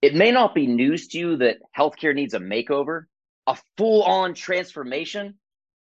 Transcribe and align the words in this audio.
It 0.00 0.14
may 0.14 0.30
not 0.30 0.54
be 0.54 0.66
news 0.68 1.08
to 1.08 1.18
you 1.18 1.36
that 1.38 1.58
healthcare 1.76 2.14
needs 2.14 2.34
a 2.34 2.38
makeover, 2.38 3.06
a 3.48 3.56
full 3.76 4.04
on 4.04 4.34
transformation, 4.34 5.34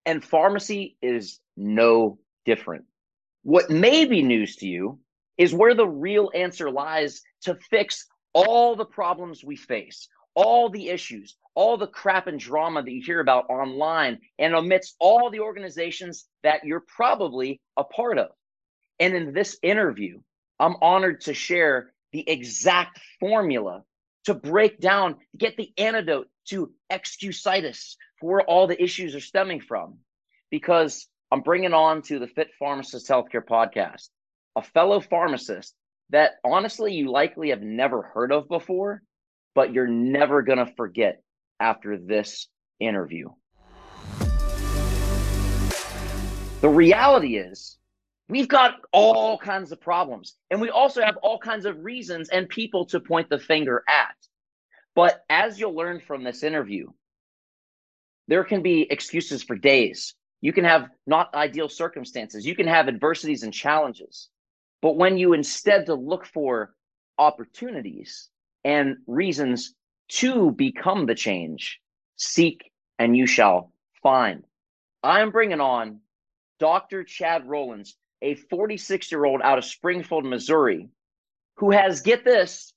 and 0.05 0.23
pharmacy 0.23 0.97
is 1.01 1.39
no 1.57 2.19
different. 2.45 2.85
What 3.41 3.71
may 3.71 4.05
be 4.05 4.21
news 4.21 4.57
to 4.57 4.67
you 4.67 4.99
is 5.37 5.53
where 5.53 5.73
the 5.73 5.87
real 5.87 6.29
answer 6.35 6.69
lies 6.69 7.21
to 7.41 7.57
fix 7.71 8.05
all 8.33 8.75
the 8.75 8.85
problems 8.85 9.43
we 9.43 9.55
face, 9.55 10.07
all 10.35 10.69
the 10.69 10.89
issues, 10.89 11.35
all 11.55 11.77
the 11.77 11.87
crap 11.87 12.27
and 12.27 12.39
drama 12.39 12.83
that 12.83 12.91
you 12.91 13.01
hear 13.03 13.19
about 13.19 13.49
online, 13.49 14.19
and 14.37 14.53
amidst 14.53 14.95
all 14.99 15.31
the 15.31 15.39
organizations 15.39 16.25
that 16.43 16.63
you're 16.63 16.85
probably 16.95 17.59
a 17.77 17.83
part 17.83 18.19
of. 18.19 18.29
And 18.99 19.15
in 19.15 19.33
this 19.33 19.57
interview, 19.63 20.21
I'm 20.59 20.75
honored 20.81 21.21
to 21.21 21.33
share 21.33 21.93
the 22.11 22.29
exact 22.29 22.99
formula 23.19 23.83
to 24.25 24.33
break 24.33 24.79
down, 24.79 25.17
get 25.37 25.57
the 25.57 25.71
antidote 25.77 26.27
to 26.47 26.71
excusitis 26.91 27.95
for 28.19 28.31
where 28.31 28.41
all 28.41 28.67
the 28.67 28.81
issues 28.81 29.15
are 29.15 29.19
stemming 29.19 29.61
from. 29.61 29.97
Because 30.49 31.07
I'm 31.31 31.41
bringing 31.41 31.73
on 31.73 32.01
to 32.03 32.19
the 32.19 32.27
Fit 32.27 32.49
Pharmacist 32.59 33.07
Healthcare 33.09 33.45
Podcast 33.45 34.09
a 34.55 34.61
fellow 34.61 34.99
pharmacist 34.99 35.73
that 36.09 36.33
honestly 36.43 36.93
you 36.93 37.11
likely 37.11 37.49
have 37.49 37.61
never 37.61 38.01
heard 38.01 38.31
of 38.31 38.47
before, 38.47 39.01
but 39.55 39.73
you're 39.73 39.87
never 39.87 40.41
going 40.41 40.59
to 40.59 40.73
forget 40.75 41.23
after 41.59 41.97
this 41.97 42.47
interview. 42.79 43.29
The 46.61 46.69
reality 46.69 47.37
is, 47.37 47.77
we've 48.29 48.47
got 48.47 48.75
all 48.91 49.37
kinds 49.37 49.71
of 49.71 49.81
problems, 49.81 50.35
and 50.49 50.59
we 50.61 50.69
also 50.69 51.01
have 51.01 51.17
all 51.17 51.37
kinds 51.37 51.65
of 51.65 51.83
reasons 51.83 52.29
and 52.29 52.47
people 52.49 52.85
to 52.87 52.99
point 52.99 53.29
the 53.29 53.39
finger 53.39 53.83
at. 53.87 54.15
But 54.95 55.23
as 55.29 55.59
you'll 55.59 55.75
learn 55.75 55.99
from 55.99 56.23
this 56.23 56.43
interview, 56.43 56.87
there 58.27 58.43
can 58.43 58.61
be 58.61 58.87
excuses 58.89 59.43
for 59.43 59.55
days, 59.55 60.15
you 60.43 60.51
can 60.51 60.65
have 60.65 60.89
not 61.07 61.33
ideal 61.33 61.69
circumstances. 61.69 62.45
You 62.45 62.53
can 62.53 62.67
have 62.67 62.89
adversities 62.89 63.43
and 63.43 63.53
challenges. 63.53 64.27
But 64.81 64.97
when 64.97 65.17
you 65.17 65.31
instead 65.31 65.85
to 65.85 65.95
look 65.95 66.25
for 66.25 66.75
opportunities 67.17 68.27
and 68.65 68.97
reasons 69.07 69.73
to 70.09 70.51
become 70.51 71.05
the 71.05 71.15
change, 71.15 71.79
seek 72.17 72.69
and 72.99 73.15
you 73.15 73.25
shall 73.25 73.71
find. 74.01 74.43
I'm 75.01 75.31
bringing 75.31 75.61
on 75.61 76.01
Dr. 76.59 77.05
Chad 77.05 77.47
Rollins, 77.47 77.95
a 78.23 78.35
46 78.35 79.11
year 79.11 79.25
old 79.25 79.41
out 79.43 79.57
of 79.57 79.65
Springfield, 79.65 80.25
Missouri, 80.25 80.89
who 81.57 81.71
has, 81.71 82.01
get 82.01 82.23
this, 82.23 82.73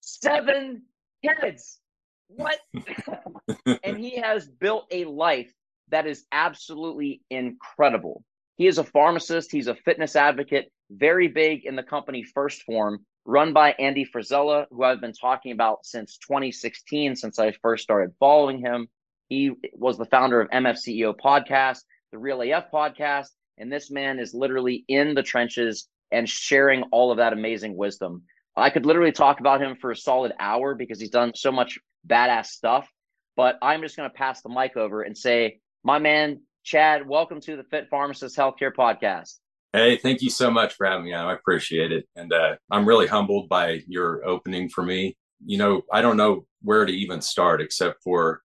seven 0.00 0.82
kids. 1.24 1.80
What? 2.28 2.58
and 3.82 3.98
he 3.98 4.20
has 4.20 4.46
built 4.46 4.86
a 4.90 5.06
life 5.06 5.52
that 5.88 6.06
is 6.06 6.24
absolutely 6.30 7.22
incredible. 7.30 8.22
He 8.56 8.66
is 8.66 8.78
a 8.78 8.84
pharmacist, 8.84 9.50
he's 9.50 9.66
a 9.66 9.74
fitness 9.74 10.14
advocate, 10.14 10.70
very 10.90 11.28
big 11.28 11.64
in 11.64 11.74
the 11.74 11.82
company 11.82 12.24
1st 12.36 12.62
Form, 12.62 13.04
run 13.24 13.52
by 13.52 13.72
Andy 13.78 14.06
Frisella, 14.06 14.66
who 14.70 14.84
I've 14.84 15.00
been 15.00 15.14
talking 15.14 15.52
about 15.52 15.86
since 15.86 16.18
2016, 16.18 17.16
since 17.16 17.38
I 17.38 17.52
first 17.62 17.82
started 17.82 18.14
following 18.20 18.60
him. 18.60 18.88
He 19.28 19.52
was 19.72 19.96
the 19.96 20.04
founder 20.04 20.40
of 20.40 20.50
MFCEO 20.50 21.14
podcast, 21.18 21.80
the 22.10 22.18
Real 22.18 22.42
AF 22.42 22.70
podcast, 22.70 23.28
and 23.58 23.72
this 23.72 23.90
man 23.90 24.18
is 24.18 24.34
literally 24.34 24.84
in 24.88 25.14
the 25.14 25.22
trenches 25.22 25.88
and 26.10 26.28
sharing 26.28 26.82
all 26.92 27.10
of 27.10 27.18
that 27.18 27.32
amazing 27.32 27.76
wisdom. 27.76 28.22
I 28.56 28.70
could 28.70 28.86
literally 28.86 29.12
talk 29.12 29.40
about 29.40 29.62
him 29.62 29.76
for 29.76 29.90
a 29.90 29.96
solid 29.96 30.32
hour 30.38 30.74
because 30.74 31.00
he's 31.00 31.10
done 31.10 31.32
so 31.34 31.50
much 31.50 31.78
badass 32.06 32.46
stuff, 32.46 32.88
but 33.36 33.58
I'm 33.62 33.80
just 33.80 33.96
going 33.96 34.10
to 34.10 34.14
pass 34.14 34.42
the 34.42 34.48
mic 34.48 34.76
over 34.76 35.02
and 35.02 35.16
say 35.16 35.60
my 35.84 35.98
man, 35.98 36.40
Chad, 36.64 37.08
welcome 37.08 37.40
to 37.40 37.56
the 37.56 37.64
Fit 37.64 37.88
Pharmacist 37.90 38.36
Healthcare 38.36 38.72
Podcast. 38.72 39.38
Hey, 39.72 39.96
thank 39.96 40.20
you 40.20 40.28
so 40.28 40.50
much 40.50 40.74
for 40.74 40.86
having 40.86 41.06
me 41.06 41.14
on. 41.14 41.26
I 41.26 41.32
appreciate 41.32 41.92
it. 41.92 42.06
And 42.14 42.32
uh, 42.32 42.56
I'm 42.70 42.86
really 42.86 43.06
humbled 43.06 43.48
by 43.48 43.80
your 43.88 44.24
opening 44.26 44.68
for 44.68 44.84
me. 44.84 45.16
You 45.44 45.56
know, 45.56 45.82
I 45.90 46.02
don't 46.02 46.18
know 46.18 46.46
where 46.60 46.84
to 46.84 46.92
even 46.92 47.22
start 47.22 47.62
except 47.62 48.02
for 48.02 48.42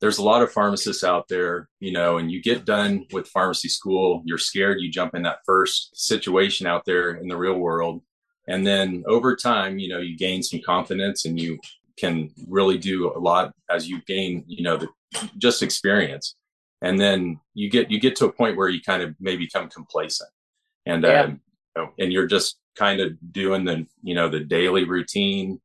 there's 0.00 0.18
a 0.18 0.22
lot 0.22 0.42
of 0.42 0.52
pharmacists 0.52 1.02
out 1.02 1.26
there, 1.28 1.68
you 1.80 1.92
know, 1.92 2.18
and 2.18 2.30
you 2.30 2.40
get 2.40 2.64
done 2.64 3.04
with 3.12 3.28
pharmacy 3.28 3.68
school, 3.68 4.22
you're 4.24 4.38
scared, 4.38 4.80
you 4.80 4.90
jump 4.90 5.14
in 5.14 5.22
that 5.22 5.38
first 5.44 5.90
situation 5.96 6.66
out 6.66 6.84
there 6.84 7.14
in 7.14 7.28
the 7.28 7.36
real 7.36 7.58
world. 7.58 8.02
And 8.46 8.66
then 8.66 9.02
over 9.06 9.34
time, 9.36 9.78
you 9.78 9.88
know, 9.88 9.98
you 9.98 10.16
gain 10.16 10.42
some 10.42 10.60
confidence 10.64 11.24
and 11.24 11.38
you 11.38 11.58
can 11.98 12.30
really 12.46 12.78
do 12.78 13.12
a 13.12 13.18
lot 13.18 13.52
as 13.70 13.88
you 13.88 14.00
gain, 14.06 14.44
you 14.46 14.62
know, 14.62 14.76
the 14.76 14.88
just 15.36 15.62
experience 15.62 16.36
and 16.82 17.00
then 17.00 17.40
you 17.54 17.70
get 17.70 17.90
you 17.90 18.00
get 18.00 18.16
to 18.16 18.26
a 18.26 18.32
point 18.32 18.56
where 18.56 18.68
you 18.68 18.80
kind 18.80 19.02
of 19.02 19.14
may 19.20 19.36
become 19.36 19.68
complacent 19.68 20.30
and 20.86 21.02
yeah. 21.02 21.22
um, 21.76 21.90
and 21.98 22.12
you're 22.12 22.26
just 22.26 22.58
kind 22.76 23.00
of 23.00 23.12
doing 23.32 23.64
the 23.64 23.86
you 24.02 24.14
know 24.14 24.28
the 24.28 24.40
daily 24.40 24.84
routine 24.84 25.60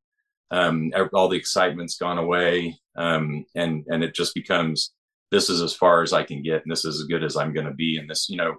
um, 0.51 0.91
all 1.13 1.27
the 1.27 1.37
excitement's 1.37 1.97
gone 1.97 2.17
away 2.17 2.77
um, 2.95 3.45
and 3.55 3.85
and 3.87 4.03
it 4.03 4.13
just 4.13 4.33
becomes 4.33 4.93
this 5.31 5.49
is 5.49 5.61
as 5.61 5.73
far 5.73 6.01
as 6.01 6.13
i 6.13 6.23
can 6.23 6.41
get 6.43 6.61
and 6.61 6.71
this 6.71 6.85
is 6.85 6.99
as 6.99 7.07
good 7.07 7.23
as 7.23 7.35
i'm 7.35 7.53
going 7.53 7.65
to 7.65 7.73
be 7.73 7.97
and 7.97 8.09
this 8.09 8.29
you 8.29 8.37
know 8.37 8.55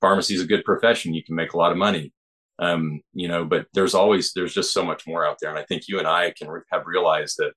pharmacy 0.00 0.34
is 0.34 0.42
a 0.42 0.46
good 0.46 0.64
profession 0.64 1.14
you 1.14 1.24
can 1.24 1.36
make 1.36 1.52
a 1.52 1.56
lot 1.56 1.72
of 1.72 1.78
money. 1.78 2.12
Um, 2.58 3.00
you 3.12 3.28
know 3.28 3.44
but 3.44 3.66
there's 3.72 3.94
always 3.94 4.32
there's 4.34 4.54
just 4.54 4.72
so 4.72 4.84
much 4.84 5.06
more 5.06 5.26
out 5.26 5.38
there 5.40 5.50
and 5.50 5.58
i 5.58 5.64
think 5.64 5.88
you 5.88 5.98
and 5.98 6.06
i 6.06 6.32
can 6.38 6.48
re- 6.48 6.60
have 6.70 6.86
realized 6.86 7.36
that 7.38 7.54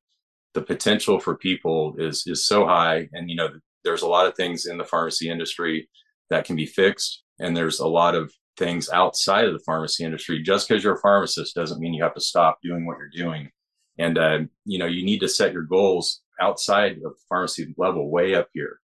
the 0.53 0.61
potential 0.61 1.19
for 1.19 1.35
people 1.35 1.95
is 1.99 2.23
is 2.25 2.45
so 2.45 2.65
high 2.65 3.09
and 3.13 3.29
you 3.29 3.35
know 3.35 3.49
there's 3.83 4.01
a 4.01 4.07
lot 4.07 4.25
of 4.25 4.35
things 4.35 4.65
in 4.65 4.77
the 4.77 4.85
pharmacy 4.85 5.29
industry 5.29 5.87
that 6.29 6.45
can 6.45 6.55
be 6.55 6.65
fixed 6.65 7.23
and 7.39 7.55
there's 7.55 7.79
a 7.79 7.87
lot 7.87 8.15
of 8.15 8.31
things 8.57 8.89
outside 8.89 9.45
of 9.45 9.53
the 9.53 9.63
pharmacy 9.65 10.03
industry. 10.03 10.41
Just 10.41 10.67
because 10.67 10.83
you're 10.83 10.95
a 10.95 11.01
pharmacist 11.01 11.55
doesn't 11.55 11.79
mean 11.79 11.93
you 11.93 12.03
have 12.03 12.15
to 12.15 12.21
stop 12.21 12.59
doing 12.63 12.85
what 12.85 12.97
you're 12.97 13.09
doing 13.09 13.49
and 13.97 14.17
uh, 14.17 14.39
you 14.65 14.79
know 14.79 14.85
you 14.85 15.05
need 15.05 15.19
to 15.19 15.29
set 15.29 15.53
your 15.53 15.63
goals 15.63 16.21
outside 16.39 16.99
of 17.05 17.13
pharmacy 17.29 17.73
level 17.77 18.09
way 18.09 18.35
up 18.35 18.49
here 18.53 18.79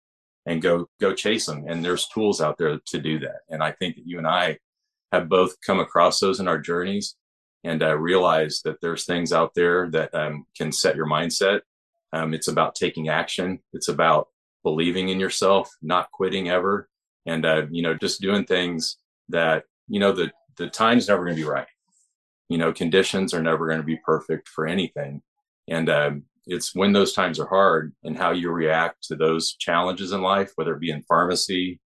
and 0.45 0.61
go 0.61 0.89
go 0.99 1.13
chase 1.13 1.45
them 1.45 1.65
and 1.67 1.83
there's 1.83 2.07
tools 2.07 2.41
out 2.41 2.57
there 2.57 2.79
to 2.85 2.99
do 2.99 3.19
that. 3.19 3.41
And 3.49 3.63
i 3.63 3.71
think 3.71 3.95
that 3.95 4.07
you 4.07 4.17
and 4.17 4.27
i 4.27 4.57
have 5.11 5.29
both 5.29 5.59
come 5.61 5.79
across 5.79 6.19
those 6.19 6.39
in 6.39 6.47
our 6.47 6.59
journeys 6.59 7.15
and 7.63 7.83
uh, 7.83 7.97
realize 7.97 8.61
that 8.63 8.79
there's 8.81 9.05
things 9.05 9.33
out 9.33 9.53
there 9.55 9.89
that 9.89 10.13
um, 10.13 10.45
can 10.55 10.71
set 10.71 10.95
your 10.95 11.07
mindset. 11.07 11.61
Um, 12.13 12.33
it's 12.33 12.47
about 12.47 12.75
taking 12.75 13.09
action. 13.09 13.59
It's 13.73 13.89
about 13.89 14.29
believing 14.63 15.09
in 15.09 15.19
yourself, 15.19 15.69
not 15.81 16.11
quitting 16.11 16.49
ever, 16.49 16.89
and 17.25 17.45
uh, 17.45 17.63
you 17.69 17.81
know, 17.81 17.93
just 17.93 18.21
doing 18.21 18.45
things 18.45 18.97
that 19.29 19.65
you 19.87 19.99
know 19.99 20.11
the 20.11 20.31
the 20.57 20.69
time's 20.69 21.07
never 21.07 21.23
going 21.23 21.35
to 21.35 21.41
be 21.41 21.47
right. 21.47 21.67
You 22.49 22.57
know, 22.57 22.71
conditions 22.71 23.33
are 23.33 23.41
never 23.41 23.67
going 23.67 23.79
to 23.79 23.85
be 23.85 23.99
perfect 24.05 24.47
for 24.47 24.67
anything, 24.67 25.21
and 25.67 25.89
um, 25.89 26.23
it's 26.45 26.73
when 26.73 26.93
those 26.93 27.13
times 27.13 27.39
are 27.39 27.47
hard 27.47 27.93
and 28.03 28.17
how 28.17 28.31
you 28.31 28.49
react 28.51 29.03
to 29.03 29.15
those 29.15 29.55
challenges 29.55 30.13
in 30.13 30.21
life, 30.21 30.51
whether 30.55 30.73
it 30.73 30.79
be 30.79 30.91
in 30.91 31.03
pharmacy, 31.03 31.79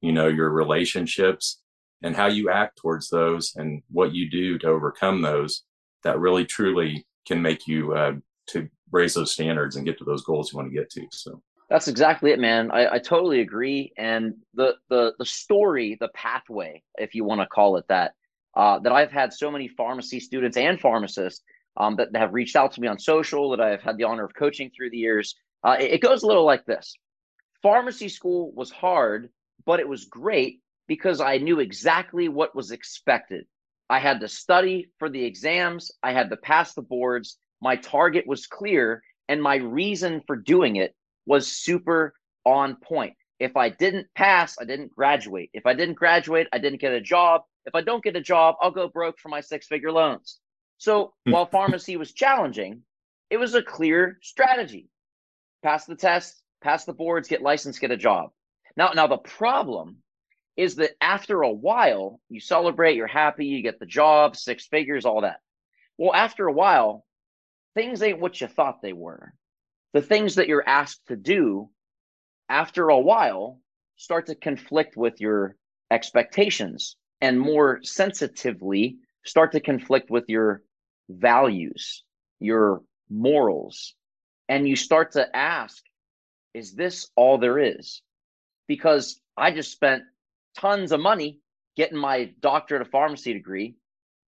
you 0.00 0.12
know, 0.12 0.26
your 0.26 0.50
relationships, 0.50 1.60
and 2.02 2.16
how 2.16 2.26
you 2.26 2.50
act 2.50 2.78
towards 2.78 3.08
those, 3.10 3.52
and 3.56 3.82
what 3.90 4.14
you 4.14 4.30
do 4.30 4.58
to 4.58 4.68
overcome 4.68 5.20
those, 5.20 5.62
that 6.02 6.18
really 6.18 6.46
truly 6.46 7.06
can 7.26 7.42
make 7.42 7.66
you 7.66 7.92
uh, 7.92 8.12
to 8.48 8.68
raise 8.90 9.14
those 9.14 9.32
standards 9.32 9.76
and 9.76 9.84
get 9.84 9.98
to 9.98 10.04
those 10.04 10.24
goals 10.24 10.52
you 10.52 10.56
want 10.56 10.70
to 10.70 10.74
get 10.74 10.90
to. 10.90 11.06
So. 11.12 11.42
That's 11.68 11.88
exactly 11.88 12.30
it, 12.30 12.38
man. 12.38 12.70
I, 12.70 12.94
I 12.94 12.98
totally 12.98 13.40
agree. 13.40 13.92
And 13.98 14.34
the 14.54 14.76
the 14.88 15.14
the 15.18 15.26
story, 15.26 15.96
the 16.00 16.08
pathway, 16.14 16.82
if 16.96 17.14
you 17.14 17.24
want 17.24 17.40
to 17.40 17.46
call 17.48 17.76
it 17.76 17.84
that, 17.88 18.12
uh, 18.56 18.78
that 18.80 18.92
I've 18.92 19.12
had 19.12 19.32
so 19.32 19.50
many 19.50 19.68
pharmacy 19.68 20.18
students 20.18 20.56
and 20.56 20.80
pharmacists 20.80 21.42
um, 21.76 21.96
that, 21.96 22.08
have 22.16 22.32
reached 22.32 22.56
out 22.56 22.72
to 22.72 22.80
me 22.80 22.88
on 22.88 22.98
social 22.98 23.50
that 23.50 23.60
I've 23.60 23.82
had 23.82 23.98
the 23.98 24.04
honor 24.04 24.24
of 24.24 24.34
coaching 24.34 24.70
through 24.74 24.90
the 24.90 24.96
years. 24.96 25.36
Uh, 25.62 25.76
it, 25.78 25.92
it 25.92 26.00
goes 26.00 26.22
a 26.22 26.26
little 26.26 26.44
like 26.44 26.64
this: 26.64 26.96
Pharmacy 27.62 28.08
school 28.08 28.52
was 28.54 28.70
hard, 28.70 29.28
but 29.64 29.80
it 29.80 29.88
was 29.88 30.06
great 30.06 30.60
because 30.86 31.20
I 31.20 31.38
knew 31.38 31.60
exactly 31.60 32.28
what 32.28 32.54
was 32.54 32.70
expected. 32.70 33.44
I 33.88 33.98
had 33.98 34.20
to 34.20 34.28
study 34.28 34.90
for 34.98 35.08
the 35.08 35.24
exams. 35.24 35.92
I 36.02 36.12
had 36.12 36.30
to 36.30 36.36
pass 36.36 36.74
the 36.74 36.82
boards. 36.82 37.38
My 37.60 37.76
target 37.76 38.26
was 38.26 38.46
clear, 38.46 39.02
and 39.28 39.42
my 39.42 39.56
reason 39.56 40.22
for 40.26 40.36
doing 40.36 40.76
it 40.76 40.94
was 41.26 41.48
super 41.48 42.14
on 42.44 42.76
point. 42.76 43.14
If 43.38 43.56
I 43.56 43.68
didn't 43.68 44.06
pass, 44.14 44.56
I 44.58 44.64
didn't 44.64 44.92
graduate. 44.92 45.50
If 45.52 45.66
I 45.66 45.74
didn't 45.74 45.96
graduate, 45.96 46.46
I 46.52 46.58
didn't 46.58 46.80
get 46.80 46.92
a 46.92 47.00
job. 47.00 47.42
If 47.66 47.74
I 47.74 47.82
don't 47.82 48.02
get 48.02 48.16
a 48.16 48.20
job, 48.20 48.56
I'll 48.60 48.70
go 48.70 48.88
broke 48.88 49.18
for 49.18 49.28
my 49.28 49.40
six 49.40 49.66
figure 49.66 49.92
loans. 49.92 50.38
So 50.78 51.12
hmm. 51.26 51.32
while 51.32 51.46
pharmacy 51.46 51.96
was 51.96 52.12
challenging, 52.12 52.82
it 53.28 53.38
was 53.38 53.54
a 53.54 53.62
clear 53.62 54.18
strategy. 54.22 54.88
Pass 55.62 55.84
the 55.84 55.96
test, 55.96 56.42
pass 56.62 56.84
the 56.84 56.92
boards, 56.92 57.28
get 57.28 57.42
licensed, 57.42 57.80
get 57.80 57.90
a 57.90 57.96
job. 57.96 58.30
Now, 58.76 58.92
now 58.94 59.06
the 59.06 59.18
problem 59.18 59.98
is 60.56 60.76
that 60.76 60.92
after 61.00 61.42
a 61.42 61.52
while, 61.52 62.20
you 62.28 62.40
celebrate, 62.40 62.96
you're 62.96 63.06
happy, 63.06 63.46
you 63.46 63.62
get 63.62 63.78
the 63.78 63.86
job, 63.86 64.36
six 64.36 64.66
figures, 64.66 65.04
all 65.04 65.22
that. 65.22 65.40
Well, 65.98 66.14
after 66.14 66.46
a 66.46 66.52
while, 66.52 67.04
things 67.74 68.02
ain't 68.02 68.20
what 68.20 68.40
you 68.40 68.46
thought 68.46 68.80
they 68.80 68.92
were. 68.92 69.32
The 69.92 70.02
things 70.02 70.36
that 70.36 70.48
you're 70.48 70.66
asked 70.66 71.06
to 71.08 71.16
do 71.16 71.70
after 72.48 72.88
a 72.88 72.98
while 72.98 73.60
start 73.96 74.26
to 74.26 74.34
conflict 74.34 74.96
with 74.96 75.20
your 75.20 75.56
expectations 75.90 76.96
and 77.20 77.40
more 77.40 77.80
sensitively 77.82 78.98
start 79.24 79.52
to 79.52 79.60
conflict 79.60 80.10
with 80.10 80.24
your 80.28 80.62
values, 81.08 82.04
your 82.40 82.82
morals. 83.10 83.94
And 84.48 84.68
you 84.68 84.76
start 84.76 85.12
to 85.12 85.36
ask, 85.36 85.82
is 86.54 86.74
this 86.74 87.08
all 87.16 87.38
there 87.38 87.58
is? 87.58 88.02
Because 88.68 89.20
I 89.36 89.50
just 89.50 89.72
spent 89.72 90.04
tons 90.56 90.92
of 90.92 91.00
money 91.00 91.40
getting 91.76 91.98
my 91.98 92.32
doctorate 92.40 92.82
of 92.82 92.88
pharmacy 92.88 93.32
degree, 93.32 93.76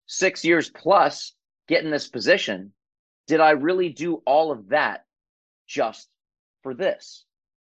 six 0.07 0.45
years 0.45 0.69
plus 0.71 1.33
getting 1.67 1.91
this 1.91 2.09
position. 2.09 2.73
Did 3.27 3.41
I 3.41 3.51
really 3.51 3.91
do 3.91 4.23
all 4.27 4.51
of 4.51 4.69
that 4.71 5.05
just 5.67 6.09
for 6.63 6.75
this? 6.75 7.25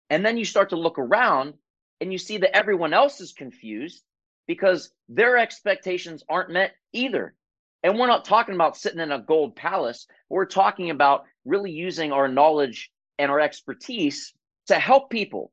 And 0.08 0.24
then 0.24 0.36
you 0.36 0.44
start 0.44 0.70
to 0.70 0.76
look 0.76 0.98
around 0.98 1.54
and 2.00 2.12
you 2.12 2.18
see 2.18 2.38
that 2.38 2.56
everyone 2.56 2.92
else 2.92 3.20
is 3.20 3.32
confused 3.32 4.02
because 4.50 4.90
their 5.08 5.38
expectations 5.38 6.24
aren't 6.28 6.50
met 6.50 6.72
either. 6.92 7.36
And 7.84 7.96
we're 7.96 8.08
not 8.08 8.24
talking 8.24 8.56
about 8.56 8.76
sitting 8.76 8.98
in 8.98 9.12
a 9.12 9.20
gold 9.20 9.54
palace. 9.54 10.08
We're 10.28 10.44
talking 10.44 10.90
about 10.90 11.22
really 11.44 11.70
using 11.70 12.10
our 12.10 12.26
knowledge 12.26 12.90
and 13.16 13.30
our 13.30 13.38
expertise 13.38 14.32
to 14.66 14.74
help 14.74 15.08
people, 15.08 15.52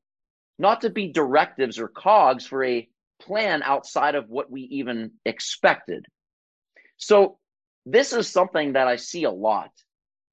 not 0.58 0.82
to 0.82 0.90
be 0.90 1.10
directives 1.12 1.78
or 1.78 1.90
cogs 1.90 2.48
for 2.48 2.64
a 2.64 2.90
plan 3.22 3.62
outside 3.62 4.16
of 4.16 4.30
what 4.30 4.50
we 4.50 4.62
even 4.62 5.12
expected. 5.26 6.08
So, 6.98 7.38
this 7.86 8.14
is 8.14 8.28
something 8.28 8.74
that 8.74 8.88
I 8.88 8.96
see 8.96 9.26
a 9.26 9.32
lot. 9.32 9.70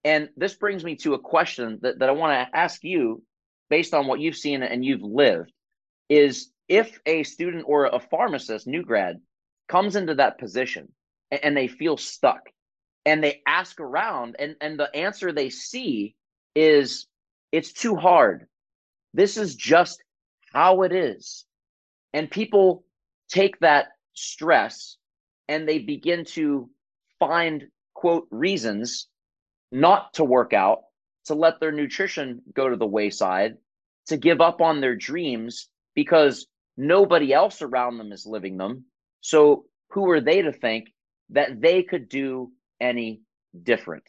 And 0.04 0.30
this 0.38 0.54
brings 0.54 0.82
me 0.82 0.96
to 0.96 1.12
a 1.12 1.18
question 1.18 1.80
that, 1.82 1.98
that 1.98 2.08
I 2.08 2.12
want 2.12 2.32
to 2.32 2.58
ask 2.58 2.82
you 2.82 3.22
based 3.68 3.92
on 3.92 4.06
what 4.06 4.20
you've 4.20 4.38
seen 4.38 4.62
and 4.62 4.82
you've 4.82 5.02
lived 5.02 5.52
is 6.08 6.48
if 6.68 6.98
a 7.06 7.22
student 7.22 7.64
or 7.66 7.86
a 7.86 8.00
pharmacist, 8.00 8.66
new 8.66 8.82
grad, 8.82 9.20
comes 9.68 9.96
into 9.96 10.14
that 10.16 10.38
position 10.38 10.92
and, 11.30 11.56
they 11.56 11.68
feel 11.68 11.96
stuck 11.96 12.40
and 13.04 13.22
they 13.22 13.42
ask 13.46 13.80
around 13.80 14.36
and, 14.38 14.56
and 14.60 14.78
the 14.78 14.94
answer 14.94 15.32
they 15.32 15.50
see 15.50 16.14
is 16.54 17.06
it's 17.52 17.72
too 17.72 17.96
hard. 17.96 18.46
This 19.12 19.36
is 19.36 19.54
just 19.54 20.02
how 20.52 20.82
it 20.82 20.92
is. 20.92 21.44
And 22.12 22.30
people 22.30 22.84
take 23.28 23.58
that 23.60 23.86
stress 24.12 24.96
and 25.48 25.68
they 25.68 25.78
begin 25.78 26.24
to 26.24 26.70
find 27.18 27.64
quote 27.94 28.26
reasons 28.30 29.08
not 29.72 30.14
to 30.14 30.24
work 30.24 30.52
out, 30.52 30.80
to 31.26 31.34
let 31.34 31.58
their 31.58 31.72
nutrition 31.72 32.42
go 32.54 32.68
to 32.68 32.76
the 32.76 32.86
wayside, 32.86 33.54
to 34.06 34.16
give 34.16 34.40
up 34.40 34.60
on 34.60 34.80
their 34.80 34.94
dreams 34.94 35.68
because 35.94 36.46
nobody 36.76 37.32
else 37.32 37.62
around 37.62 37.98
them 37.98 38.12
is 38.12 38.26
living 38.26 38.56
them. 38.56 38.84
So 39.20 39.64
who 39.90 40.10
are 40.10 40.20
they 40.20 40.42
to 40.42 40.52
think 40.52 40.88
that 41.30 41.60
they 41.60 41.82
could 41.82 42.08
do 42.08 42.52
any 42.80 43.22
different? 43.62 44.04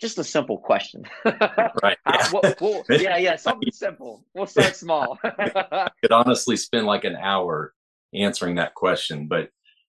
Just 0.00 0.18
a 0.18 0.24
simple 0.24 0.58
question. 0.58 1.04
right. 1.24 1.98
Uh, 2.06 2.12
yeah. 2.14 2.30
we'll, 2.32 2.54
we'll, 2.60 2.84
yeah, 3.00 3.18
yeah, 3.18 3.36
something 3.36 3.70
simple. 3.70 4.24
We'll 4.34 4.46
start 4.46 4.74
small. 4.74 5.18
could 6.02 6.12
honestly 6.12 6.56
spend 6.56 6.86
like 6.86 7.04
an 7.04 7.16
hour 7.16 7.74
answering 8.14 8.54
that 8.56 8.74
question, 8.74 9.26
but 9.28 9.50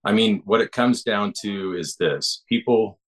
I 0.05 0.13
mean, 0.13 0.43
what 0.45 0.61
it 0.61 0.73
comes 0.73 1.03
down 1.03 1.33
to 1.43 1.75
is 1.75 1.97
this: 1.97 2.45
people 2.49 3.01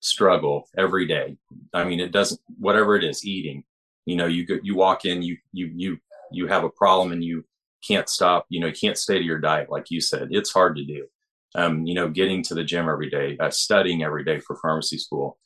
struggle 0.00 0.68
every 0.76 1.06
day. 1.06 1.38
I 1.72 1.84
mean, 1.84 2.00
it 2.00 2.12
doesn't 2.12 2.40
whatever 2.58 2.96
it 2.96 3.04
is, 3.04 3.24
eating. 3.24 3.64
You 4.04 4.16
know, 4.16 4.26
you 4.26 4.44
go, 4.44 4.58
you 4.62 4.74
walk 4.74 5.06
in, 5.06 5.22
you 5.22 5.38
you 5.52 5.72
you 5.74 5.98
you 6.30 6.46
have 6.48 6.64
a 6.64 6.70
problem, 6.70 7.12
and 7.12 7.24
you 7.24 7.44
can't 7.86 8.08
stop. 8.08 8.46
You 8.48 8.60
know, 8.60 8.68
you 8.68 8.72
can't 8.72 8.98
stay 8.98 9.18
to 9.18 9.24
your 9.24 9.40
diet, 9.40 9.70
like 9.70 9.90
you 9.90 10.00
said. 10.00 10.28
It's 10.30 10.52
hard 10.52 10.76
to 10.76 10.84
do. 10.84 11.06
Um, 11.54 11.84
you 11.84 11.94
know, 11.94 12.08
getting 12.08 12.42
to 12.44 12.54
the 12.54 12.64
gym 12.64 12.88
every 12.88 13.10
day, 13.10 13.36
uh, 13.38 13.50
studying 13.50 14.02
every 14.02 14.24
day 14.24 14.40
for 14.40 14.56
pharmacy 14.56 14.98
school. 14.98 15.38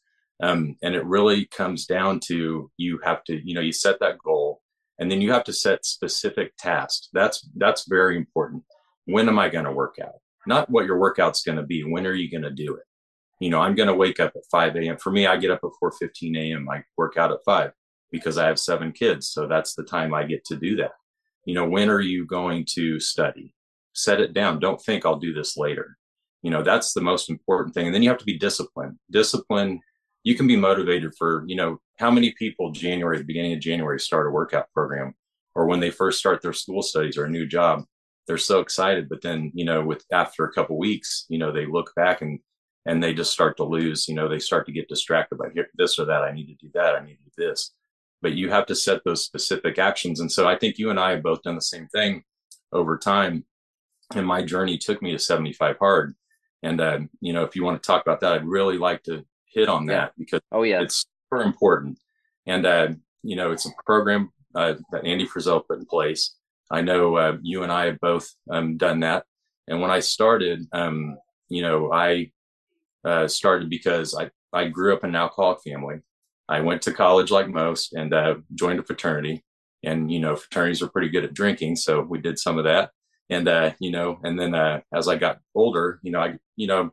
Um, 0.43 0.77
and 0.83 0.95
it 0.95 1.05
really 1.05 1.47
comes 1.47 1.87
down 1.87 2.21
to 2.27 2.71
you 2.77 3.01
have 3.03 3.25
to, 3.25 3.41
you 3.45 3.55
know, 3.55 3.61
you 3.61 3.73
set 3.73 3.99
that 4.01 4.19
goal 4.19 4.61
and 4.99 5.11
then 5.11 5.21
you 5.21 5.33
have 5.33 5.45
to 5.45 5.53
set 5.53 5.85
specific 5.85 6.53
tasks. 6.59 7.09
That's 7.13 7.49
that's 7.57 7.89
very 7.89 8.17
important. 8.17 8.63
When 9.07 9.29
am 9.29 9.39
I 9.39 9.49
going 9.49 9.65
to 9.65 9.73
work 9.73 9.97
out? 10.03 10.21
Not 10.47 10.71
what 10.71 10.87
your 10.87 10.99
workout's 10.99 11.43
going 11.43 11.59
to 11.59 11.65
be. 11.65 11.83
When 11.83 12.07
are 12.07 12.15
you 12.15 12.31
going 12.31 12.43
to 12.43 12.51
do 12.51 12.75
it? 12.77 12.85
You 13.41 13.51
know, 13.51 13.61
I'm 13.61 13.75
going 13.75 13.89
to 13.89 13.95
wake 13.95 14.21
up 14.21 14.33
at 14.35 14.43
5 14.51 14.77
a.m. 14.77 14.97
For 14.97 15.11
me, 15.11 15.27
I 15.27 15.37
get 15.37 15.51
up 15.51 15.61
at 15.63 15.71
4:15 15.83 16.37
a.m. 16.37 16.69
I 16.71 16.85
work 16.97 17.17
out 17.17 17.33
at 17.33 17.45
five 17.45 17.73
because 18.11 18.39
I 18.39 18.47
have 18.47 18.59
seven 18.59 18.93
kids, 18.93 19.29
so 19.29 19.47
that's 19.47 19.75
the 19.75 19.85
time 19.85 20.15
I 20.15 20.25
get 20.25 20.45
to 20.47 20.57
do 20.57 20.77
that. 20.77 20.93
You 21.47 21.55
know, 21.55 21.67
when 21.67 21.89
are 21.89 22.01
you 22.01 22.27
going 22.27 22.67
to 22.75 23.01
study? 23.01 23.55
Set 23.95 24.21
it 24.21 24.35
down. 24.35 24.61
Don't 24.61 24.81
think 24.83 25.07
I'll 25.07 25.19
do 25.19 25.33
this 25.33 25.57
later. 25.57 25.97
You 26.43 26.51
know, 26.51 26.63
that's 26.63 26.93
the 26.93 27.01
most 27.01 27.31
important 27.31 27.75
thing. 27.75 27.87
And 27.87 27.95
then 27.95 28.03
you 28.03 28.11
have 28.11 28.19
to 28.19 28.25
be 28.25 28.39
disciplined. 28.39 28.99
Discipline 29.11 29.81
you 30.27 30.35
can 30.35 30.49
be 30.49 30.57
motivated 30.57 31.15
for 31.17 31.45
you 31.47 31.55
know 31.55 31.79
how 31.99 32.11
many 32.11 32.33
people 32.33 32.73
january 32.73 33.17
the 33.17 33.25
beginning 33.25 33.53
of 33.53 33.61
january 33.61 33.99
start 33.99 34.27
a 34.27 34.31
workout 34.31 34.67
program 34.75 35.15
or 35.55 35.67
when 35.67 35.79
they 35.79 35.89
first 35.89 36.19
start 36.19 36.43
their 36.43 36.53
school 36.53 36.83
studies 36.83 37.17
or 37.17 37.25
a 37.25 37.31
new 37.31 37.47
job 37.47 37.85
they're 38.27 38.37
so 38.37 38.59
excited 38.59 39.09
but 39.09 39.23
then 39.23 39.53
you 39.55 39.65
know 39.65 39.83
with 39.83 40.05
after 40.13 40.45
a 40.45 40.53
couple 40.53 40.77
weeks 40.77 41.27
you 41.29 41.39
know 41.39 41.53
they 41.53 41.65
look 41.65 41.95
back 41.95 42.23
and 42.23 42.41
and 42.87 43.03
they 43.03 43.15
just 43.15 43.33
start 43.33 43.57
to 43.57 43.65
lose 43.65 44.09
you 44.09 44.15
know 44.15 44.29
they 44.29 44.41
start 44.41 44.67
to 44.67 44.73
get 44.73 44.89
distracted 44.89 45.39
by 45.39 45.47
this 45.77 45.97
or 45.97 46.05
that 46.05 46.23
i 46.23 46.33
need 46.33 46.47
to 46.47 46.57
do 46.57 46.71
that 46.75 46.97
i 46.97 47.01
need 47.01 47.17
to 47.17 47.25
do 47.25 47.47
this 47.49 47.73
but 48.23 48.35
you 48.35 48.51
have 48.51 48.67
to 48.67 48.75
set 48.75 49.03
those 49.05 49.25
specific 49.25 49.79
actions 49.79 50.21
and 50.21 50.31
so 50.31 50.47
i 50.47 50.57
think 50.57 50.79
you 50.79 50.91
and 50.91 51.01
i 51.01 51.11
have 51.11 51.23
both 51.23 51.43
done 51.43 51.55
the 51.55 51.61
same 51.61 51.87
thing 51.89 52.23
over 52.73 52.97
time 52.97 53.45
and 54.15 54.27
my 54.27 54.43
journey 54.43 54.79
took 54.79 55.03
me 55.03 55.13
to 55.13 55.19
75 55.19 55.77
hard 55.79 56.15
and 56.63 56.81
uh, 56.81 56.99
you 57.21 57.33
know 57.33 57.45
if 57.45 57.57
you 57.57 57.65
want 57.65 57.83
to 57.83 57.87
talk 57.87 58.03
about 58.03 58.21
that 58.21 58.33
i'd 58.33 58.47
really 58.47 58.79
like 58.79 59.03
to 59.03 59.25
hit 59.57 59.69
on 59.69 59.87
that 59.87 60.13
because 60.19 60.41
oh 60.53 60.63
yeah, 60.63 60.83
it's 60.83 61.07
super 61.25 61.43
important. 61.43 61.99
And 62.47 62.65
uh, 62.67 62.89
you 63.23 63.35
know, 63.35 63.51
it's 63.51 63.67
a 63.67 63.71
program 63.85 64.31
uh, 64.55 64.75
that 64.93 65.05
Andy 65.05 65.27
Frisella 65.27 65.67
put 65.67 65.79
in 65.79 65.87
place. 65.87 66.37
I 66.71 66.83
know 66.83 67.17
uh, 67.17 67.39
you 67.43 67.63
and 67.63 67.73
I 67.73 67.87
have 67.87 68.01
both 68.01 68.29
um, 68.51 68.77
done 68.77 69.01
that. 69.01 69.25
And 69.67 69.81
when 69.81 69.91
I 69.91 70.01
started, 70.01 70.67
um, 70.73 71.17
you 71.49 71.63
know, 71.63 71.93
I 71.93 72.31
uh, 73.05 73.27
started 73.27 73.71
because 73.71 74.15
I 74.15 74.31
I 74.53 74.69
grew 74.69 74.95
up 74.95 75.03
in 75.03 75.11
an 75.11 75.17
alcoholic 75.17 75.59
family. 75.63 75.97
I 76.49 76.61
went 76.61 76.83
to 76.83 76.93
college 76.93 77.31
like 77.31 77.49
most 77.49 77.93
and 77.93 78.15
uh, 78.15 78.37
joined 78.55 78.79
a 78.79 78.85
fraternity. 78.85 79.45
And 79.85 80.11
you 80.11 80.19
know, 80.19 80.37
fraternities 80.37 80.83
are 80.83 80.89
pretty 80.89 81.09
good 81.09 81.25
at 81.25 81.35
drinking, 81.35 81.77
so 81.77 82.01
we 82.01 82.19
did 82.21 82.39
some 82.39 82.59
of 82.59 82.65
that. 82.65 82.91
And 83.31 83.47
uh, 83.49 83.73
you 83.79 83.91
know, 83.91 84.19
and 84.23 84.39
then 84.39 84.55
as 84.95 85.09
I 85.09 85.17
got 85.17 85.39
older, 85.55 86.01
you 86.03 86.11
know, 86.13 86.21
I 86.21 86.39
you 86.57 86.67
know, 86.67 86.91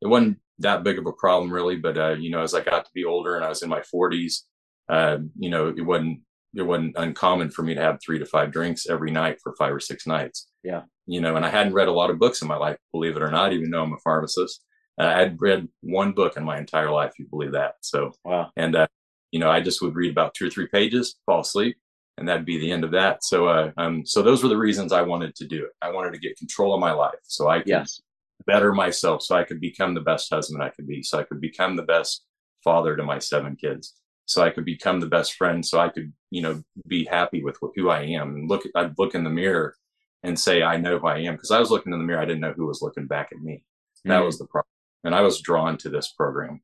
it 0.00 0.08
wasn't 0.08 0.38
that 0.58 0.82
big 0.82 0.98
of 0.98 1.06
a 1.06 1.12
problem 1.12 1.52
really. 1.52 1.76
But 1.76 1.98
uh, 1.98 2.14
you 2.18 2.30
know, 2.30 2.42
as 2.42 2.54
I 2.54 2.62
got 2.62 2.84
to 2.84 2.90
be 2.94 3.04
older 3.04 3.36
and 3.36 3.44
I 3.44 3.48
was 3.48 3.62
in 3.62 3.68
my 3.68 3.80
40s, 3.80 4.40
uh, 4.88 5.18
you 5.38 5.50
know, 5.50 5.68
it 5.68 5.82
wasn't 5.82 6.20
it 6.54 6.62
wasn't 6.62 6.96
uncommon 6.96 7.50
for 7.50 7.62
me 7.62 7.74
to 7.74 7.80
have 7.80 7.98
three 8.04 8.18
to 8.18 8.26
five 8.26 8.52
drinks 8.52 8.88
every 8.88 9.10
night 9.10 9.38
for 9.42 9.54
five 9.56 9.72
or 9.72 9.80
six 9.80 10.06
nights. 10.06 10.48
Yeah, 10.62 10.82
you 11.06 11.20
know, 11.20 11.36
and 11.36 11.44
I 11.44 11.50
hadn't 11.50 11.74
read 11.74 11.88
a 11.88 11.92
lot 11.92 12.10
of 12.10 12.18
books 12.18 12.42
in 12.42 12.48
my 12.48 12.56
life, 12.56 12.76
believe 12.92 13.16
it 13.16 13.22
or 13.22 13.30
not, 13.30 13.52
even 13.52 13.70
though 13.70 13.82
I'm 13.82 13.92
a 13.92 13.98
pharmacist. 14.04 14.62
Uh, 15.00 15.06
I 15.06 15.18
had 15.20 15.40
read 15.40 15.68
one 15.80 16.12
book 16.12 16.36
in 16.36 16.44
my 16.44 16.58
entire 16.58 16.90
life, 16.90 17.12
you 17.18 17.26
believe 17.26 17.52
that. 17.52 17.76
So, 17.80 18.12
wow. 18.24 18.50
And, 18.56 18.76
uh, 18.76 18.86
you 19.30 19.40
know, 19.40 19.50
I 19.50 19.60
just 19.60 19.80
would 19.82 19.94
read 19.94 20.10
about 20.10 20.34
two 20.34 20.46
or 20.46 20.50
three 20.50 20.66
pages, 20.66 21.16
fall 21.24 21.40
asleep, 21.40 21.76
and 22.18 22.28
that'd 22.28 22.44
be 22.44 22.58
the 22.58 22.70
end 22.70 22.84
of 22.84 22.90
that. 22.90 23.24
So, 23.24 23.48
uh, 23.48 23.72
um, 23.78 24.04
so 24.04 24.22
those 24.22 24.42
were 24.42 24.50
the 24.50 24.56
reasons 24.56 24.92
I 24.92 25.02
wanted 25.02 25.34
to 25.36 25.46
do 25.46 25.64
it. 25.64 25.70
I 25.80 25.90
wanted 25.90 26.12
to 26.12 26.18
get 26.18 26.36
control 26.36 26.74
of 26.74 26.80
my 26.80 26.92
life 26.92 27.18
so 27.22 27.48
I 27.48 27.58
could 27.60 27.68
yes 27.68 28.00
better 28.46 28.72
myself 28.72 29.22
so 29.22 29.36
I 29.36 29.44
could 29.44 29.60
become 29.60 29.94
the 29.94 30.00
best 30.00 30.30
husband 30.30 30.62
I 30.62 30.70
could 30.70 30.86
be, 30.86 31.02
so 31.02 31.18
I 31.18 31.24
could 31.24 31.40
become 31.40 31.76
the 31.76 31.82
best 31.82 32.24
father 32.62 32.96
to 32.96 33.02
my 33.02 33.18
seven 33.18 33.56
kids, 33.56 33.94
so 34.26 34.42
I 34.42 34.50
could 34.50 34.64
become 34.64 35.00
the 35.00 35.06
best 35.06 35.34
friend, 35.34 35.64
so 35.64 35.78
I 35.78 35.88
could, 35.88 36.12
you 36.30 36.42
know, 36.42 36.62
be 36.86 37.04
happy 37.04 37.42
with 37.42 37.56
who 37.74 37.90
I 37.90 38.02
am 38.02 38.34
and 38.34 38.50
look, 38.50 38.62
I'd 38.74 38.98
look 38.98 39.14
in 39.14 39.24
the 39.24 39.30
mirror 39.30 39.74
and 40.22 40.38
say, 40.38 40.62
I 40.62 40.76
know 40.76 40.98
who 40.98 41.06
I 41.06 41.18
am. 41.18 41.36
Cause 41.36 41.50
I 41.50 41.58
was 41.58 41.70
looking 41.70 41.92
in 41.92 41.98
the 41.98 42.04
mirror. 42.04 42.20
I 42.20 42.24
didn't 42.24 42.40
know 42.40 42.52
who 42.52 42.66
was 42.66 42.80
looking 42.80 43.06
back 43.06 43.30
at 43.32 43.42
me. 43.42 43.64
That 44.04 44.18
mm-hmm. 44.18 44.26
was 44.26 44.38
the 44.38 44.46
problem. 44.46 44.68
And 45.04 45.14
I 45.14 45.22
was 45.22 45.40
drawn 45.40 45.76
to 45.78 45.88
this 45.88 46.12
program. 46.12 46.60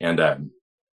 And, 0.00 0.20
um, 0.20 0.50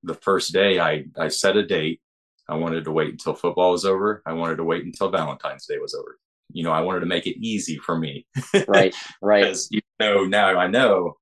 the 0.04 0.14
first 0.16 0.52
day 0.52 0.80
I, 0.80 1.06
I 1.18 1.30
set 1.30 1.56
a 1.56 1.66
date. 1.66 2.02
I 2.50 2.56
wanted 2.56 2.84
to 2.86 2.92
wait 2.92 3.12
until 3.12 3.36
football 3.36 3.72
was 3.72 3.86
over. 3.86 4.22
I 4.26 4.34
wanted 4.34 4.58
to 4.58 4.66
wait 4.66 4.84
until 4.84 5.10
Valentine's 5.10 5.66
Day 5.66 5.78
was 5.78 5.94
over 5.94 6.20
you 6.54 6.64
know, 6.64 6.72
I 6.72 6.82
wanted 6.82 7.02
to 7.02 7.06
make 7.06 7.28
it 7.28 7.44
easy 7.44 7.78
for 7.78 7.98
me. 7.98 8.26
right, 8.68 8.96
right. 9.22 9.42
Because 9.42 9.68
you 9.72 9.82
know 10.00 10.26
now 10.26 10.58
I 10.58 10.68
know 10.68 11.18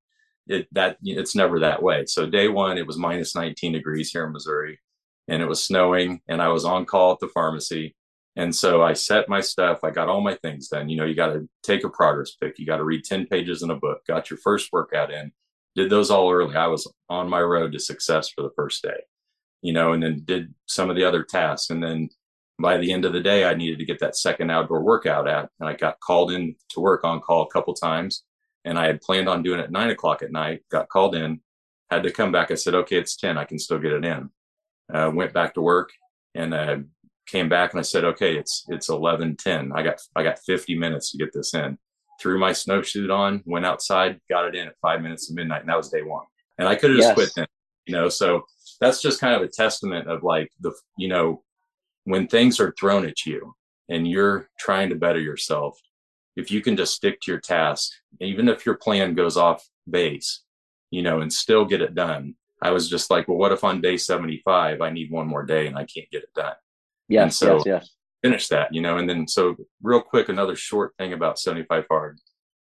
it 0.47 0.67
that 0.73 0.97
it's 1.03 1.35
never 1.35 1.59
that 1.59 1.81
way. 1.81 2.05
So 2.05 2.29
day 2.29 2.47
one, 2.47 2.77
it 2.77 2.85
was 2.85 2.97
minus 2.97 3.35
19 3.35 3.71
degrees 3.71 4.11
here 4.11 4.25
in 4.25 4.33
Missouri, 4.33 4.79
and 5.27 5.41
it 5.41 5.47
was 5.47 5.63
snowing, 5.63 6.21
and 6.27 6.41
I 6.41 6.49
was 6.49 6.65
on 6.65 6.85
call 6.85 7.13
at 7.13 7.19
the 7.19 7.29
pharmacy. 7.29 7.95
And 8.37 8.55
so 8.55 8.81
I 8.81 8.93
set 8.93 9.27
my 9.27 9.41
stuff. 9.41 9.79
I 9.83 9.89
got 9.89 10.07
all 10.07 10.21
my 10.21 10.35
things 10.35 10.69
done. 10.69 10.87
You 10.87 10.95
know, 10.95 11.05
you 11.05 11.15
got 11.15 11.33
to 11.33 11.49
take 11.63 11.83
a 11.83 11.89
progress 11.89 12.31
pic. 12.31 12.57
You 12.57 12.65
got 12.65 12.77
to 12.77 12.85
read 12.85 13.03
10 13.03 13.25
pages 13.25 13.61
in 13.61 13.71
a 13.71 13.75
book. 13.75 14.05
Got 14.07 14.29
your 14.29 14.37
first 14.37 14.69
workout 14.71 15.11
in. 15.11 15.33
Did 15.75 15.89
those 15.89 16.11
all 16.11 16.31
early. 16.31 16.55
I 16.55 16.67
was 16.67 16.91
on 17.09 17.29
my 17.29 17.41
road 17.41 17.71
to 17.73 17.79
success 17.79 18.29
for 18.29 18.41
the 18.41 18.51
first 18.55 18.83
day. 18.83 19.01
you 19.61 19.73
know, 19.73 19.93
and 19.93 20.01
then 20.03 20.21
did 20.25 20.53
some 20.65 20.89
of 20.89 20.95
the 20.95 21.03
other 21.03 21.23
tasks. 21.23 21.69
And 21.69 21.83
then 21.83 22.09
by 22.59 22.77
the 22.77 22.91
end 22.91 23.05
of 23.05 23.13
the 23.13 23.21
day, 23.21 23.45
I 23.45 23.53
needed 23.53 23.79
to 23.79 23.85
get 23.85 23.99
that 23.99 24.17
second 24.17 24.49
outdoor 24.51 24.81
workout 24.83 25.27
at, 25.27 25.49
and 25.59 25.69
I 25.69 25.73
got 25.73 25.99
called 25.99 26.31
in 26.31 26.55
to 26.69 26.79
work 26.79 27.03
on 27.03 27.21
call 27.21 27.43
a 27.43 27.49
couple 27.49 27.73
times. 27.73 28.23
And 28.65 28.77
I 28.77 28.85
had 28.85 29.01
planned 29.01 29.29
on 29.29 29.43
doing 29.43 29.59
it 29.59 29.63
at 29.63 29.71
nine 29.71 29.89
o'clock 29.89 30.21
at 30.21 30.31
night, 30.31 30.63
got 30.69 30.89
called 30.89 31.15
in, 31.15 31.41
had 31.89 32.03
to 32.03 32.11
come 32.11 32.31
back. 32.31 32.51
I 32.51 32.55
said, 32.55 32.75
okay, 32.75 32.97
it's 32.97 33.15
10. 33.15 33.37
I 33.37 33.45
can 33.45 33.59
still 33.59 33.79
get 33.79 33.93
it 33.93 34.05
in. 34.05 34.29
Uh, 34.93 35.11
went 35.13 35.33
back 35.33 35.53
to 35.55 35.61
work 35.61 35.91
and 36.35 36.53
uh, 36.53 36.77
came 37.25 37.49
back 37.49 37.71
and 37.71 37.79
I 37.79 37.83
said, 37.83 38.03
okay, 38.05 38.35
it's, 38.35 38.65
it's 38.69 38.89
11, 38.89 39.37
10. 39.37 39.71
I 39.73 39.83
got, 39.83 39.99
I 40.15 40.23
got 40.23 40.39
50 40.39 40.77
minutes 40.77 41.11
to 41.11 41.17
get 41.17 41.33
this 41.33 41.53
in. 41.53 41.77
Threw 42.21 42.37
my 42.37 42.51
snowsuit 42.51 43.11
on, 43.11 43.41
went 43.45 43.65
outside, 43.65 44.19
got 44.29 44.45
it 44.45 44.55
in 44.55 44.67
at 44.67 44.77
five 44.79 45.01
minutes 45.01 45.27
to 45.27 45.33
midnight. 45.33 45.61
And 45.61 45.69
that 45.69 45.77
was 45.77 45.89
day 45.89 46.03
one. 46.03 46.25
And 46.59 46.67
I 46.67 46.75
could 46.75 46.91
have 46.91 46.99
just 46.99 47.15
quit 47.15 47.31
then, 47.35 47.47
you 47.87 47.93
know? 47.93 48.09
So 48.09 48.45
that's 48.79 49.01
just 49.01 49.19
kind 49.19 49.33
of 49.33 49.41
a 49.41 49.47
testament 49.47 50.07
of 50.07 50.21
like 50.21 50.51
the, 50.59 50.71
you 50.97 51.07
know, 51.07 51.43
when 52.03 52.27
things 52.27 52.59
are 52.59 52.73
thrown 52.79 53.05
at 53.05 53.25
you 53.25 53.55
and 53.89 54.07
you're 54.07 54.49
trying 54.59 54.89
to 54.89 54.95
better 54.95 55.19
yourself, 55.19 55.79
if 56.35 56.51
you 56.51 56.61
can 56.61 56.77
just 56.77 56.93
stick 56.93 57.19
to 57.21 57.31
your 57.31 57.39
task, 57.41 57.91
even 58.19 58.47
if 58.47 58.65
your 58.65 58.75
plan 58.75 59.15
goes 59.15 59.35
off 59.35 59.67
base, 59.89 60.43
you 60.91 61.01
know, 61.01 61.21
and 61.21 61.33
still 61.33 61.65
get 61.65 61.81
it 61.81 61.95
done. 61.95 62.35
I 62.61 62.69
was 62.69 62.87
just 62.87 63.09
like, 63.09 63.27
well, 63.27 63.37
what 63.37 63.51
if 63.51 63.63
on 63.63 63.81
day 63.81 63.97
75 63.97 64.81
I 64.81 64.91
need 64.91 65.09
one 65.09 65.27
more 65.27 65.43
day 65.43 65.65
and 65.65 65.75
I 65.75 65.85
can't 65.85 66.09
get 66.11 66.23
it 66.23 66.33
done? 66.35 66.53
Yeah. 67.07 67.29
So 67.29 67.55
yes, 67.57 67.63
yes. 67.65 67.89
Finish 68.21 68.47
that, 68.49 68.73
you 68.73 68.81
know, 68.81 68.97
and 68.97 69.09
then 69.09 69.27
so 69.27 69.55
real 69.81 70.01
quick, 70.01 70.29
another 70.29 70.55
short 70.55 70.93
thing 70.97 71.13
about 71.13 71.39
75 71.39 71.85
hard 71.89 72.19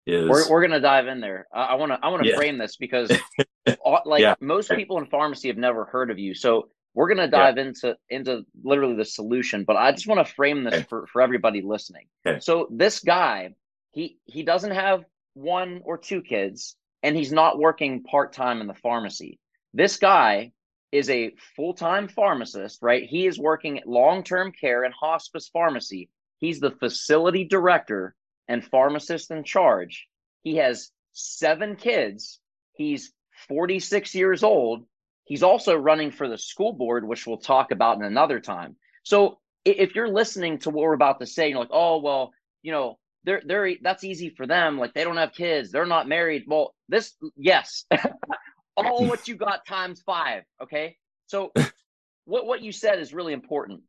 is 0.08 0.30
we're, 0.30 0.50
we're 0.50 0.62
gonna 0.62 0.80
dive 0.80 1.08
in 1.08 1.20
there. 1.22 1.48
I 1.54 1.76
want 1.76 1.92
to 1.92 2.00
I 2.02 2.10
want 2.10 2.24
to 2.24 2.30
yeah. 2.30 2.36
frame 2.36 2.58
this 2.58 2.78
because 2.78 3.12
like 4.06 4.22
yeah. 4.22 4.36
most 4.40 4.72
people 4.72 4.98
in 4.98 5.06
pharmacy 5.06 5.48
have 5.50 5.58
never 5.58 5.86
heard 5.86 6.10
of 6.10 6.18
you. 6.18 6.34
So 6.34 6.70
we're 6.94 7.08
gonna 7.08 7.28
dive 7.28 7.58
yeah. 7.58 7.64
into 7.64 7.98
into 8.10 8.44
literally 8.64 8.96
the 8.96 9.06
solution, 9.06 9.64
but 9.64 9.76
I 9.76 9.92
just 9.92 10.08
want 10.08 10.26
to 10.26 10.34
frame 10.34 10.64
this 10.64 10.74
okay. 10.74 10.86
for, 10.90 11.08
for 11.08 11.22
everybody 11.22 11.62
listening. 11.62 12.08
Okay. 12.26 12.40
So 12.40 12.68
this 12.72 13.00
guy, 13.00 13.52
he 13.92 14.18
he 14.26 14.44
doesn't 14.44 14.72
have 14.72 15.04
one 15.34 15.82
or 15.86 15.98
two 15.98 16.22
kids, 16.22 16.76
and 17.04 17.16
he's 17.16 17.32
not 17.32 17.60
working 17.60 18.04
part-time 18.04 18.62
in 18.62 18.68
the 18.68 18.74
pharmacy. 18.74 19.40
This 19.74 19.98
guy 19.98 20.52
is 20.92 21.10
a 21.10 21.34
full-time 21.56 22.08
pharmacist, 22.08 22.80
right? 22.82 23.04
He 23.04 23.28
is 23.28 23.40
working 23.40 23.80
at 23.80 23.88
long-term 23.88 24.54
care 24.60 24.84
and 24.84 24.94
hospice 24.94 25.50
pharmacy. 25.52 26.10
He's 26.40 26.60
the 26.60 26.72
facility 26.72 27.46
director 27.46 28.16
and 28.48 28.64
pharmacist 28.64 29.32
in 29.32 29.44
charge. 29.44 30.08
He 30.44 30.56
has 30.58 30.92
seven 31.14 31.76
kids. 31.76 32.40
He's 32.74 33.14
46 33.48 34.14
years 34.16 34.44
old 34.44 34.86
He's 35.32 35.44
also 35.44 35.78
running 35.78 36.12
for 36.12 36.28
the 36.28 36.38
school 36.38 36.74
board, 36.74 37.08
which 37.08 37.26
we'll 37.26 37.38
talk 37.38 37.72
about 37.72 37.96
in 37.96 38.04
another 38.04 38.42
time. 38.42 38.76
So 39.04 39.40
if 39.64 39.96
you're 39.96 40.10
listening 40.10 40.60
to 40.60 40.70
what 40.70 40.84
we're 40.84 40.94
about 40.94 41.22
to 41.22 41.26
say, 41.26 41.48
you're 41.48 41.58
like, 41.58 41.70
oh 41.72 42.02
well, 42.02 42.34
you 42.64 42.74
know, 42.74 43.00
they're 43.24 43.42
they're 43.46 43.76
that's 43.82 44.04
easy 44.04 44.32
for 44.36 44.46
them. 44.46 44.78
Like 44.78 44.94
they 44.94 45.06
don't 45.06 45.16
have 45.16 45.32
kids, 45.32 45.72
they're 45.72 45.86
not 45.86 46.10
married. 46.10 46.44
Well, 46.48 46.76
this 46.90 47.14
yes, 47.38 47.86
all 48.78 49.06
what 49.08 49.28
you 49.28 49.36
got 49.36 49.66
times 49.66 50.02
five. 50.06 50.44
Okay, 50.62 50.98
so 51.28 51.52
what 52.26 52.46
what 52.46 52.62
you 52.62 52.72
said 52.72 53.00
is 53.00 53.14
really 53.14 53.34
important. 53.34 53.82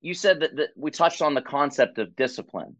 You 0.00 0.14
said 0.14 0.40
that 0.40 0.56
that 0.56 0.68
we 0.76 0.90
touched 0.90 1.22
on 1.22 1.34
the 1.34 1.42
concept 1.42 1.98
of 1.98 2.16
discipline, 2.16 2.76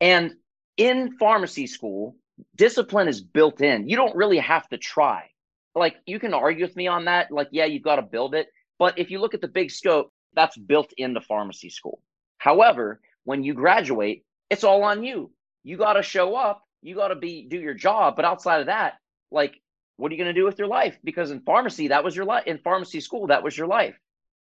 and 0.00 0.34
in 0.76 1.16
pharmacy 1.18 1.66
school, 1.66 2.16
discipline 2.56 3.08
is 3.08 3.20
built 3.20 3.60
in. 3.60 3.88
You 3.88 3.96
don't 3.96 4.16
really 4.16 4.38
have 4.38 4.68
to 4.68 4.78
try 4.78 5.28
like 5.74 5.96
you 6.06 6.18
can 6.18 6.34
argue 6.34 6.64
with 6.64 6.76
me 6.76 6.86
on 6.86 7.06
that. 7.06 7.30
Like, 7.30 7.48
yeah, 7.50 7.64
you've 7.64 7.82
got 7.82 7.96
to 7.96 8.02
build 8.02 8.34
it. 8.34 8.48
But 8.78 8.98
if 8.98 9.10
you 9.10 9.20
look 9.20 9.34
at 9.34 9.40
the 9.40 9.48
big 9.48 9.70
scope, 9.70 10.12
that's 10.34 10.56
built 10.56 10.92
into 10.96 11.20
pharmacy 11.20 11.70
school. 11.70 12.00
However, 12.38 13.00
when 13.24 13.44
you 13.44 13.54
graduate, 13.54 14.24
it's 14.50 14.64
all 14.64 14.82
on 14.82 15.04
you. 15.04 15.30
You 15.62 15.76
got 15.76 15.94
to 15.94 16.02
show 16.02 16.34
up. 16.34 16.62
You 16.82 16.94
got 16.94 17.08
to 17.08 17.16
be 17.16 17.46
do 17.48 17.58
your 17.58 17.74
job. 17.74 18.16
But 18.16 18.24
outside 18.24 18.60
of 18.60 18.66
that, 18.66 18.94
like, 19.30 19.60
what 20.02 20.10
are 20.10 20.16
you 20.16 20.24
going 20.24 20.34
to 20.34 20.40
do 20.40 20.44
with 20.44 20.58
your 20.58 20.66
life? 20.66 20.98
Because 21.04 21.30
in 21.30 21.42
pharmacy, 21.42 21.88
that 21.88 22.02
was 22.02 22.16
your 22.16 22.24
life. 22.24 22.42
In 22.48 22.58
pharmacy 22.58 22.98
school, 22.98 23.28
that 23.28 23.44
was 23.44 23.56
your 23.56 23.68
life. 23.68 23.96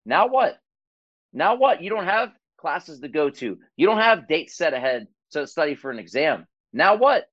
Now 0.06 0.28
what? 0.28 0.60
Now 1.32 1.56
what? 1.56 1.82
You 1.82 1.90
don't 1.90 2.04
have 2.04 2.34
classes 2.58 3.00
to 3.00 3.08
go 3.08 3.30
to. 3.30 3.58
You 3.78 3.88
don't 3.88 4.02
have 4.02 4.28
dates 4.28 4.58
set 4.58 4.74
ahead 4.74 5.08
to 5.32 5.48
study 5.48 5.76
for 5.76 5.92
an 5.92 5.98
exam. 5.98 6.46
Now 6.74 6.98
what? 6.98 7.30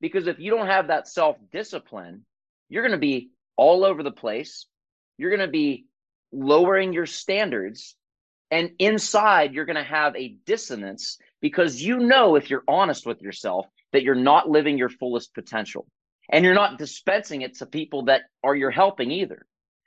Because 0.00 0.28
if 0.28 0.38
you 0.38 0.52
don't 0.52 0.68
have 0.68 0.86
that 0.86 1.08
self 1.08 1.36
discipline, 1.50 2.24
you're 2.68 2.84
going 2.84 2.92
to 2.92 3.06
be 3.06 3.30
all 3.56 3.84
over 3.84 4.04
the 4.04 4.12
place. 4.12 4.66
You're 5.18 5.36
going 5.36 5.44
to 5.44 5.48
be 5.48 5.86
lowering 6.30 6.92
your 6.92 7.06
standards. 7.06 7.96
And 8.52 8.70
inside, 8.78 9.52
you're 9.52 9.64
going 9.64 9.74
to 9.74 9.82
have 9.82 10.14
a 10.14 10.36
dissonance 10.46 11.18
because 11.40 11.82
you 11.82 11.98
know, 11.98 12.36
if 12.36 12.50
you're 12.50 12.62
honest 12.68 13.04
with 13.04 13.20
yourself, 13.20 13.66
that 13.92 14.04
you're 14.04 14.14
not 14.14 14.48
living 14.48 14.78
your 14.78 14.90
fullest 14.90 15.34
potential 15.34 15.88
and 16.30 16.44
you're 16.44 16.54
not 16.54 16.78
dispensing 16.78 17.42
it 17.42 17.58
to 17.58 17.66
people 17.66 18.04
that 18.04 18.22
are 18.42 18.54
you're 18.54 18.70
helping 18.70 19.10
either. 19.10 19.46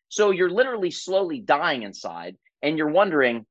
So 0.09 0.31
you're 0.31 0.49
literally 0.49 0.91
slowly 0.91 1.39
dying 1.39 1.83
inside 1.83 2.37
and 2.61 2.77
you're 2.77 2.89
wondering, 2.89 3.45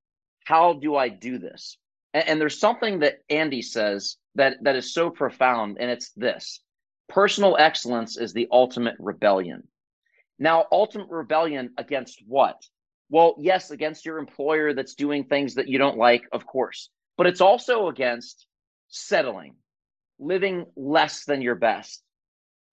how 0.44 0.74
do 0.74 0.96
I 0.96 1.08
do 1.08 1.38
this? 1.38 1.78
And, 2.14 2.28
and 2.28 2.40
there's 2.40 2.58
something 2.58 3.00
that 3.00 3.18
Andy 3.28 3.62
says 3.62 4.16
that, 4.36 4.56
that 4.62 4.76
is 4.76 4.94
so 4.94 5.10
profound, 5.10 5.78
and 5.80 5.90
it's 5.90 6.10
this 6.12 6.60
personal 7.08 7.56
excellence 7.58 8.16
is 8.16 8.32
the 8.32 8.48
ultimate 8.50 8.96
rebellion. 8.98 9.62
Now, 10.38 10.66
ultimate 10.72 11.08
rebellion 11.08 11.70
against 11.78 12.20
what? 12.26 12.62
Well, 13.08 13.36
yes, 13.38 13.70
against 13.70 14.04
your 14.04 14.18
employer 14.18 14.74
that's 14.74 14.94
doing 14.94 15.24
things 15.24 15.54
that 15.54 15.68
you 15.68 15.78
don't 15.78 15.96
like, 15.96 16.24
of 16.32 16.46
course, 16.46 16.90
but 17.16 17.26
it's 17.26 17.40
also 17.40 17.88
against 17.88 18.46
settling, 18.88 19.54
living 20.18 20.66
less 20.76 21.24
than 21.24 21.42
your 21.42 21.54
best. 21.54 22.02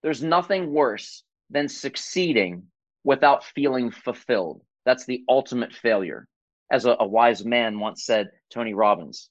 There's 0.03 0.21
nothing 0.21 0.71
worse 0.73 1.23
than 1.49 1.69
succeeding 1.69 2.63
without 3.03 3.45
feeling 3.45 3.89
fulfilled. 3.89 4.61
That's 4.85 5.05
the 5.05 5.23
ultimate 5.29 5.73
failure, 5.73 6.27
as 6.69 6.85
a, 6.85 6.97
a 6.99 7.07
wise 7.07 7.45
man 7.45 7.79
once 7.79 8.05
said, 8.05 8.29
Tony 8.51 8.73
Robbins. 8.73 9.29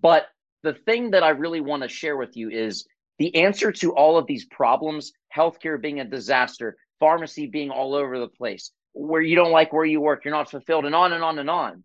But 0.00 0.26
the 0.62 0.74
thing 0.74 1.10
that 1.10 1.24
I 1.24 1.30
really 1.30 1.60
want 1.60 1.82
to 1.82 1.88
share 1.88 2.16
with 2.16 2.36
you 2.36 2.48
is 2.48 2.86
the 3.18 3.34
answer 3.34 3.72
to 3.72 3.92
all 3.92 4.16
of 4.16 4.26
these 4.26 4.46
problems, 4.46 5.12
healthcare 5.36 5.80
being 5.80 6.00
a 6.00 6.04
disaster, 6.04 6.76
pharmacy 7.00 7.46
being 7.46 7.70
all 7.70 7.94
over 7.94 8.18
the 8.18 8.28
place, 8.28 8.70
where 8.92 9.20
you 9.20 9.34
don't 9.34 9.52
like 9.52 9.72
where 9.72 9.84
you 9.84 10.00
work, 10.00 10.24
you're 10.24 10.34
not 10.34 10.50
fulfilled, 10.50 10.86
and 10.86 10.94
on 10.94 11.12
and 11.12 11.24
on 11.24 11.38
and 11.38 11.50
on. 11.50 11.82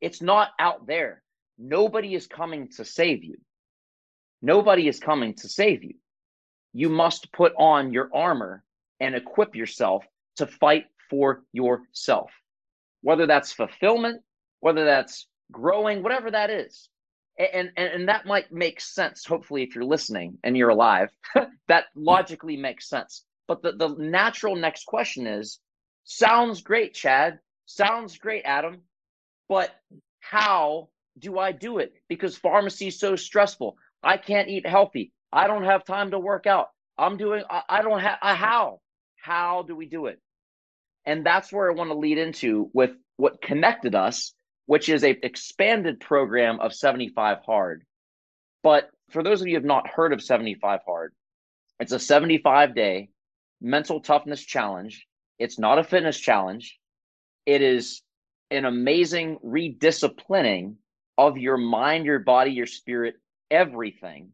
It's 0.00 0.22
not 0.22 0.50
out 0.60 0.86
there. 0.86 1.22
Nobody 1.58 2.14
is 2.14 2.26
coming 2.26 2.68
to 2.76 2.84
save 2.84 3.24
you. 3.24 3.36
Nobody 4.42 4.86
is 4.86 5.00
coming 5.00 5.34
to 5.34 5.48
save 5.48 5.82
you. 5.82 5.94
You 6.76 6.90
must 6.90 7.32
put 7.32 7.54
on 7.56 7.90
your 7.94 8.10
armor 8.12 8.62
and 9.00 9.14
equip 9.14 9.56
yourself 9.56 10.04
to 10.36 10.46
fight 10.46 10.84
for 11.08 11.42
yourself, 11.50 12.30
whether 13.00 13.26
that's 13.26 13.50
fulfillment, 13.50 14.20
whether 14.60 14.84
that's 14.84 15.26
growing, 15.50 16.02
whatever 16.02 16.30
that 16.30 16.50
is. 16.50 16.90
And, 17.38 17.72
and, 17.78 17.88
and 17.94 18.08
that 18.10 18.26
might 18.26 18.52
make 18.52 18.82
sense, 18.82 19.24
hopefully, 19.24 19.62
if 19.62 19.74
you're 19.74 19.86
listening 19.86 20.36
and 20.44 20.54
you're 20.54 20.68
alive, 20.68 21.08
that 21.68 21.84
logically 21.94 22.58
makes 22.58 22.90
sense. 22.90 23.24
But 23.48 23.62
the, 23.62 23.72
the 23.72 23.94
natural 23.98 24.54
next 24.54 24.84
question 24.84 25.26
is 25.26 25.60
sounds 26.04 26.60
great, 26.60 26.92
Chad. 26.92 27.38
Sounds 27.64 28.18
great, 28.18 28.42
Adam. 28.44 28.82
But 29.48 29.70
how 30.20 30.90
do 31.18 31.38
I 31.38 31.52
do 31.52 31.78
it? 31.78 31.94
Because 32.06 32.36
pharmacy 32.36 32.88
is 32.88 33.00
so 33.00 33.16
stressful. 33.16 33.78
I 34.02 34.18
can't 34.18 34.50
eat 34.50 34.66
healthy. 34.66 35.14
I 35.36 35.48
don't 35.48 35.64
have 35.64 35.84
time 35.84 36.12
to 36.12 36.18
work 36.18 36.46
out. 36.46 36.68
I'm 36.96 37.18
doing, 37.18 37.44
I, 37.50 37.62
I 37.68 37.82
don't 37.82 38.00
have, 38.00 38.18
how? 38.22 38.80
How 39.16 39.64
do 39.68 39.76
we 39.76 39.84
do 39.84 40.06
it? 40.06 40.18
And 41.04 41.26
that's 41.26 41.52
where 41.52 41.70
I 41.70 41.74
want 41.74 41.90
to 41.90 41.98
lead 41.98 42.16
into 42.16 42.70
with 42.72 42.92
what 43.18 43.42
connected 43.42 43.94
us, 43.94 44.32
which 44.64 44.88
is 44.88 45.04
a 45.04 45.10
expanded 45.10 46.00
program 46.00 46.58
of 46.60 46.72
75 46.72 47.38
hard. 47.44 47.84
But 48.62 48.88
for 49.10 49.22
those 49.22 49.42
of 49.42 49.46
you 49.46 49.52
who 49.52 49.58
have 49.60 49.64
not 49.66 49.86
heard 49.86 50.14
of 50.14 50.22
75 50.22 50.80
hard, 50.86 51.12
it's 51.80 51.92
a 51.92 51.98
75 51.98 52.74
day 52.74 53.10
mental 53.60 54.00
toughness 54.00 54.42
challenge. 54.42 55.06
It's 55.38 55.58
not 55.58 55.78
a 55.78 55.84
fitness 55.84 56.18
challenge. 56.18 56.78
It 57.44 57.60
is 57.60 58.00
an 58.50 58.64
amazing 58.64 59.38
redisciplining 59.44 60.76
of 61.18 61.36
your 61.36 61.58
mind, 61.58 62.06
your 62.06 62.20
body, 62.20 62.52
your 62.52 62.66
spirit, 62.66 63.16
everything. 63.50 64.32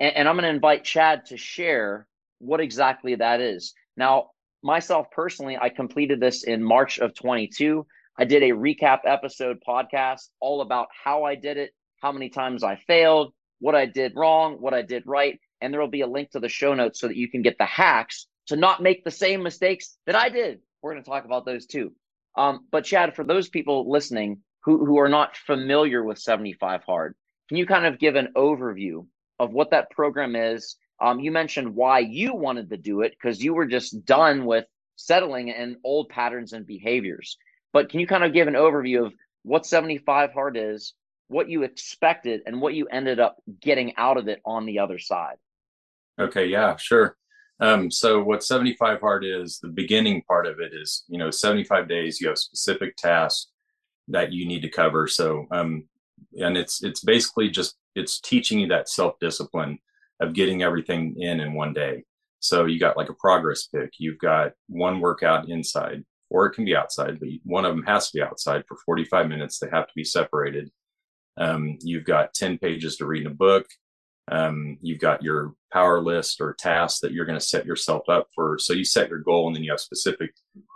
And, 0.00 0.16
and 0.16 0.28
I'm 0.28 0.34
going 0.34 0.44
to 0.44 0.50
invite 0.50 0.84
Chad 0.84 1.26
to 1.26 1.36
share 1.36 2.08
what 2.38 2.60
exactly 2.60 3.14
that 3.16 3.40
is. 3.40 3.74
Now, 3.96 4.30
myself 4.62 5.10
personally, 5.10 5.56
I 5.60 5.68
completed 5.68 6.20
this 6.20 6.42
in 6.42 6.62
March 6.64 6.98
of 6.98 7.14
22. 7.14 7.86
I 8.18 8.24
did 8.24 8.42
a 8.42 8.50
recap 8.50 9.00
episode 9.04 9.58
podcast 9.66 10.28
all 10.40 10.62
about 10.62 10.88
how 11.04 11.24
I 11.24 11.34
did 11.34 11.56
it, 11.56 11.70
how 12.02 12.12
many 12.12 12.28
times 12.28 12.64
I 12.64 12.76
failed, 12.76 13.32
what 13.60 13.74
I 13.74 13.86
did 13.86 14.16
wrong, 14.16 14.56
what 14.60 14.74
I 14.74 14.82
did 14.82 15.04
right. 15.06 15.38
And 15.60 15.72
there 15.72 15.80
will 15.80 15.88
be 15.88 16.00
a 16.00 16.06
link 16.06 16.30
to 16.30 16.40
the 16.40 16.48
show 16.48 16.74
notes 16.74 17.00
so 17.00 17.08
that 17.08 17.16
you 17.16 17.30
can 17.30 17.42
get 17.42 17.58
the 17.58 17.66
hacks 17.66 18.26
to 18.46 18.56
not 18.56 18.82
make 18.82 19.04
the 19.04 19.10
same 19.10 19.42
mistakes 19.42 19.96
that 20.06 20.16
I 20.16 20.28
did. 20.28 20.60
We're 20.82 20.92
going 20.92 21.04
to 21.04 21.08
talk 21.08 21.24
about 21.24 21.44
those 21.44 21.66
too. 21.66 21.92
Um, 22.36 22.66
but 22.70 22.84
Chad, 22.84 23.14
for 23.14 23.24
those 23.24 23.48
people 23.48 23.90
listening 23.90 24.38
who, 24.64 24.84
who 24.84 24.98
are 24.98 25.08
not 25.08 25.36
familiar 25.36 26.02
with 26.02 26.18
75 26.18 26.82
Hard, 26.84 27.14
can 27.48 27.58
you 27.58 27.66
kind 27.66 27.86
of 27.86 27.98
give 27.98 28.16
an 28.16 28.32
overview 28.36 29.06
of 29.40 29.52
what 29.52 29.70
that 29.70 29.90
program 29.90 30.36
is? 30.36 30.76
Um, 31.00 31.18
you 31.18 31.32
mentioned 31.32 31.74
why 31.74 32.00
you 32.00 32.34
wanted 32.34 32.68
to 32.70 32.76
do 32.76 33.00
it 33.00 33.12
because 33.12 33.42
you 33.42 33.54
were 33.54 33.66
just 33.66 34.04
done 34.04 34.44
with 34.44 34.66
settling 34.96 35.48
in 35.48 35.78
old 35.82 36.10
patterns 36.10 36.52
and 36.52 36.66
behaviors. 36.66 37.38
But 37.72 37.88
can 37.88 38.00
you 38.00 38.06
kind 38.06 38.22
of 38.22 38.34
give 38.34 38.48
an 38.48 38.54
overview 38.54 39.06
of 39.06 39.14
what 39.42 39.64
75 39.64 40.32
Hard 40.32 40.58
is, 40.58 40.92
what 41.28 41.48
you 41.48 41.62
expected, 41.62 42.42
and 42.44 42.60
what 42.60 42.74
you 42.74 42.86
ended 42.86 43.18
up 43.18 43.38
getting 43.60 43.96
out 43.96 44.18
of 44.18 44.28
it 44.28 44.42
on 44.44 44.66
the 44.66 44.78
other 44.78 44.98
side? 44.98 45.36
Okay, 46.20 46.46
yeah, 46.46 46.76
sure. 46.76 47.16
Um, 47.60 47.90
so 47.90 48.22
what 48.22 48.44
75 48.44 49.00
hard 49.00 49.24
is, 49.24 49.58
the 49.58 49.68
beginning 49.68 50.22
part 50.22 50.46
of 50.46 50.60
it 50.60 50.72
is, 50.74 51.04
you 51.08 51.18
know, 51.18 51.30
75 51.30 51.88
days, 51.88 52.20
you 52.20 52.28
have 52.28 52.38
specific 52.38 52.96
tasks 52.96 53.48
that 54.08 54.32
you 54.32 54.46
need 54.46 54.62
to 54.62 54.68
cover. 54.68 55.06
So, 55.06 55.46
um, 55.50 55.84
and 56.38 56.56
it's, 56.56 56.82
it's 56.82 57.00
basically 57.00 57.48
just, 57.50 57.76
it's 57.94 58.20
teaching 58.20 58.60
you 58.60 58.68
that 58.68 58.88
self-discipline 58.88 59.78
of 60.20 60.34
getting 60.34 60.62
everything 60.62 61.16
in 61.18 61.40
in 61.40 61.54
one 61.54 61.72
day. 61.72 62.04
So 62.40 62.64
you 62.64 62.78
got 62.78 62.96
like 62.96 63.10
a 63.10 63.14
progress 63.14 63.66
pic. 63.66 63.90
You've 63.98 64.18
got 64.18 64.52
one 64.68 65.00
workout 65.00 65.48
inside, 65.48 66.04
or 66.30 66.46
it 66.46 66.52
can 66.52 66.64
be 66.64 66.76
outside, 66.76 67.20
but 67.20 67.28
one 67.44 67.64
of 67.64 67.74
them 67.74 67.84
has 67.84 68.10
to 68.10 68.18
be 68.18 68.22
outside 68.22 68.64
for 68.66 68.76
45 68.84 69.28
minutes. 69.28 69.58
They 69.58 69.68
have 69.70 69.86
to 69.86 69.92
be 69.94 70.04
separated. 70.04 70.70
Um, 71.36 71.78
you've 71.80 72.04
got 72.04 72.34
10 72.34 72.58
pages 72.58 72.96
to 72.96 73.06
read 73.06 73.26
in 73.26 73.32
a 73.32 73.34
book. 73.34 73.66
Um, 74.30 74.78
you've 74.80 75.00
got 75.00 75.22
your 75.22 75.54
power 75.72 76.00
list 76.00 76.40
or 76.40 76.54
tasks 76.54 77.00
that 77.00 77.12
you're 77.12 77.26
going 77.26 77.38
to 77.38 77.44
set 77.44 77.66
yourself 77.66 78.08
up 78.08 78.28
for. 78.34 78.58
So 78.58 78.72
you 78.72 78.84
set 78.84 79.08
your 79.08 79.18
goal 79.18 79.48
and 79.48 79.56
then 79.56 79.64
you 79.64 79.72
have 79.72 79.80
specific 79.80 80.32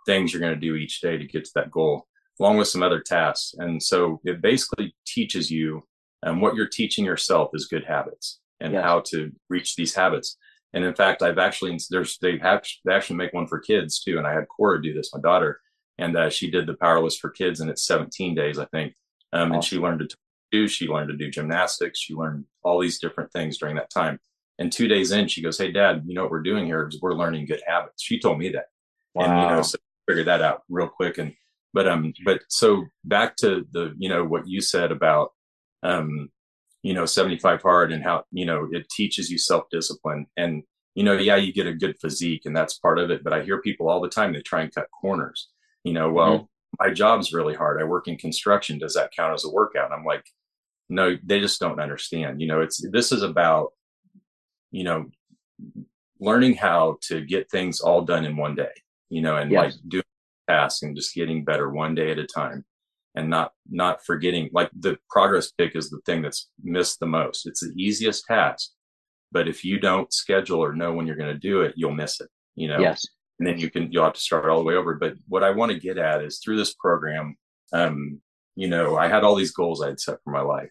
things 0.06 0.32
you're 0.32 0.40
going 0.40 0.54
to 0.54 0.60
do 0.60 0.74
each 0.74 1.00
day 1.00 1.16
to 1.16 1.24
get 1.24 1.44
to 1.44 1.50
that 1.54 1.70
goal, 1.70 2.06
along 2.40 2.56
with 2.56 2.68
some 2.68 2.82
other 2.82 3.00
tasks. 3.00 3.54
And 3.58 3.82
so 3.82 4.20
it 4.24 4.42
basically 4.42 4.94
teaches 5.06 5.50
you 5.50 5.84
um, 6.24 6.40
what 6.40 6.54
you're 6.54 6.66
teaching 6.66 7.04
yourself 7.04 7.50
is 7.54 7.66
good 7.66 7.84
habits 7.84 8.40
and 8.60 8.72
yes. 8.72 8.82
how 8.82 9.00
to 9.06 9.30
reach 9.48 9.76
these 9.76 9.94
habits. 9.94 10.36
And 10.72 10.84
in 10.84 10.94
fact, 10.94 11.22
I've 11.22 11.38
actually 11.38 11.78
there's 11.90 12.18
they 12.18 12.38
have 12.38 12.64
they 12.84 12.94
actually 12.94 13.16
make 13.16 13.32
one 13.32 13.46
for 13.46 13.60
kids 13.60 14.02
too. 14.02 14.18
And 14.18 14.26
I 14.26 14.32
had 14.32 14.48
Cora 14.48 14.82
do 14.82 14.92
this, 14.92 15.14
my 15.14 15.20
daughter, 15.20 15.60
and 15.98 16.16
uh, 16.16 16.30
she 16.30 16.50
did 16.50 16.66
the 16.66 16.74
power 16.74 17.00
list 17.00 17.20
for 17.20 17.30
kids, 17.30 17.60
and 17.60 17.70
it's 17.70 17.86
17 17.86 18.34
days, 18.34 18.58
I 18.58 18.64
think. 18.66 18.94
Um, 19.32 19.42
awesome. 19.42 19.54
And 19.54 19.64
she 19.64 19.78
learned 19.78 20.00
to 20.00 20.16
do. 20.50 20.66
She 20.66 20.88
learned 20.88 21.10
to 21.10 21.16
do 21.16 21.30
gymnastics. 21.30 22.00
She 22.00 22.14
learned 22.14 22.46
all 22.64 22.80
these 22.80 22.98
different 22.98 23.32
things 23.32 23.58
during 23.58 23.76
that 23.76 23.90
time. 23.90 24.18
And 24.58 24.72
two 24.72 24.88
days 24.88 25.12
in, 25.12 25.28
she 25.28 25.42
goes, 25.42 25.58
"Hey, 25.58 25.70
Dad, 25.70 26.02
you 26.06 26.14
know 26.14 26.22
what 26.22 26.30
we're 26.30 26.42
doing 26.42 26.66
here 26.66 26.88
is 26.88 27.00
we're 27.00 27.14
learning 27.14 27.46
good 27.46 27.62
habits." 27.66 28.02
She 28.02 28.18
told 28.18 28.38
me 28.38 28.48
that, 28.50 28.66
wow. 29.14 29.24
and 29.24 29.42
you 29.42 29.56
know, 29.56 29.62
so 29.62 29.78
figured 30.08 30.26
that 30.26 30.42
out 30.42 30.62
real 30.68 30.88
quick. 30.88 31.18
And 31.18 31.34
but 31.72 31.86
um, 31.86 32.12
but 32.24 32.40
so 32.48 32.84
back 33.04 33.36
to 33.36 33.64
the 33.72 33.94
you 33.98 34.08
know 34.08 34.24
what 34.24 34.48
you 34.48 34.60
said 34.60 34.90
about 34.90 35.33
um, 35.84 36.30
you 36.82 36.94
know, 36.94 37.06
75 37.06 37.62
hard 37.62 37.92
and 37.92 38.02
how 38.02 38.24
you 38.32 38.46
know 38.46 38.68
it 38.72 38.88
teaches 38.90 39.30
you 39.30 39.38
self 39.38 39.64
discipline 39.70 40.26
and 40.36 40.62
you 40.94 41.02
know, 41.02 41.14
yeah, 41.14 41.34
you 41.34 41.52
get 41.52 41.66
a 41.66 41.74
good 41.74 41.96
physique 42.00 42.42
and 42.44 42.56
that's 42.56 42.78
part 42.78 43.00
of 43.00 43.10
it. 43.10 43.24
But 43.24 43.32
I 43.32 43.42
hear 43.42 43.60
people 43.60 43.88
all 43.88 44.00
the 44.00 44.08
time 44.08 44.32
they 44.32 44.42
try 44.42 44.62
and 44.62 44.74
cut 44.74 44.86
corners. 45.00 45.48
You 45.82 45.92
know, 45.92 46.10
well, 46.12 46.32
mm-hmm. 46.32 46.86
my 46.86 46.94
job's 46.94 47.32
really 47.32 47.54
hard. 47.54 47.80
I 47.80 47.84
work 47.84 48.06
in 48.08 48.16
construction. 48.16 48.78
Does 48.78 48.94
that 48.94 49.12
count 49.14 49.34
as 49.34 49.44
a 49.44 49.50
workout? 49.50 49.92
I'm 49.92 50.04
like, 50.04 50.24
no 50.88 51.16
they 51.24 51.40
just 51.40 51.60
don't 51.60 51.80
understand 51.80 52.40
you 52.40 52.46
know 52.46 52.60
it's 52.60 52.84
this 52.90 53.12
is 53.12 53.22
about 53.22 53.72
you 54.70 54.84
know 54.84 55.06
learning 56.20 56.54
how 56.54 56.96
to 57.02 57.20
get 57.22 57.50
things 57.50 57.80
all 57.80 58.02
done 58.02 58.24
in 58.24 58.36
one 58.36 58.54
day 58.54 58.72
you 59.08 59.22
know 59.22 59.36
and 59.36 59.50
yes. 59.50 59.62
like 59.62 59.74
doing 59.88 60.04
tasks 60.48 60.82
and 60.82 60.96
just 60.96 61.14
getting 61.14 61.44
better 61.44 61.70
one 61.70 61.94
day 61.94 62.10
at 62.10 62.18
a 62.18 62.26
time 62.26 62.64
and 63.14 63.28
not 63.28 63.52
not 63.70 64.04
forgetting 64.04 64.50
like 64.52 64.70
the 64.78 64.96
progress 65.08 65.52
pic 65.52 65.76
is 65.76 65.90
the 65.90 66.00
thing 66.06 66.22
that's 66.22 66.50
missed 66.62 67.00
the 67.00 67.06
most 67.06 67.46
it's 67.46 67.60
the 67.60 67.72
easiest 67.76 68.24
task 68.26 68.70
but 69.32 69.48
if 69.48 69.64
you 69.64 69.78
don't 69.78 70.12
schedule 70.12 70.62
or 70.62 70.74
know 70.74 70.92
when 70.92 71.06
you're 71.06 71.16
going 71.16 71.32
to 71.32 71.38
do 71.38 71.62
it 71.62 71.74
you'll 71.76 71.92
miss 71.92 72.20
it 72.20 72.28
you 72.54 72.68
know 72.68 72.78
yes 72.78 73.06
and 73.38 73.48
then 73.48 73.58
you 73.58 73.70
can 73.70 73.90
you'll 73.90 74.04
have 74.04 74.14
to 74.14 74.20
start 74.20 74.48
all 74.48 74.58
the 74.58 74.64
way 74.64 74.74
over 74.74 74.94
but 74.94 75.14
what 75.28 75.42
i 75.42 75.50
want 75.50 75.70
to 75.70 75.78
get 75.78 75.98
at 75.98 76.22
is 76.22 76.38
through 76.38 76.56
this 76.56 76.74
program 76.74 77.36
um 77.72 78.20
you 78.56 78.68
know, 78.68 78.96
I 78.96 79.08
had 79.08 79.24
all 79.24 79.34
these 79.34 79.52
goals 79.52 79.82
I 79.82 79.88
had 79.88 80.00
set 80.00 80.18
for 80.22 80.30
my 80.30 80.40
life 80.40 80.70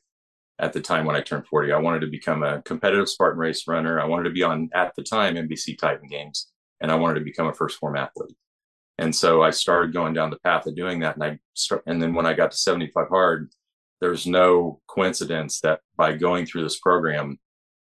at 0.60 0.74
the 0.74 0.82
time 0.82 1.06
when 1.06 1.16
I 1.16 1.22
turned 1.22 1.48
40. 1.48 1.72
I 1.72 1.78
wanted 1.78 2.02
to 2.02 2.08
become 2.08 2.44
a 2.44 2.62
competitive 2.62 3.10
Spartan 3.10 3.40
race 3.40 3.68
runner. 3.68 4.00
I 4.00 4.06
wanted 4.06 4.24
to 4.26 4.30
be 4.30 4.44
on, 4.44 4.70
at 4.74 4.94
the 4.96 5.04
time, 5.04 5.36
NBC 5.36 5.78
Titan 5.78 6.08
Games, 6.08 6.52
and 6.82 6.92
I 6.92 6.96
wanted 6.96 7.20
to 7.20 7.26
become 7.26 7.48
a 7.48 7.54
first 7.54 7.78
form 7.78 7.98
athlete. 7.98 8.36
And 8.98 9.16
so 9.16 9.42
I 9.42 9.50
started 9.50 9.94
going 9.94 10.14
down 10.14 10.30
the 10.30 10.40
path 10.40 10.68
of 10.68 10.76
doing 10.76 11.00
that. 11.00 11.16
And 11.16 11.24
I 11.24 11.40
start, 11.54 11.84
and 11.88 12.02
then 12.02 12.14
when 12.14 12.26
I 12.26 12.34
got 12.34 12.52
to 12.52 12.58
75 12.58 13.08
hard, 13.10 13.50
there's 14.02 14.28
no 14.28 14.82
coincidence 14.88 15.62
that 15.62 15.80
by 15.96 16.14
going 16.14 16.46
through 16.46 16.64
this 16.64 16.80
program, 16.80 17.40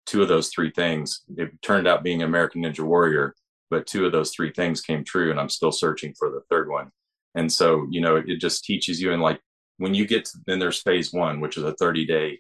two 0.05 0.21
of 0.21 0.27
those 0.27 0.49
three 0.49 0.71
things, 0.71 1.23
it 1.37 1.51
turned 1.61 1.87
out 1.87 2.03
being 2.03 2.23
American 2.23 2.63
Ninja 2.63 2.79
Warrior, 2.79 3.35
but 3.69 3.85
two 3.85 4.05
of 4.05 4.11
those 4.11 4.31
three 4.31 4.51
things 4.51 4.81
came 4.81 5.03
true. 5.03 5.31
And 5.31 5.39
I'm 5.39 5.49
still 5.49 5.71
searching 5.71 6.13
for 6.17 6.29
the 6.29 6.41
third 6.49 6.69
one. 6.69 6.89
And 7.35 7.51
so, 7.51 7.85
you 7.91 8.01
know, 8.01 8.15
it 8.15 8.37
just 8.39 8.63
teaches 8.63 9.01
you 9.01 9.13
and 9.13 9.21
like 9.21 9.39
when 9.77 9.93
you 9.93 10.07
get 10.07 10.25
to, 10.25 10.37
then 10.47 10.59
there's 10.59 10.81
phase 10.81 11.13
one, 11.13 11.39
which 11.39 11.57
is 11.57 11.63
a 11.63 11.75
30 11.75 12.05
day 12.05 12.39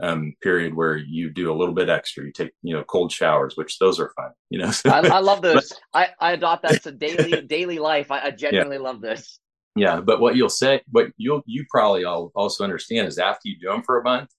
um, 0.00 0.34
period 0.40 0.74
where 0.74 0.96
you 0.96 1.30
do 1.30 1.52
a 1.52 1.56
little 1.56 1.74
bit 1.74 1.88
extra. 1.88 2.24
You 2.24 2.32
take, 2.32 2.52
you 2.62 2.74
know, 2.74 2.84
cold 2.84 3.10
showers, 3.10 3.56
which 3.56 3.78
those 3.78 3.98
are 3.98 4.12
fun. 4.16 4.30
You 4.50 4.60
know, 4.60 4.72
I, 4.86 5.08
I, 5.08 5.18
love 5.20 5.42
those. 5.42 5.72
but, 5.92 6.08
I, 6.20 6.28
I 6.28 6.32
adopt 6.32 6.62
that 6.62 6.82
to 6.84 6.92
daily 6.92 7.42
daily 7.42 7.78
life. 7.78 8.10
I, 8.10 8.20
I 8.20 8.30
genuinely 8.30 8.76
yeah. 8.76 8.82
love 8.82 9.00
this. 9.00 9.40
Yeah, 9.76 10.00
but 10.00 10.20
what 10.20 10.34
you'll 10.36 10.48
say, 10.48 10.80
what 10.90 11.08
you'll 11.16 11.42
you 11.46 11.64
probably 11.70 12.04
all 12.04 12.32
also 12.34 12.64
understand 12.64 13.06
is 13.06 13.18
after 13.18 13.48
you 13.48 13.58
do 13.60 13.68
them 13.68 13.82
for 13.82 14.00
a 14.00 14.04
month 14.04 14.30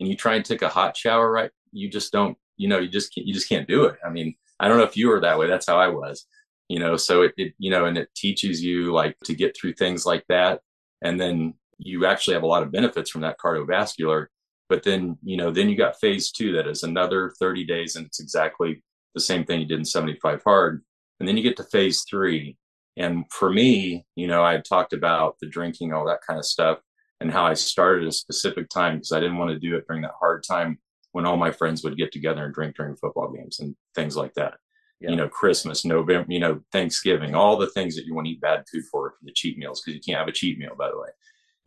and 0.00 0.08
you 0.08 0.16
try 0.16 0.34
and 0.34 0.44
take 0.44 0.62
a 0.62 0.68
hot 0.68 0.96
shower, 0.96 1.30
right? 1.30 1.50
You 1.72 1.88
just 1.88 2.12
don't, 2.12 2.36
you 2.56 2.68
know, 2.68 2.78
you 2.78 2.88
just 2.88 3.14
can't, 3.14 3.26
you 3.26 3.34
just 3.34 3.48
can't 3.48 3.68
do 3.68 3.84
it. 3.84 3.96
I 4.04 4.10
mean, 4.10 4.34
I 4.58 4.66
don't 4.66 4.78
know 4.78 4.84
if 4.84 4.96
you 4.96 5.08
were 5.08 5.20
that 5.20 5.38
way. 5.38 5.46
That's 5.46 5.66
how 5.66 5.78
I 5.78 5.88
was. 5.88 6.26
You 6.68 6.80
know, 6.80 6.96
so 6.96 7.22
it, 7.22 7.32
it 7.36 7.54
you 7.58 7.70
know, 7.70 7.86
and 7.86 7.96
it 7.96 8.08
teaches 8.14 8.62
you 8.62 8.92
like 8.92 9.16
to 9.24 9.34
get 9.34 9.56
through 9.56 9.74
things 9.74 10.04
like 10.04 10.24
that, 10.28 10.60
and 11.02 11.18
then 11.18 11.54
you 11.78 12.04
actually 12.04 12.34
have 12.34 12.42
a 12.42 12.48
lot 12.48 12.62
of 12.62 12.72
benefits 12.72 13.08
from 13.10 13.20
that 13.22 13.38
cardiovascular 13.38 14.26
but 14.68 14.82
then 14.82 15.16
you 15.22 15.36
know 15.36 15.50
then 15.50 15.68
you 15.68 15.76
got 15.76 16.00
phase 16.00 16.30
two 16.30 16.52
that 16.52 16.66
is 16.66 16.82
another 16.82 17.32
30 17.38 17.64
days 17.64 17.96
and 17.96 18.06
it's 18.06 18.20
exactly 18.20 18.82
the 19.14 19.20
same 19.20 19.44
thing 19.44 19.60
you 19.60 19.66
did 19.66 19.78
in 19.78 19.84
75 19.84 20.42
hard. 20.44 20.84
And 21.18 21.28
then 21.28 21.36
you 21.36 21.42
get 21.42 21.56
to 21.56 21.64
phase 21.64 22.04
three. 22.08 22.56
And 22.96 23.24
for 23.32 23.50
me 23.50 24.04
you 24.16 24.26
know 24.26 24.42
i 24.42 24.52
had 24.52 24.64
talked 24.64 24.92
about 24.92 25.36
the 25.40 25.48
drinking 25.48 25.92
all 25.92 26.04
that 26.06 26.20
kind 26.26 26.38
of 26.38 26.44
stuff 26.44 26.78
and 27.20 27.30
how 27.30 27.46
i 27.46 27.54
started 27.54 28.08
a 28.08 28.12
specific 28.12 28.68
time 28.68 28.96
because 28.96 29.12
i 29.12 29.20
didn't 29.20 29.38
want 29.38 29.50
to 29.50 29.58
do 29.58 29.76
it 29.76 29.84
during 29.86 30.02
that 30.02 30.18
hard 30.18 30.42
time 30.42 30.78
when 31.12 31.24
all 31.24 31.36
my 31.36 31.52
friends 31.52 31.84
would 31.84 31.96
get 31.96 32.10
together 32.10 32.44
and 32.44 32.52
drink 32.52 32.74
during 32.76 32.96
football 32.96 33.30
games 33.30 33.60
and 33.60 33.76
things 33.94 34.16
like 34.16 34.34
that. 34.34 34.54
Yeah. 35.00 35.10
you 35.10 35.16
know 35.16 35.28
christmas 35.28 35.84
november 35.84 36.26
you 36.28 36.40
know 36.40 36.60
thanksgiving 36.72 37.36
all 37.36 37.56
the 37.56 37.70
things 37.70 37.94
that 37.94 38.04
you 38.04 38.16
want 38.16 38.26
to 38.26 38.32
eat 38.32 38.40
bad 38.40 38.64
food 38.70 38.82
for 38.90 39.14
the 39.22 39.32
cheat 39.32 39.56
meals 39.56 39.80
because 39.80 39.94
you 39.94 40.02
can't 40.04 40.18
have 40.18 40.26
a 40.26 40.32
cheat 40.32 40.58
meal 40.58 40.74
by 40.76 40.90
the 40.90 40.98
way 40.98 41.10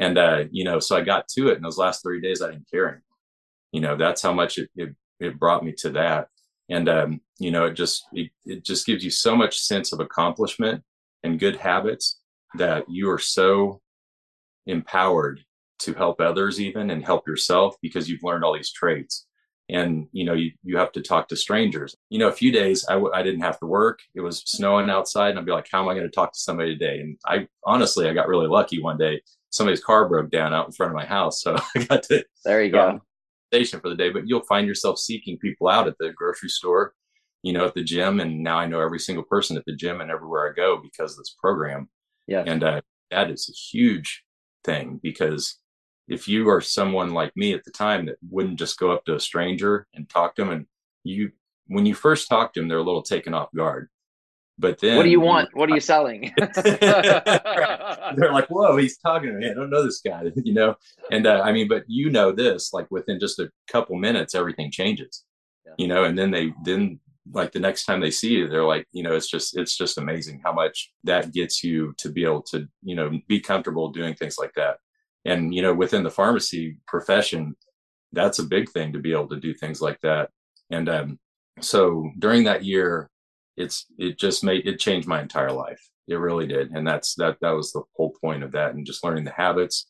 and, 0.02 0.18
uh, 0.18 0.46
you 0.50 0.64
know, 0.64 0.80
so 0.80 0.98
I 0.98 1.02
got 1.02 1.28
to 1.30 1.50
it 1.50 1.58
in 1.58 1.62
those 1.62 1.78
last 1.78 2.02
30 2.04 2.22
days, 2.22 2.42
I 2.42 2.50
didn't 2.50 2.70
care 2.70 2.88
anymore. 2.88 3.04
You 3.72 3.82
know, 3.82 3.96
that's 3.96 4.24
how 4.24 4.34
much 4.34 4.58
it, 4.58 4.70
it, 4.76 4.96
it 5.20 5.40
brought 5.40 5.64
me 5.64 5.74
to 5.74 5.92
that. 5.92 6.28
And, 6.70 6.90
um, 6.90 7.22
you 7.38 7.52
know, 7.52 7.66
it 7.66 7.76
just, 7.76 8.04
it, 8.12 8.32
it 8.44 8.66
just 8.66 8.88
gives 8.88 9.04
you 9.04 9.12
so 9.12 9.36
much 9.36 9.60
sense 9.60 9.94
of 9.94 10.00
accomplishment 10.00 10.84
and 11.24 11.40
good 11.40 11.56
habits 11.56 12.20
that 12.56 12.90
you 12.90 13.12
are 13.12 13.20
so 13.20 13.80
empowered 14.66 15.46
to 15.80 15.94
help 15.94 16.20
others 16.20 16.60
even 16.60 16.90
and 16.90 17.06
help 17.06 17.28
yourself 17.28 17.76
because 17.84 18.10
you've 18.10 18.24
learned 18.24 18.44
all 18.44 18.56
these 18.56 18.72
traits. 18.72 19.28
And 19.70 20.08
you 20.12 20.26
know 20.26 20.34
you, 20.34 20.52
you 20.64 20.78
have 20.78 20.92
to 20.94 21.02
talk 21.02 21.30
to 21.30 21.38
strangers. 21.38 21.96
You 22.10 22.20
know 22.20 22.28
a 22.28 22.34
few 22.34 22.52
days 22.52 22.86
I 22.90 22.94
w- 22.96 23.14
I 23.14 23.24
didn't 23.24 23.42
have 23.42 23.58
to 23.60 23.66
work. 23.66 24.00
It 24.16 24.20
was 24.20 24.44
snowing 24.46 24.90
outside 24.90 25.30
and 25.30 25.40
i'd 25.40 25.46
be 25.46 25.54
like 25.54 25.70
how 25.72 25.82
am 25.82 25.88
i 25.88 25.94
going 25.94 26.06
to 26.06 26.12
talk 26.12 26.34
to 26.34 26.40
somebody 26.40 26.78
today? 26.78 27.00
And 27.00 27.18
i 27.26 27.48
honestly 27.66 28.10
i 28.10 28.14
got 28.14 28.28
really 28.28 28.48
lucky 28.48 28.82
one 28.82 28.98
day 28.98 29.22
somebody's 29.52 29.84
car 29.84 30.10
broke 30.10 30.32
down 30.32 30.54
out 30.54 30.66
in 30.66 30.72
front 30.72 30.92
of 30.92 30.96
my 30.96 31.06
house. 31.06 31.42
So 31.42 31.56
I 31.76 31.84
got 31.84 32.04
to 32.04 32.26
there 32.44 32.64
you 32.64 32.72
go 32.72 33.02
station 33.52 33.82
for 33.82 33.90
the 33.90 33.96
day. 33.96 34.10
But 34.10 34.28
you'll 34.28 34.44
find 34.44 34.68
yourself 34.68 34.98
seeking 34.98 35.38
people 35.38 35.68
out 35.68 35.88
at 35.88 35.98
the 36.00 36.12
grocery 36.16 36.50
store, 36.50 36.94
you 37.44 37.54
know, 37.54 37.66
at 37.66 37.76
the 37.76 37.84
gym, 37.84 38.20
and 38.20 38.42
now 38.42 38.58
I 38.58 38.66
know 38.66 38.80
every 38.80 39.00
single 39.00 39.26
person 39.26 39.58
at 39.58 39.66
the 39.66 39.76
gym 39.76 40.02
and 40.02 40.10
everywhere 40.10 40.50
I 40.50 40.56
go 40.56 40.82
because 40.82 41.12
of 41.12 41.18
this 41.18 41.36
program. 41.40 41.90
Yeah, 42.28 42.44
and 42.46 42.64
uh, 42.64 42.82
that 43.12 43.30
is 43.30 43.50
a 43.50 43.78
huge 43.78 44.24
thing 44.64 45.00
because 45.04 45.58
if 46.08 46.28
you 46.28 46.50
are 46.50 46.62
someone 46.62 47.14
like 47.14 47.36
me 47.36 47.54
at 47.54 47.64
the 47.64 47.72
time 47.72 48.06
that 48.06 48.18
wouldn't 48.30 48.60
just 48.60 48.80
go 48.80 48.92
up 48.92 49.06
to 49.06 49.16
a 49.16 49.20
stranger 49.20 49.88
and 49.94 50.10
talk 50.10 50.36
to 50.36 50.44
them, 50.44 50.52
and 50.52 50.66
you 51.04 51.32
when 51.68 51.86
you 51.86 51.94
first 51.94 52.30
talk 52.30 52.54
to 52.54 52.60
them, 52.60 52.70
they're 52.70 52.78
a 52.78 52.84
little 52.84 53.04
taken 53.04 53.34
off 53.34 53.50
guard 53.54 53.90
but 54.62 54.80
then, 54.80 54.96
what 54.96 55.04
do 55.04 55.10
you 55.10 55.20
want? 55.20 55.50
What 55.54 55.72
are 55.72 55.74
you 55.74 55.82
selling? 55.82 56.32
they're 58.18 58.34
like, 58.34 58.48
"Whoa, 58.48 58.78
he's 58.78 58.98
talking 58.98 59.30
to 59.30 59.36
me. 59.36 59.50
I 59.50 59.54
don't 59.54 59.70
know 59.70 59.84
this 59.84 60.02
guy," 60.02 60.24
you 60.36 60.54
know. 60.54 60.76
And 61.12 61.28
uh, 61.28 61.42
I 61.44 61.52
mean, 61.52 61.68
but 61.68 61.84
you 61.88 62.10
know 62.10 62.32
this, 62.32 62.74
like 62.74 62.90
within 62.92 63.20
just 63.20 63.40
a 63.40 63.50
couple 63.68 63.96
minutes, 63.96 64.36
everything 64.36 64.72
changes, 64.72 65.24
yeah. 65.66 65.74
you 65.78 65.88
know. 65.88 66.04
And 66.04 66.18
then 66.18 66.32
they 66.32 66.54
then 66.64 67.00
like 67.32 67.52
the 67.52 67.60
next 67.60 67.86
time 67.86 68.00
they 68.00 68.12
see 68.12 68.32
you 68.32 68.48
they're 68.48 68.66
like 68.66 68.88
you 68.92 69.04
know 69.04 69.16
it's 69.16 69.30
just 69.30 69.56
it's 69.56 69.78
just 69.78 69.98
amazing 69.98 70.42
how 70.44 70.52
much 70.52 70.92
that 71.04 71.32
gets 71.32 71.64
you 71.64 71.94
to 71.98 72.10
be 72.10 72.24
able 72.24 72.42
to 72.42 72.68
you 72.84 72.96
know 72.96 73.12
be 73.28 73.40
comfortable 73.40 73.90
doing 73.90 74.16
things 74.16 74.38
like 74.40 74.52
that 74.56 74.78
and 75.26 75.54
you 75.54 75.62
know 75.62 75.74
within 75.74 76.04
the 76.04 76.10
pharmacy 76.10 76.78
profession 76.88 77.56
that's 78.12 78.40
a 78.40 78.44
big 78.44 78.70
thing 78.70 78.92
to 78.92 79.00
be 79.00 79.12
able 79.12 79.28
to 79.28 79.40
do 79.40 79.54
things 79.54 79.82
like 79.82 80.00
that 80.02 80.32
and 80.72 80.90
um, 80.90 81.20
so 81.60 82.10
during 82.18 82.44
that 82.44 82.64
year 82.64 83.10
it's 83.58 83.86
it 83.98 84.18
just 84.18 84.44
made 84.44 84.68
it 84.68 84.80
changed 84.80 85.08
my 85.08 85.22
entire 85.22 85.52
life. 85.52 85.82
It 86.08 86.16
really 86.16 86.48
did. 86.48 86.72
And 86.72 86.86
that's 86.88 87.16
that 87.16 87.38
that 87.42 87.52
was 87.52 87.72
the 87.72 87.84
whole 87.96 88.16
point 88.22 88.44
of 88.44 88.52
that 88.54 88.74
and 88.74 88.86
just 88.86 89.04
learning 89.04 89.26
the 89.26 89.32
habits 89.32 89.88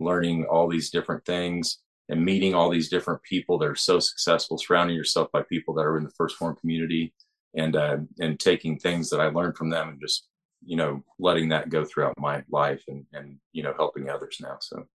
learning 0.00 0.44
all 0.46 0.68
these 0.68 0.90
different 0.90 1.24
things 1.24 1.78
and 2.08 2.22
meeting 2.22 2.52
all 2.52 2.68
these 2.68 2.88
different 2.88 3.22
people 3.22 3.58
that 3.58 3.68
are 3.68 3.76
so 3.76 4.00
successful 4.00 4.58
surrounding 4.58 4.96
yourself 4.96 5.28
by 5.32 5.40
people 5.42 5.72
that 5.72 5.86
are 5.86 5.96
in 5.96 6.02
the 6.02 6.12
1st 6.20 6.32
form 6.32 6.56
community 6.56 7.14
and 7.56 7.76
uh, 7.76 7.98
and 8.18 8.40
taking 8.40 8.76
things 8.76 9.08
that 9.08 9.20
i 9.20 9.28
learned 9.28 9.56
from 9.56 9.70
them 9.70 9.90
and 9.90 10.00
just 10.00 10.26
you 10.64 10.76
know 10.76 11.02
letting 11.18 11.48
that 11.48 11.68
go 11.68 11.84
throughout 11.84 12.14
my 12.18 12.42
life 12.50 12.82
and 12.88 13.04
and 13.12 13.38
you 13.52 13.62
know 13.62 13.74
helping 13.76 14.08
others 14.08 14.38
now. 14.40 14.56
So 14.60 14.86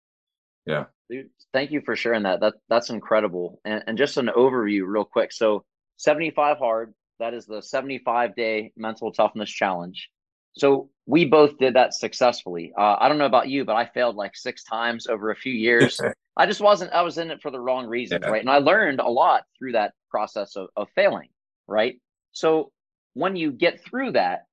yeah. 0.65 0.86
Dude, 1.10 1.29
thank 1.53 1.71
you 1.71 1.82
for 1.82 1.95
sharing 1.95 2.23
that. 2.23 2.41
That 2.41 2.55
that's 2.69 2.89
incredible. 2.89 3.60
And, 3.65 3.84
and 3.88 3.97
just 3.97 4.17
an 4.17 4.29
overview 4.36 4.84
real 4.86 5.05
quick. 5.05 5.32
So 5.32 5.65
75 5.97 6.58
hard 6.58 6.93
that 7.19 7.34
is 7.34 7.45
the 7.45 7.62
75 7.62 8.36
day 8.36 8.71
mental 8.75 9.12
toughness 9.12 9.49
challenge. 9.49 10.10
So 10.53 10.89
we 11.05 11.25
both 11.25 11.58
did 11.58 11.75
that 11.75 11.93
successfully. 11.93 12.73
Uh, 12.77 12.97
i 12.99 13.08
don't 13.08 13.17
know 13.17 13.25
about 13.25 13.49
you 13.49 13.65
but 13.65 13.75
i 13.75 13.86
failed 13.86 14.15
like 14.15 14.36
six 14.36 14.63
times 14.63 15.08
over 15.08 15.32
a 15.32 15.36
few 15.36 15.53
years. 15.53 15.99
I 16.38 16.45
just 16.45 16.62
wasn't 16.62 16.93
i 16.93 17.01
was 17.01 17.17
in 17.17 17.32
it 17.32 17.41
for 17.41 17.51
the 17.51 17.60
wrong 17.60 17.86
reasons 17.86 18.21
yeah. 18.23 18.32
right? 18.32 18.41
And 18.41 18.49
i 18.49 18.58
learned 18.60 18.99
a 18.99 19.10
lot 19.10 19.43
through 19.58 19.73
that 19.73 19.93
process 20.10 20.55
of, 20.55 20.69
of 20.75 20.88
failing 20.95 21.29
right? 21.67 21.99
So 22.32 22.71
when 23.13 23.36
you 23.36 23.51
get 23.51 23.84
through 23.84 24.13
that 24.13 24.45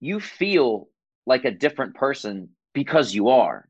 you 0.00 0.18
feel 0.18 0.88
like 1.26 1.44
a 1.44 1.50
different 1.50 1.94
person 1.94 2.48
because 2.72 3.14
you 3.14 3.28
are. 3.28 3.68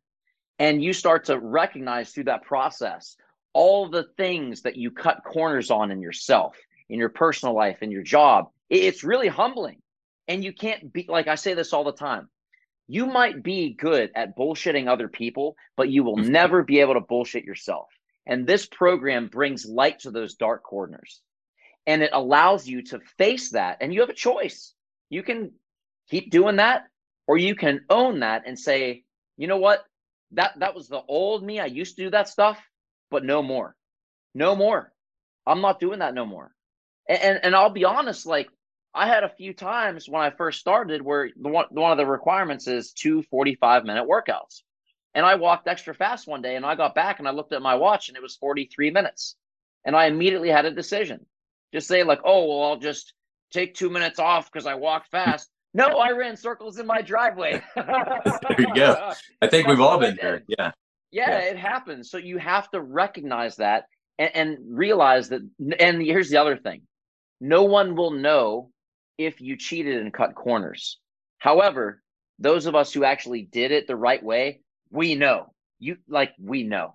And 0.58 0.82
you 0.82 0.92
start 0.92 1.24
to 1.26 1.38
recognize 1.38 2.10
through 2.10 2.24
that 2.24 2.42
process 2.42 3.16
all 3.52 3.88
the 3.88 4.06
things 4.16 4.62
that 4.62 4.76
you 4.76 4.90
cut 4.90 5.24
corners 5.24 5.70
on 5.70 5.90
in 5.90 6.00
yourself, 6.00 6.56
in 6.90 6.98
your 6.98 7.08
personal 7.08 7.54
life, 7.54 7.82
in 7.82 7.90
your 7.90 8.02
job. 8.02 8.50
It's 8.68 9.04
really 9.04 9.28
humbling. 9.28 9.80
And 10.28 10.44
you 10.44 10.52
can't 10.52 10.92
be 10.92 11.06
like 11.08 11.28
I 11.28 11.34
say 11.34 11.54
this 11.54 11.72
all 11.72 11.84
the 11.84 11.92
time. 11.92 12.28
You 12.86 13.06
might 13.06 13.42
be 13.42 13.72
good 13.72 14.10
at 14.14 14.36
bullshitting 14.36 14.88
other 14.88 15.08
people, 15.08 15.56
but 15.76 15.88
you 15.88 16.04
will 16.04 16.16
mm-hmm. 16.16 16.32
never 16.32 16.62
be 16.62 16.80
able 16.80 16.94
to 16.94 17.00
bullshit 17.00 17.44
yourself. 17.44 17.88
And 18.26 18.46
this 18.46 18.66
program 18.66 19.28
brings 19.28 19.64
light 19.64 20.00
to 20.00 20.10
those 20.10 20.34
dark 20.34 20.62
corners. 20.62 21.20
And 21.86 22.02
it 22.02 22.10
allows 22.12 22.66
you 22.66 22.82
to 22.84 23.00
face 23.16 23.50
that. 23.50 23.78
And 23.80 23.94
you 23.94 24.00
have 24.00 24.10
a 24.10 24.14
choice. 24.14 24.74
You 25.08 25.22
can 25.22 25.52
keep 26.10 26.30
doing 26.30 26.56
that 26.56 26.84
or 27.26 27.38
you 27.38 27.54
can 27.54 27.84
own 27.88 28.20
that 28.20 28.42
and 28.44 28.58
say 28.58 29.04
you 29.36 29.46
know 29.46 29.56
what 29.56 29.84
that 30.32 30.58
that 30.58 30.74
was 30.74 30.88
the 30.88 31.00
old 31.08 31.44
me 31.44 31.60
i 31.60 31.66
used 31.66 31.96
to 31.96 32.02
do 32.02 32.10
that 32.10 32.28
stuff 32.28 32.58
but 33.10 33.24
no 33.24 33.40
more 33.42 33.76
no 34.34 34.56
more 34.56 34.92
i'm 35.46 35.60
not 35.60 35.78
doing 35.78 36.00
that 36.00 36.12
no 36.12 36.26
more 36.26 36.52
and 37.10 37.22
and, 37.22 37.40
and 37.42 37.56
i'll 37.56 37.70
be 37.70 37.84
honest 37.84 38.24
like 38.24 38.48
i 38.94 39.06
had 39.06 39.24
a 39.24 39.28
few 39.28 39.52
times 39.52 40.08
when 40.08 40.22
i 40.22 40.30
first 40.30 40.60
started 40.60 41.02
where 41.02 41.30
the 41.40 41.48
one, 41.48 41.66
one 41.70 41.92
of 41.92 41.98
the 41.98 42.06
requirements 42.06 42.66
is 42.66 42.92
two 42.92 43.22
45 43.24 43.84
minute 43.84 44.08
workouts 44.08 44.62
and 45.14 45.26
i 45.26 45.34
walked 45.34 45.68
extra 45.68 45.94
fast 45.94 46.26
one 46.26 46.40
day 46.40 46.56
and 46.56 46.64
i 46.64 46.74
got 46.74 46.94
back 46.94 47.18
and 47.18 47.28
i 47.28 47.32
looked 47.32 47.52
at 47.52 47.60
my 47.60 47.74
watch 47.74 48.08
and 48.08 48.16
it 48.16 48.22
was 48.22 48.36
43 48.36 48.90
minutes 48.90 49.36
and 49.84 49.94
i 49.94 50.06
immediately 50.06 50.48
had 50.48 50.64
a 50.64 50.70
decision 50.70 51.26
just 51.74 51.88
say 51.88 52.04
like 52.04 52.20
oh 52.24 52.46
well 52.46 52.70
i'll 52.70 52.78
just 52.78 53.12
take 53.52 53.74
two 53.74 53.90
minutes 53.90 54.18
off 54.18 54.50
because 54.50 54.66
i 54.66 54.74
walked 54.74 55.10
fast 55.10 55.50
no, 55.74 55.86
I 55.98 56.10
ran 56.10 56.36
circles 56.36 56.78
in 56.78 56.86
my 56.86 57.00
driveway. 57.00 57.62
there 57.76 58.34
you 58.58 58.74
go. 58.74 59.12
I 59.40 59.46
think 59.46 59.68
we've 59.68 59.80
all 59.80 59.98
been 59.98 60.18
there. 60.20 60.42
Yeah. 60.48 60.72
yeah. 61.12 61.30
yeah. 61.30 61.38
it 61.50 61.56
happens. 61.56 62.10
So 62.10 62.18
you 62.18 62.38
have 62.38 62.68
to 62.72 62.80
recognize 62.80 63.56
that 63.56 63.84
and, 64.18 64.34
and 64.34 64.58
realize 64.68 65.28
that. 65.28 65.42
And 65.78 66.02
here's 66.02 66.28
the 66.28 66.38
other 66.38 66.56
thing 66.56 66.82
no 67.40 67.64
one 67.64 67.94
will 67.96 68.10
know 68.10 68.70
if 69.18 69.40
you 69.40 69.56
cheated 69.56 70.00
and 70.00 70.12
cut 70.12 70.34
corners. 70.34 70.98
However, 71.38 72.02
those 72.38 72.66
of 72.66 72.74
us 72.74 72.92
who 72.92 73.04
actually 73.04 73.42
did 73.42 73.70
it 73.70 73.86
the 73.86 73.96
right 73.96 74.22
way, 74.22 74.60
we 74.90 75.14
know. 75.14 75.52
You 75.78 75.96
like 76.08 76.32
we 76.38 76.62
know. 76.62 76.94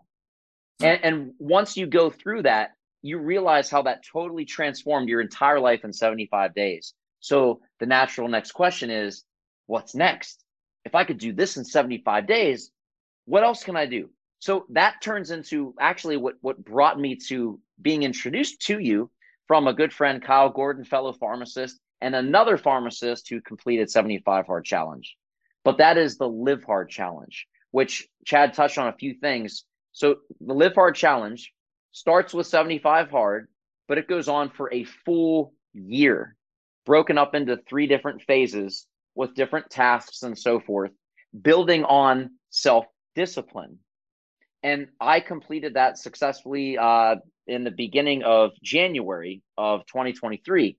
And, 0.81 0.99
and 1.03 1.33
once 1.39 1.77
you 1.77 1.87
go 1.87 2.09
through 2.09 2.43
that, 2.43 2.71
you 3.01 3.19
realize 3.19 3.69
how 3.69 3.83
that 3.83 4.03
totally 4.11 4.45
transformed 4.45 5.09
your 5.09 5.21
entire 5.21 5.59
life 5.59 5.83
in 5.83 5.93
75 5.93 6.53
days. 6.53 6.93
So 7.19 7.61
the 7.79 7.85
natural 7.85 8.27
next 8.27 8.51
question 8.51 8.89
is, 8.89 9.23
what's 9.67 9.95
next? 9.95 10.43
If 10.83 10.95
I 10.95 11.03
could 11.03 11.17
do 11.17 11.33
this 11.33 11.57
in 11.57 11.63
75 11.63 12.27
days, 12.27 12.71
what 13.25 13.43
else 13.43 13.63
can 13.63 13.75
I 13.75 13.85
do? 13.85 14.09
So 14.39 14.65
that 14.69 15.01
turns 15.01 15.31
into 15.31 15.73
actually 15.79 16.17
what, 16.17 16.35
what 16.41 16.63
brought 16.63 16.99
me 16.99 17.15
to 17.27 17.59
being 17.81 18.03
introduced 18.03 18.61
to 18.67 18.79
you 18.79 19.09
from 19.47 19.67
a 19.67 19.73
good 19.73 19.93
friend, 19.93 20.21
Kyle 20.21 20.49
Gordon, 20.49 20.83
fellow 20.83 21.13
pharmacist, 21.13 21.79
and 22.01 22.15
another 22.15 22.57
pharmacist 22.57 23.29
who 23.29 23.41
completed 23.41 23.89
75 23.89 24.45
hard 24.45 24.65
challenge. 24.65 25.15
But 25.63 25.77
that 25.79 25.97
is 25.97 26.17
the 26.17 26.27
live 26.27 26.63
hard 26.63 26.89
challenge, 26.89 27.47
which 27.71 28.07
Chad 28.25 28.53
touched 28.53 28.77
on 28.77 28.87
a 28.87 28.97
few 28.97 29.15
things. 29.15 29.63
So 29.91 30.17
the 30.41 30.53
live 30.53 30.75
hard 30.75 30.95
challenge 30.95 31.51
starts 31.91 32.33
with 32.33 32.47
75 32.47 33.09
hard, 33.09 33.47
but 33.87 33.97
it 33.97 34.07
goes 34.07 34.27
on 34.27 34.49
for 34.49 34.71
a 34.73 34.83
full 34.83 35.53
year 35.73 36.35
broken 36.85 37.17
up 37.17 37.35
into 37.35 37.57
three 37.67 37.87
different 37.87 38.21
phases 38.21 38.85
with 39.15 39.33
different 39.33 39.69
tasks 39.69 40.23
and 40.23 40.37
so 40.37 40.59
forth, 40.59 40.91
building 41.41 41.83
on 41.83 42.31
self 42.49 42.85
discipline. 43.15 43.79
And 44.63 44.87
I 44.99 45.19
completed 45.19 45.73
that 45.75 45.97
successfully 45.97 46.77
uh, 46.77 47.15
in 47.47 47.63
the 47.63 47.71
beginning 47.71 48.23
of 48.23 48.51
January 48.61 49.41
of 49.57 49.85
2023. 49.87 50.77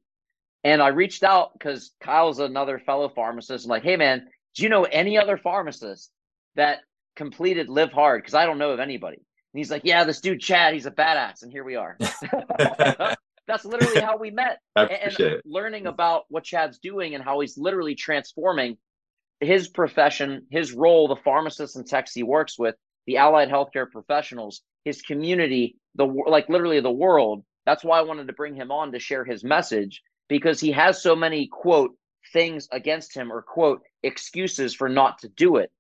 And 0.64 0.82
I 0.82 0.88
reached 0.88 1.22
out 1.22 1.52
because 1.52 1.92
Kyle's 2.00 2.40
another 2.40 2.78
fellow 2.78 3.08
pharmacist. 3.08 3.66
I'm 3.66 3.70
like, 3.70 3.84
hey, 3.84 3.96
man, 3.96 4.26
do 4.54 4.62
you 4.62 4.68
know 4.68 4.84
any 4.84 5.16
other 5.18 5.36
pharmacist 5.36 6.10
that 6.56 6.80
completed 7.14 7.68
Live 7.68 7.92
Hard? 7.92 8.22
Because 8.22 8.34
I 8.34 8.46
don't 8.46 8.58
know 8.58 8.70
of 8.70 8.80
anybody. 8.80 9.16
And 9.16 9.58
he's 9.58 9.70
like, 9.70 9.82
yeah, 9.84 10.04
this 10.04 10.20
dude, 10.20 10.40
Chad, 10.40 10.74
he's 10.74 10.86
a 10.86 10.90
badass. 10.90 11.42
And 11.42 11.52
here 11.52 11.64
we 11.64 11.76
are. 11.76 11.96
That's 13.46 13.64
literally 13.64 14.00
how 14.00 14.16
we 14.16 14.30
met. 14.30 14.58
and 14.76 14.90
it. 14.90 15.42
learning 15.46 15.86
about 15.86 16.24
what 16.28 16.44
Chad's 16.44 16.78
doing 16.78 17.14
and 17.14 17.22
how 17.22 17.40
he's 17.40 17.56
literally 17.56 17.94
transforming 17.94 18.76
his 19.40 19.68
profession, 19.68 20.46
his 20.50 20.72
role, 20.72 21.08
the 21.08 21.16
pharmacists 21.16 21.76
and 21.76 21.86
techs 21.86 22.12
he 22.12 22.22
works 22.22 22.58
with, 22.58 22.74
the 23.06 23.18
allied 23.18 23.50
healthcare 23.50 23.90
professionals, 23.90 24.62
his 24.86 25.02
community, 25.02 25.76
the 25.96 26.04
like 26.04 26.48
literally 26.48 26.80
the 26.80 26.90
world. 26.90 27.44
That's 27.66 27.82
why 27.82 27.98
I 27.98 28.02
wanted 28.02 28.28
to 28.28 28.32
bring 28.32 28.54
him 28.54 28.70
on 28.70 28.92
to 28.92 29.00
share 29.00 29.24
his 29.24 29.42
message 29.42 30.00
because 30.28 30.60
he 30.60 30.70
has 30.70 31.02
so 31.02 31.16
many 31.16 31.48
quote 31.48 31.90
things 32.32 32.68
against 32.70 33.12
him 33.12 33.32
or 33.32 33.42
quote 33.42 33.82
excuses 34.04 34.74
for 34.74 34.88
not 34.88 35.18
to 35.18 35.28
do 35.28 35.56
it. 35.56 35.72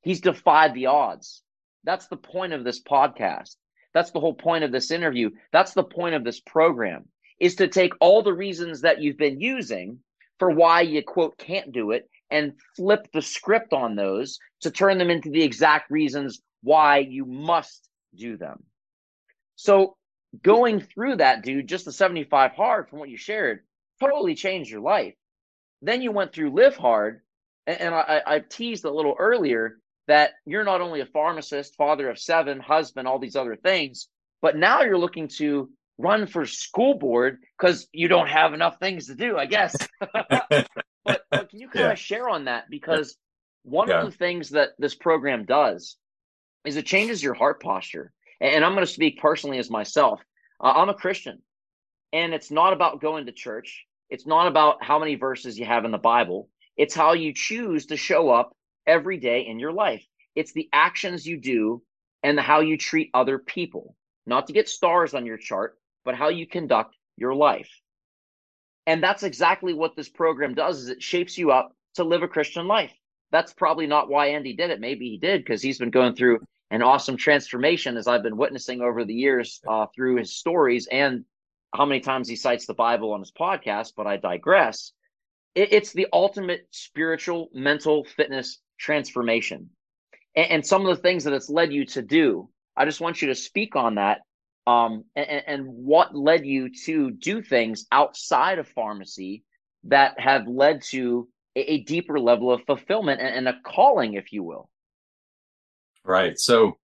He's 0.00 0.22
defied 0.22 0.72
the 0.72 0.86
odds. 0.86 1.42
That's 1.84 2.06
the 2.06 2.16
point 2.16 2.54
of 2.54 2.64
this 2.64 2.82
podcast. 2.82 3.56
That's 3.92 4.10
the 4.12 4.20
whole 4.20 4.34
point 4.34 4.64
of 4.64 4.72
this 4.72 4.90
interview. 4.90 5.30
That's 5.52 5.74
the 5.74 5.84
point 5.84 6.14
of 6.14 6.24
this 6.24 6.40
program 6.40 7.04
is 7.38 7.56
to 7.56 7.68
take 7.68 7.92
all 8.00 8.22
the 8.22 8.32
reasons 8.32 8.80
that 8.80 9.02
you've 9.02 9.18
been 9.18 9.38
using 9.38 9.98
for 10.38 10.50
why 10.50 10.80
you 10.80 11.02
quote 11.02 11.36
can't 11.36 11.72
do 11.72 11.90
it 11.90 12.08
and 12.30 12.54
flip 12.74 13.06
the 13.12 13.20
script 13.20 13.74
on 13.74 13.96
those 13.96 14.38
to 14.62 14.70
turn 14.70 14.96
them 14.96 15.10
into 15.10 15.28
the 15.28 15.42
exact 15.42 15.90
reasons 15.90 16.40
why 16.62 16.98
you 16.98 17.26
must 17.26 17.85
do 18.16 18.36
them. 18.36 18.64
So 19.56 19.96
going 20.42 20.80
through 20.80 21.16
that, 21.16 21.42
dude, 21.42 21.68
just 21.68 21.84
the 21.84 21.92
75 21.92 22.52
hard 22.52 22.88
from 22.88 22.98
what 22.98 23.08
you 23.08 23.16
shared 23.16 23.60
totally 24.00 24.34
changed 24.34 24.70
your 24.70 24.80
life. 24.80 25.14
Then 25.82 26.02
you 26.02 26.12
went 26.12 26.32
through 26.32 26.54
live 26.54 26.76
hard. 26.76 27.20
And, 27.66 27.94
I, 27.94 28.22
I 28.24 28.38
teased 28.38 28.84
a 28.84 28.90
little 28.90 29.16
earlier 29.18 29.78
that 30.06 30.32
you're 30.44 30.64
not 30.64 30.80
only 30.80 31.00
a 31.00 31.06
pharmacist, 31.06 31.74
father 31.74 32.08
of 32.08 32.18
seven, 32.18 32.60
husband, 32.60 33.08
all 33.08 33.18
these 33.18 33.34
other 33.34 33.56
things, 33.56 34.06
but 34.40 34.56
now 34.56 34.82
you're 34.82 34.98
looking 34.98 35.26
to 35.38 35.68
run 35.98 36.26
for 36.26 36.46
school 36.46 36.94
board 36.94 37.38
because 37.58 37.88
you 37.92 38.06
don't 38.06 38.28
have 38.28 38.54
enough 38.54 38.78
things 38.78 39.06
to 39.06 39.16
do, 39.16 39.36
I 39.36 39.46
guess. 39.46 39.74
but, 40.00 40.66
but, 41.04 41.50
can 41.50 41.58
you 41.58 41.68
kind 41.68 41.84
yeah. 41.86 41.92
of 41.92 41.98
share 41.98 42.28
on 42.28 42.44
that? 42.44 42.70
Because 42.70 43.16
one 43.64 43.88
yeah. 43.88 44.00
of 44.00 44.06
the 44.06 44.16
things 44.16 44.50
that 44.50 44.70
this 44.78 44.94
program 44.94 45.44
does 45.44 45.96
is 46.66 46.76
it 46.76 46.86
changes 46.86 47.22
your 47.22 47.34
heart 47.34 47.62
posture. 47.62 48.12
And 48.40 48.64
I'm 48.64 48.74
going 48.74 48.84
to 48.84 48.92
speak 48.92 49.20
personally 49.20 49.58
as 49.58 49.70
myself. 49.70 50.20
Uh, 50.60 50.72
I'm 50.76 50.88
a 50.88 50.94
Christian, 50.94 51.40
and 52.12 52.34
it's 52.34 52.50
not 52.50 52.72
about 52.72 53.00
going 53.00 53.26
to 53.26 53.32
church. 53.32 53.86
It's 54.10 54.26
not 54.26 54.46
about 54.46 54.84
how 54.84 54.98
many 54.98 55.14
verses 55.14 55.58
you 55.58 55.64
have 55.64 55.84
in 55.84 55.90
the 55.90 55.98
Bible. 55.98 56.50
It's 56.76 56.94
how 56.94 57.14
you 57.14 57.32
choose 57.32 57.86
to 57.86 57.96
show 57.96 58.28
up 58.28 58.54
every 58.86 59.16
day 59.16 59.46
in 59.46 59.58
your 59.58 59.72
life. 59.72 60.04
It's 60.34 60.52
the 60.52 60.68
actions 60.72 61.26
you 61.26 61.38
do 61.38 61.82
and 62.22 62.38
how 62.38 62.60
you 62.60 62.76
treat 62.76 63.10
other 63.14 63.38
people, 63.38 63.96
not 64.26 64.46
to 64.48 64.52
get 64.52 64.68
stars 64.68 65.14
on 65.14 65.24
your 65.24 65.38
chart, 65.38 65.78
but 66.04 66.14
how 66.14 66.28
you 66.28 66.46
conduct 66.46 66.94
your 67.16 67.34
life. 67.34 67.70
And 68.86 69.02
that's 69.02 69.22
exactly 69.22 69.72
what 69.72 69.96
this 69.96 70.08
program 70.08 70.54
does 70.54 70.78
is 70.78 70.88
it 70.88 71.02
shapes 71.02 71.38
you 71.38 71.50
up 71.50 71.72
to 71.94 72.04
live 72.04 72.22
a 72.22 72.28
Christian 72.28 72.66
life. 72.68 72.92
That's 73.32 73.52
probably 73.52 73.86
not 73.86 74.08
why 74.08 74.28
Andy 74.28 74.54
did 74.54 74.70
it. 74.70 74.80
Maybe 74.80 75.10
he 75.10 75.18
did 75.18 75.42
because 75.42 75.62
he's 75.62 75.78
been 75.78 75.90
going 75.90 76.14
through 76.14 76.40
an 76.70 76.82
awesome 76.82 77.16
transformation 77.16 77.96
as 77.96 78.06
I've 78.06 78.22
been 78.22 78.36
witnessing 78.36 78.80
over 78.80 79.04
the 79.04 79.14
years 79.14 79.60
uh, 79.68 79.86
through 79.94 80.16
his 80.16 80.36
stories 80.36 80.88
and 80.90 81.24
how 81.74 81.84
many 81.84 82.00
times 82.00 82.28
he 82.28 82.36
cites 82.36 82.66
the 82.66 82.74
Bible 82.74 83.12
on 83.12 83.20
his 83.20 83.32
podcast, 83.32 83.92
but 83.96 84.06
I 84.06 84.16
digress. 84.16 84.92
It, 85.54 85.72
it's 85.72 85.92
the 85.92 86.08
ultimate 86.12 86.66
spiritual, 86.70 87.50
mental 87.52 88.04
fitness 88.04 88.60
transformation. 88.78 89.70
And, 90.34 90.50
and, 90.50 90.66
some 90.66 90.86
of 90.86 90.96
the 90.96 91.02
things 91.02 91.24
that 91.24 91.32
it's 91.32 91.50
led 91.50 91.72
you 91.72 91.86
to 91.86 92.02
do. 92.02 92.48
I 92.76 92.84
just 92.84 93.00
want 93.00 93.22
you 93.22 93.28
to 93.28 93.34
speak 93.34 93.76
on 93.76 93.96
that 93.96 94.20
um, 94.66 95.04
and, 95.14 95.42
and 95.46 95.66
what 95.68 96.14
led 96.14 96.44
you 96.44 96.70
to 96.84 97.10
do 97.10 97.42
things 97.42 97.86
outside 97.92 98.58
of 98.58 98.68
pharmacy 98.68 99.44
that 99.84 100.18
have 100.18 100.48
led 100.48 100.82
to 100.90 101.28
a, 101.54 101.74
a 101.74 101.84
deeper 101.84 102.18
level 102.18 102.52
of 102.52 102.64
fulfillment 102.64 103.20
and, 103.20 103.34
and 103.34 103.48
a 103.48 103.60
calling, 103.64 104.14
if 104.14 104.32
you 104.32 104.42
will. 104.42 104.68
Right. 106.06 106.38
So, 106.38 106.78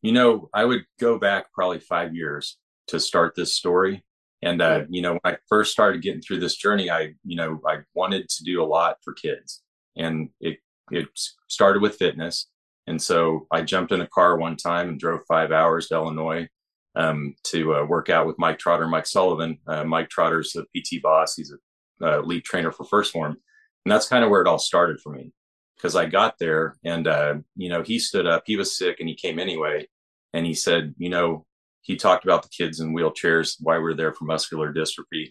you 0.00 0.12
know, 0.12 0.48
I 0.54 0.64
would 0.64 0.84
go 0.98 1.18
back 1.18 1.52
probably 1.52 1.78
five 1.78 2.14
years 2.14 2.56
to 2.88 2.98
start 2.98 3.34
this 3.36 3.54
story. 3.54 4.02
And, 4.42 4.62
uh, 4.62 4.84
you 4.88 5.02
know, 5.02 5.12
when 5.12 5.34
I 5.34 5.36
first 5.48 5.72
started 5.72 6.02
getting 6.02 6.22
through 6.22 6.40
this 6.40 6.56
journey, 6.56 6.90
I, 6.90 7.14
you 7.24 7.36
know, 7.36 7.60
I 7.66 7.78
wanted 7.94 8.28
to 8.28 8.44
do 8.44 8.62
a 8.62 8.64
lot 8.64 8.96
for 9.04 9.12
kids 9.12 9.62
and 9.96 10.30
it, 10.40 10.58
it 10.90 11.08
started 11.48 11.82
with 11.82 11.96
fitness. 11.96 12.48
And 12.86 13.00
so 13.00 13.46
I 13.50 13.62
jumped 13.62 13.92
in 13.92 14.00
a 14.00 14.06
car 14.06 14.38
one 14.38 14.56
time 14.56 14.88
and 14.88 15.00
drove 15.00 15.20
five 15.28 15.52
hours 15.52 15.88
to 15.88 15.96
Illinois 15.96 16.48
um, 16.94 17.34
to 17.44 17.74
uh, 17.74 17.84
work 17.84 18.08
out 18.08 18.26
with 18.26 18.38
Mike 18.38 18.58
Trotter, 18.58 18.86
Mike 18.86 19.06
Sullivan. 19.06 19.58
Uh, 19.66 19.84
Mike 19.84 20.08
Trotter's 20.08 20.52
the 20.52 20.64
PT 20.74 21.02
boss. 21.02 21.34
He's 21.34 21.52
a 22.00 22.06
uh, 22.06 22.20
lead 22.20 22.44
trainer 22.44 22.72
for 22.72 22.84
1st 22.84 23.10
Form. 23.10 23.36
And 23.84 23.92
that's 23.92 24.08
kind 24.08 24.24
of 24.24 24.30
where 24.30 24.40
it 24.40 24.48
all 24.48 24.58
started 24.58 25.00
for 25.00 25.12
me 25.12 25.32
because 25.76 25.96
I 25.96 26.06
got 26.06 26.38
there 26.38 26.76
and, 26.84 27.06
uh, 27.06 27.34
you 27.56 27.68
know, 27.68 27.82
he 27.82 27.98
stood 27.98 28.26
up, 28.26 28.44
he 28.46 28.56
was 28.56 28.76
sick 28.76 28.96
and 29.00 29.08
he 29.08 29.14
came 29.14 29.38
anyway. 29.38 29.88
And 30.32 30.46
he 30.46 30.54
said, 30.54 30.94
you 30.98 31.08
know, 31.08 31.46
he 31.82 31.96
talked 31.96 32.24
about 32.24 32.42
the 32.42 32.48
kids 32.48 32.80
in 32.80 32.94
wheelchairs, 32.94 33.56
why 33.60 33.78
we're 33.78 33.94
there 33.94 34.12
for 34.12 34.24
muscular 34.24 34.72
dystrophy. 34.72 35.30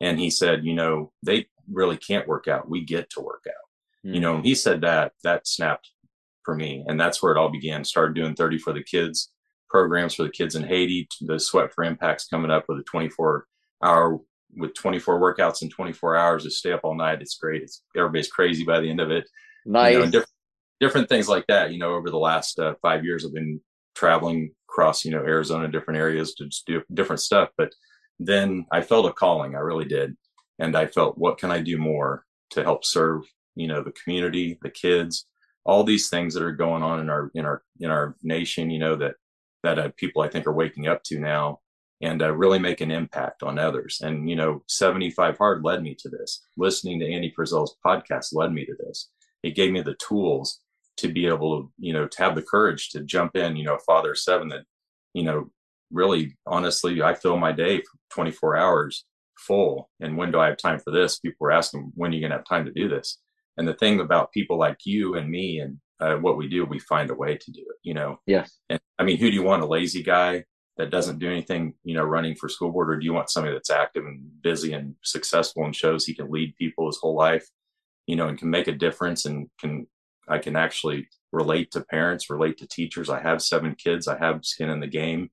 And 0.00 0.18
he 0.18 0.30
said, 0.30 0.64
you 0.64 0.74
know, 0.74 1.12
they 1.22 1.46
really 1.70 1.96
can't 1.96 2.28
work 2.28 2.48
out. 2.48 2.68
We 2.68 2.84
get 2.84 3.10
to 3.10 3.20
work 3.20 3.44
out. 3.48 4.06
Mm-hmm. 4.06 4.14
You 4.14 4.20
know, 4.20 4.40
he 4.40 4.54
said 4.54 4.82
that, 4.82 5.12
that 5.24 5.48
snapped 5.48 5.90
for 6.44 6.54
me. 6.54 6.84
And 6.86 7.00
that's 7.00 7.22
where 7.22 7.32
it 7.32 7.38
all 7.38 7.50
began. 7.50 7.84
Started 7.84 8.14
doing 8.14 8.34
30 8.34 8.58
for 8.58 8.72
the 8.72 8.82
kids 8.82 9.32
programs 9.68 10.14
for 10.14 10.22
the 10.22 10.30
kids 10.30 10.54
in 10.54 10.64
Haiti. 10.64 11.08
The 11.20 11.38
Sweat 11.38 11.72
for 11.72 11.84
Impact's 11.84 12.28
coming 12.28 12.50
up 12.50 12.64
with 12.68 12.78
a 12.78 12.84
24 12.84 13.46
hour 13.82 14.20
with 14.56 14.74
24 14.74 15.20
workouts 15.20 15.62
in 15.62 15.68
24 15.68 16.16
hours 16.16 16.44
to 16.44 16.50
stay 16.50 16.72
up 16.72 16.80
all 16.84 16.94
night. 16.94 17.20
It's 17.20 17.36
great. 17.36 17.62
It's 17.62 17.82
everybody's 17.96 18.30
crazy 18.30 18.64
by 18.64 18.80
the 18.80 18.88
end 18.88 19.00
of 19.00 19.10
it. 19.10 19.28
Nice. 19.66 19.92
You 19.92 19.98
know, 19.98 20.04
different, 20.06 20.30
different 20.80 21.08
things 21.08 21.28
like 21.28 21.46
that. 21.48 21.72
You 21.72 21.78
know, 21.78 21.94
over 21.94 22.10
the 22.10 22.18
last 22.18 22.58
uh, 22.58 22.74
five 22.80 23.04
years, 23.04 23.24
I've 23.24 23.34
been 23.34 23.60
traveling 23.94 24.52
across, 24.68 25.04
you 25.04 25.10
know, 25.10 25.18
Arizona, 25.18 25.68
different 25.68 25.98
areas 25.98 26.34
to 26.34 26.46
just 26.46 26.66
do 26.66 26.82
different 26.94 27.20
stuff. 27.20 27.48
But 27.58 27.72
then 28.18 28.66
I 28.70 28.80
felt 28.82 29.06
a 29.06 29.12
calling. 29.12 29.54
I 29.54 29.58
really 29.58 29.86
did. 29.86 30.16
And 30.58 30.76
I 30.76 30.86
felt, 30.86 31.18
what 31.18 31.38
can 31.38 31.50
I 31.50 31.60
do 31.60 31.76
more 31.76 32.24
to 32.50 32.62
help 32.62 32.84
serve, 32.84 33.22
you 33.54 33.66
know, 33.66 33.82
the 33.82 33.92
community, 33.92 34.58
the 34.62 34.70
kids, 34.70 35.26
all 35.64 35.84
these 35.84 36.08
things 36.08 36.32
that 36.34 36.42
are 36.42 36.52
going 36.52 36.82
on 36.82 37.00
in 37.00 37.10
our, 37.10 37.30
in 37.34 37.44
our, 37.44 37.62
in 37.80 37.90
our 37.90 38.16
nation, 38.22 38.70
you 38.70 38.78
know, 38.78 38.96
that, 38.96 39.16
that 39.62 39.78
uh, 39.78 39.90
people 39.96 40.22
I 40.22 40.28
think 40.28 40.46
are 40.46 40.52
waking 40.52 40.86
up 40.86 41.02
to 41.04 41.18
now 41.18 41.60
and 42.00 42.22
uh, 42.22 42.32
really 42.32 42.58
make 42.58 42.80
an 42.80 42.90
impact 42.90 43.42
on 43.42 43.58
others. 43.58 44.00
And, 44.02 44.28
you 44.28 44.36
know, 44.36 44.62
75 44.68 45.38
Hard 45.38 45.64
led 45.64 45.82
me 45.82 45.94
to 45.98 46.08
this. 46.08 46.42
Listening 46.56 47.00
to 47.00 47.10
Andy 47.10 47.32
Frisella's 47.34 47.74
podcast 47.84 48.28
led 48.32 48.52
me 48.52 48.64
to 48.66 48.74
this. 48.78 49.10
It 49.46 49.54
gave 49.54 49.72
me 49.72 49.80
the 49.80 49.96
tools 49.96 50.60
to 50.98 51.08
be 51.08 51.26
able 51.26 51.62
to, 51.62 51.72
you 51.78 51.92
know, 51.92 52.06
to 52.06 52.22
have 52.22 52.34
the 52.34 52.42
courage 52.42 52.90
to 52.90 53.02
jump 53.02 53.36
in, 53.36 53.56
you 53.56 53.64
know, 53.64 53.78
father 53.86 54.14
seven 54.14 54.48
that, 54.48 54.64
you 55.14 55.22
know, 55.22 55.50
really 55.92 56.36
honestly, 56.46 57.02
I 57.02 57.14
fill 57.14 57.36
my 57.36 57.52
day 57.52 57.78
for 57.78 57.98
24 58.10 58.56
hours 58.56 59.04
full. 59.38 59.90
And 60.00 60.16
when 60.16 60.32
do 60.32 60.40
I 60.40 60.46
have 60.46 60.56
time 60.56 60.78
for 60.78 60.90
this? 60.90 61.18
People 61.18 61.38
were 61.40 61.52
asking, 61.52 61.92
when 61.94 62.10
are 62.10 62.14
you 62.14 62.20
going 62.20 62.30
to 62.30 62.38
have 62.38 62.46
time 62.46 62.64
to 62.64 62.72
do 62.72 62.88
this? 62.88 63.18
And 63.56 63.68
the 63.68 63.74
thing 63.74 64.00
about 64.00 64.32
people 64.32 64.58
like 64.58 64.78
you 64.84 65.14
and 65.14 65.30
me 65.30 65.60
and 65.60 65.78
uh, 66.00 66.16
what 66.16 66.36
we 66.36 66.48
do, 66.48 66.64
we 66.64 66.78
find 66.78 67.10
a 67.10 67.14
way 67.14 67.36
to 67.36 67.50
do 67.50 67.60
it, 67.60 67.76
you 67.82 67.94
know? 67.94 68.18
Yes. 68.26 68.58
And 68.68 68.80
I 68.98 69.04
mean, 69.04 69.18
who 69.18 69.30
do 69.30 69.34
you 69.34 69.42
want? 69.42 69.62
A 69.62 69.66
lazy 69.66 70.02
guy 70.02 70.44
that 70.76 70.90
doesn't 70.90 71.18
do 71.18 71.30
anything, 71.30 71.74
you 71.84 71.94
know, 71.94 72.04
running 72.04 72.34
for 72.34 72.48
school 72.48 72.70
board, 72.70 72.90
or 72.90 72.98
do 72.98 73.04
you 73.04 73.14
want 73.14 73.30
somebody 73.30 73.54
that's 73.54 73.70
active 73.70 74.04
and 74.04 74.20
busy 74.42 74.72
and 74.74 74.94
successful 75.02 75.64
and 75.64 75.74
shows 75.74 76.04
he 76.04 76.14
can 76.14 76.30
lead 76.30 76.54
people 76.56 76.86
his 76.86 76.98
whole 76.98 77.16
life, 77.16 77.48
you 78.06 78.16
know, 78.16 78.28
and 78.28 78.38
can 78.38 78.50
make 78.50 78.68
a 78.68 78.72
difference 78.72 79.24
and 79.24 79.48
can 79.60 79.86
I 80.28 80.38
can 80.38 80.56
actually 80.56 81.08
relate 81.32 81.70
to 81.72 81.84
parents, 81.84 82.30
relate 82.30 82.58
to 82.58 82.66
teachers. 82.66 83.08
I 83.08 83.20
have 83.20 83.42
seven 83.42 83.74
kids. 83.74 84.08
I 84.08 84.18
have 84.18 84.44
skin 84.44 84.70
in 84.70 84.80
the 84.80 84.86
game. 84.86 85.30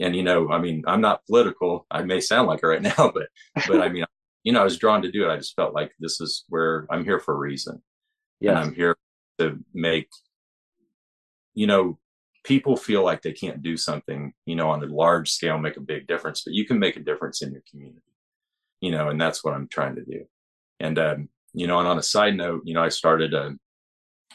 And, 0.00 0.16
you 0.16 0.22
know, 0.22 0.50
I 0.50 0.58
mean, 0.58 0.82
I'm 0.86 1.00
not 1.00 1.24
political. 1.26 1.86
I 1.90 2.02
may 2.02 2.20
sound 2.20 2.48
like 2.48 2.60
it 2.62 2.66
right 2.66 2.82
now, 2.98 3.12
but, 3.14 3.28
but 3.68 3.80
I 3.80 3.88
mean, 3.88 4.04
you 4.42 4.52
know, 4.52 4.60
I 4.60 4.64
was 4.64 4.78
drawn 4.78 5.02
to 5.02 5.10
do 5.10 5.24
it. 5.24 5.32
I 5.32 5.36
just 5.36 5.54
felt 5.54 5.74
like 5.74 5.92
this 6.00 6.20
is 6.20 6.44
where 6.48 6.86
I'm 6.90 7.04
here 7.04 7.20
for 7.20 7.34
a 7.34 7.38
reason. 7.38 7.82
Yeah. 8.40 8.50
And 8.50 8.58
I'm 8.58 8.74
here 8.74 8.96
to 9.38 9.58
make, 9.72 10.08
you 11.54 11.66
know, 11.66 11.98
people 12.42 12.76
feel 12.76 13.04
like 13.04 13.22
they 13.22 13.32
can't 13.32 13.62
do 13.62 13.76
something, 13.76 14.34
you 14.44 14.56
know, 14.56 14.70
on 14.70 14.82
a 14.82 14.86
large 14.86 15.30
scale, 15.30 15.58
make 15.58 15.76
a 15.76 15.80
big 15.80 16.06
difference, 16.06 16.42
but 16.44 16.52
you 16.52 16.66
can 16.66 16.78
make 16.78 16.96
a 16.96 17.00
difference 17.00 17.40
in 17.40 17.52
your 17.52 17.62
community, 17.70 18.02
you 18.80 18.90
know, 18.90 19.08
and 19.08 19.20
that's 19.20 19.42
what 19.42 19.54
I'm 19.54 19.68
trying 19.68 19.94
to 19.94 20.04
do. 20.04 20.26
And, 20.80 20.98
um, 20.98 21.28
you 21.54 21.66
know, 21.66 21.78
and 21.78 21.88
on 21.88 21.98
a 21.98 22.02
side 22.02 22.36
note, 22.36 22.62
you 22.64 22.74
know, 22.74 22.82
I 22.82 22.88
started 22.88 23.32
a, 23.32 23.52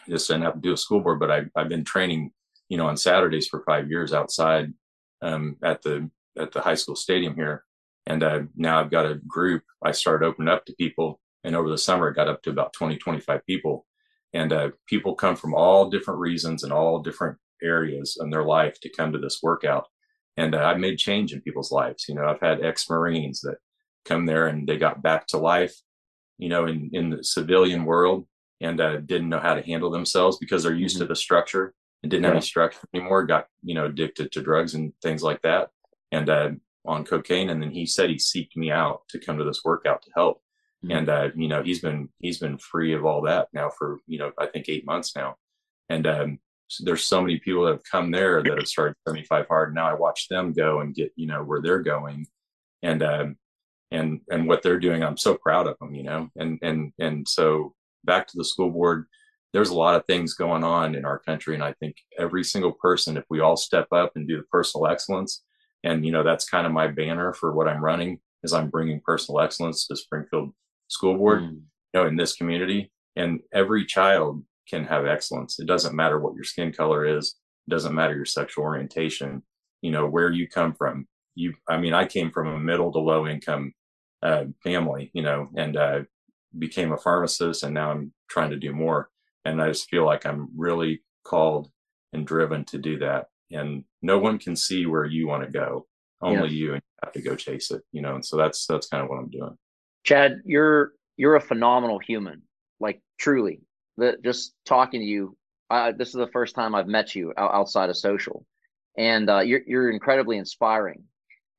just 0.08 0.28
didn't 0.28 0.44
have 0.44 0.56
to 0.56 0.60
do 0.62 0.74
a 0.74 0.78
school 0.78 1.02
board, 1.02 1.20
but 1.20 1.30
I, 1.30 1.44
I've 1.56 1.70
been 1.70 1.84
training, 1.84 2.32
you 2.70 2.78
know, 2.78 2.88
on 2.88 2.98
Saturdays 2.98 3.48
for 3.48 3.64
five 3.66 3.90
years 3.90 4.14
outside, 4.14 4.74
um, 5.22 5.58
at 5.62 5.82
the, 5.82 6.10
at 6.40 6.54
the 6.54 6.62
high 6.62 6.76
school 6.76 6.96
stadium 6.96 7.36
here. 7.36 7.66
And, 8.08 8.24
uh, 8.24 8.42
now 8.56 8.80
I've 8.80 8.90
got 8.90 9.06
a 9.06 9.20
group 9.28 9.64
I 9.84 9.92
started 9.92 10.26
opening 10.26 10.52
up 10.52 10.66
to 10.66 10.76
people. 10.76 11.20
And 11.44 11.56
over 11.56 11.70
the 11.70 11.78
summer, 11.78 12.10
it 12.10 12.16
got 12.16 12.30
up 12.30 12.42
to 12.44 12.50
about 12.50 12.74
20, 12.74 12.98
25 12.98 13.46
people. 13.46 13.86
And, 14.34 14.54
uh, 14.54 14.70
people 14.88 15.14
come 15.16 15.36
from 15.36 15.54
all 15.54 15.90
different 15.90 16.20
reasons 16.20 16.64
and 16.64 16.72
all 16.72 17.00
different 17.00 17.38
areas 17.62 18.18
in 18.22 18.30
their 18.30 18.46
life 18.46 18.80
to 18.82 18.90
come 18.90 19.12
to 19.12 19.20
this 19.20 19.40
workout. 19.44 19.88
And 20.38 20.56
uh, 20.56 20.64
I've 20.64 20.80
made 20.80 20.98
change 20.98 21.34
in 21.34 21.42
people's 21.42 21.72
lives. 21.72 22.06
You 22.08 22.16
know, 22.16 22.26
I've 22.26 22.40
had 22.40 22.64
ex 22.64 22.90
Marines 22.90 23.42
that 23.42 23.58
come 24.06 24.26
there 24.26 24.48
and 24.48 24.68
they 24.68 24.78
got 24.78 25.02
back 25.02 25.28
to 25.28 25.38
life, 25.38 25.76
you 26.40 26.50
know, 26.50 26.66
in, 26.66 26.90
in 26.94 27.10
the 27.12 27.24
civilian 27.24 27.86
world 27.86 28.26
and 28.62 28.82
uh, 28.82 28.98
didn't 28.98 29.30
know 29.30 29.40
how 29.40 29.54
to 29.54 29.62
handle 29.62 29.92
themselves 29.92 30.38
because 30.38 30.64
they're 30.64 30.74
used 30.74 30.96
mm-hmm. 30.96 31.04
to 31.04 31.10
the 31.10 31.16
structure 31.16 31.74
and 32.02 32.10
didn't 32.10 32.24
yeah. 32.24 32.30
have 32.30 32.38
any 32.38 32.46
structure 32.46 32.80
anymore, 32.94 33.26
got, 33.26 33.48
you 33.62 33.76
know, 33.76 33.86
addicted 33.86 34.32
to 34.32 34.42
drugs 34.42 34.74
and 34.74 34.94
things 35.04 35.22
like 35.22 35.42
that 35.44 35.70
and 36.12 36.30
uh, 36.30 36.50
on 36.86 37.04
cocaine. 37.04 37.50
And 37.50 37.62
then 37.62 37.72
he 37.72 37.86
said 37.86 38.10
he 38.10 38.16
seeked 38.16 38.56
me 38.56 38.72
out 38.72 39.02
to 39.10 39.20
come 39.20 39.38
to 39.38 39.44
this 39.44 39.64
workout 39.64 40.02
to 40.04 40.12
help. 40.16 40.42
Mm-hmm. 40.84 40.98
And, 40.98 41.10
uh, 41.10 41.30
you 41.36 41.50
know, 41.50 41.62
he's 41.62 41.82
been, 41.82 42.10
he's 42.20 42.40
been 42.40 42.58
free 42.58 42.94
of 42.94 43.06
all 43.06 43.22
that 43.24 43.50
now 43.54 43.70
for, 43.70 44.00
you 44.08 44.18
know, 44.18 44.32
I 44.40 44.48
think 44.48 44.70
eight 44.70 44.86
months 44.86 45.16
now. 45.16 45.36
And, 45.90 46.08
um, 46.08 46.40
there's 46.82 47.04
so 47.04 47.20
many 47.20 47.40
people 47.40 47.66
that 47.66 47.72
have 47.72 47.84
come 47.92 48.12
there 48.12 48.44
that 48.44 48.58
have 48.58 48.68
started 48.68 48.96
75 49.08 49.48
hard. 49.48 49.74
Now 49.74 49.90
I 49.90 49.96
watch 49.96 50.28
them 50.30 50.54
go 50.54 50.82
and 50.82 50.94
get, 50.94 51.12
you 51.16 51.26
know, 51.26 51.44
where 51.44 51.62
they're 51.62 51.82
going 51.82 52.28
and, 52.84 53.04
um, 53.04 53.38
and, 53.92 54.22
and 54.30 54.48
what 54.48 54.62
they're 54.62 54.80
doing. 54.80 55.04
I'm 55.04 55.18
so 55.18 55.36
proud 55.36 55.68
of 55.68 55.78
them, 55.80 55.96
you 55.96 56.04
know, 56.04 56.30
and, 56.36 56.60
and, 56.62 56.92
and 57.00 57.28
so 57.28 57.74
back 58.04 58.28
to 58.28 58.38
the 58.38 58.46
school 58.46 58.70
board, 58.70 59.06
there's 59.52 59.70
a 59.70 59.78
lot 59.78 59.96
of 59.96 60.06
things 60.06 60.36
going 60.36 60.64
on 60.64 60.94
in 60.96 61.06
our 61.06 61.20
country. 61.20 61.56
And 61.56 61.64
I 61.64 61.74
think 61.80 61.96
every 62.18 62.44
single 62.44 62.74
person, 62.74 63.18
if 63.18 63.26
we 63.30 63.40
all 63.40 63.58
step 63.58 63.88
up 63.92 64.12
and 64.16 64.28
do 64.28 64.38
the 64.38 64.44
personal 64.44 64.88
excellence, 64.88 65.44
and, 65.84 66.06
you 66.06 66.12
know, 66.12 66.24
that's 66.24 66.50
kind 66.50 66.68
of 66.68 66.74
my 66.74 66.88
banner 66.88 67.34
for 67.34 67.54
what 67.54 67.68
I'm 67.68 67.84
running 67.84 68.20
is 68.44 68.54
I'm 68.54 68.70
bringing 68.70 69.02
personal 69.04 69.42
excellence 69.42 69.88
to 69.88 69.96
Springfield 69.96 70.52
School 70.88 71.18
Board, 71.18 71.42
mm. 71.42 71.54
you 71.54 71.62
know, 71.94 72.06
in 72.06 72.16
this 72.16 72.36
community. 72.36 72.92
And 73.16 73.40
every 73.54 73.86
child 73.86 74.44
can 74.70 74.86
have 74.86 75.06
excellence. 75.06 75.60
It 75.60 75.68
doesn't 75.68 75.96
matter 75.96 76.20
what 76.20 76.36
your 76.36 76.44
skin 76.44 76.72
color 76.72 77.06
is. 77.06 77.36
It 77.68 77.72
doesn't 77.72 77.96
matter 77.96 78.16
your 78.16 78.26
sexual 78.26 78.66
orientation. 78.66 79.42
You 79.82 79.92
know 79.92 80.06
where 80.06 80.32
you 80.32 80.48
come 80.48 80.74
from. 80.74 81.08
You, 81.36 81.54
I 81.68 81.78
mean, 81.78 81.94
I 81.94 82.06
came 82.06 82.32
from 82.32 82.48
a 82.48 82.60
middle 82.60 82.92
to 82.92 83.00
low 83.00 83.26
income 83.28 83.74
uh, 84.22 84.46
family, 84.64 85.12
you 85.14 85.22
know, 85.22 85.50
and 85.56 85.78
uh, 85.78 86.00
became 86.58 86.92
a 86.92 86.98
pharmacist, 86.98 87.64
and 87.64 87.74
now 87.74 87.92
I'm 87.92 88.14
trying 88.30 88.50
to 88.52 88.58
do 88.58 88.74
more. 88.74 89.10
And 89.46 89.62
I 89.62 89.68
just 89.68 89.90
feel 89.90 90.06
like 90.06 90.26
I'm 90.26 90.50
really 90.56 91.02
called 91.24 91.72
and 92.14 92.26
driven 92.26 92.66
to 92.66 92.78
do 92.78 93.00
that. 93.00 93.28
And 93.52 93.84
no 94.02 94.18
one 94.20 94.38
can 94.38 94.56
see 94.56 94.86
where 94.86 95.06
you 95.06 95.28
want 95.28 95.44
to 95.44 95.50
go. 95.50 95.88
Only 96.22 96.50
you, 96.50 96.74
and 96.74 96.82
you 96.84 97.00
have 97.04 97.14
to 97.14 97.22
go 97.22 97.36
chase 97.36 97.72
it. 97.72 97.82
You 97.92 98.02
know, 98.02 98.16
and 98.16 98.26
so 98.26 98.36
that's 98.36 98.66
that's 98.68 98.88
kind 98.88 99.04
of 99.04 99.10
what 99.10 99.20
I'm 99.20 99.30
doing. 99.30 99.58
Chad, 100.04 100.42
you're 100.46 100.92
you're 101.16 101.36
a 101.36 101.42
phenomenal 101.42 102.00
human, 102.00 102.42
like 102.80 103.02
truly 103.18 103.62
that 103.98 104.24
just 104.24 104.54
talking 104.66 105.00
to 105.02 105.06
you, 105.06 105.38
uh, 105.70 105.92
this 105.98 106.10
is 106.10 106.16
the 106.16 106.28
first 106.28 106.56
time 106.56 106.76
I've 106.76 106.88
met 106.88 107.16
you 107.16 107.34
outside 107.38 107.90
of 107.90 107.98
social, 107.98 108.46
and 108.98 109.30
uh, 109.30 109.40
you're 109.40 109.62
you're 109.66 109.92
incredibly 109.92 110.38
inspiring. 110.38 111.04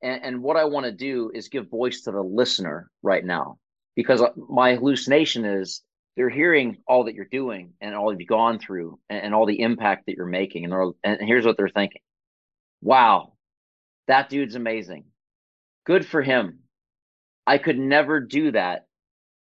And, 0.02 0.22
and 0.22 0.42
what 0.42 0.56
I 0.56 0.64
want 0.64 0.86
to 0.86 0.92
do 0.92 1.30
is 1.34 1.48
give 1.48 1.68
voice 1.68 2.02
to 2.02 2.12
the 2.12 2.22
listener 2.22 2.90
right 3.02 3.24
now 3.24 3.58
because 3.96 4.22
uh, 4.22 4.30
my 4.36 4.74
hallucination 4.74 5.44
is 5.44 5.82
they're 6.16 6.28
hearing 6.30 6.78
all 6.86 7.04
that 7.04 7.14
you're 7.14 7.26
doing 7.30 7.72
and 7.80 7.94
all 7.94 8.12
you've 8.12 8.28
gone 8.28 8.58
through 8.58 8.98
and, 9.08 9.22
and 9.22 9.34
all 9.34 9.46
the 9.46 9.60
impact 9.60 10.06
that 10.06 10.16
you're 10.16 10.26
making. 10.26 10.64
And, 10.64 10.94
and 11.04 11.18
here's 11.20 11.46
what 11.46 11.56
they're 11.56 11.68
thinking 11.68 12.02
Wow, 12.82 13.34
that 14.06 14.30
dude's 14.30 14.54
amazing. 14.54 15.04
Good 15.84 16.06
for 16.06 16.22
him. 16.22 16.60
I 17.46 17.58
could 17.58 17.78
never 17.78 18.20
do 18.20 18.52
that. 18.52 18.86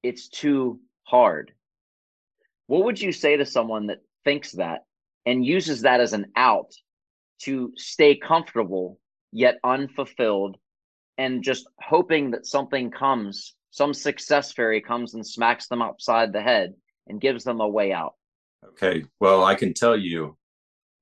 It's 0.04 0.28
too 0.28 0.80
hard. 1.04 1.52
What 2.68 2.86
would 2.86 3.02
you 3.02 3.12
say 3.12 3.38
to 3.38 3.46
someone 3.46 3.88
that 3.88 4.00
thinks 4.24 4.54
that 4.54 4.82
and 5.26 5.46
uses 5.46 5.82
that 5.82 6.02
as 6.02 6.14
an 6.14 6.28
out 6.36 6.72
to 7.42 7.72
stay 7.76 8.16
comfortable 8.16 9.00
yet 9.34 9.58
unfulfilled 9.64 10.58
and 11.18 11.44
just 11.44 11.68
hoping 11.82 12.32
that 12.32 12.46
something 12.46 12.92
comes, 12.92 13.56
some 13.72 13.94
success 13.94 14.54
fairy 14.54 14.82
comes 14.82 15.14
and 15.14 15.26
smacks 15.26 15.68
them 15.68 15.82
upside 15.82 16.32
the 16.32 16.42
head 16.42 16.74
and 17.08 17.20
gives 17.20 17.44
them 17.44 17.60
a 17.60 17.68
way 17.68 17.92
out? 17.92 18.14
Okay. 18.70 19.04
Well, 19.20 19.44
I 19.44 19.56
can 19.56 19.74
tell 19.74 19.98
you 19.98 20.38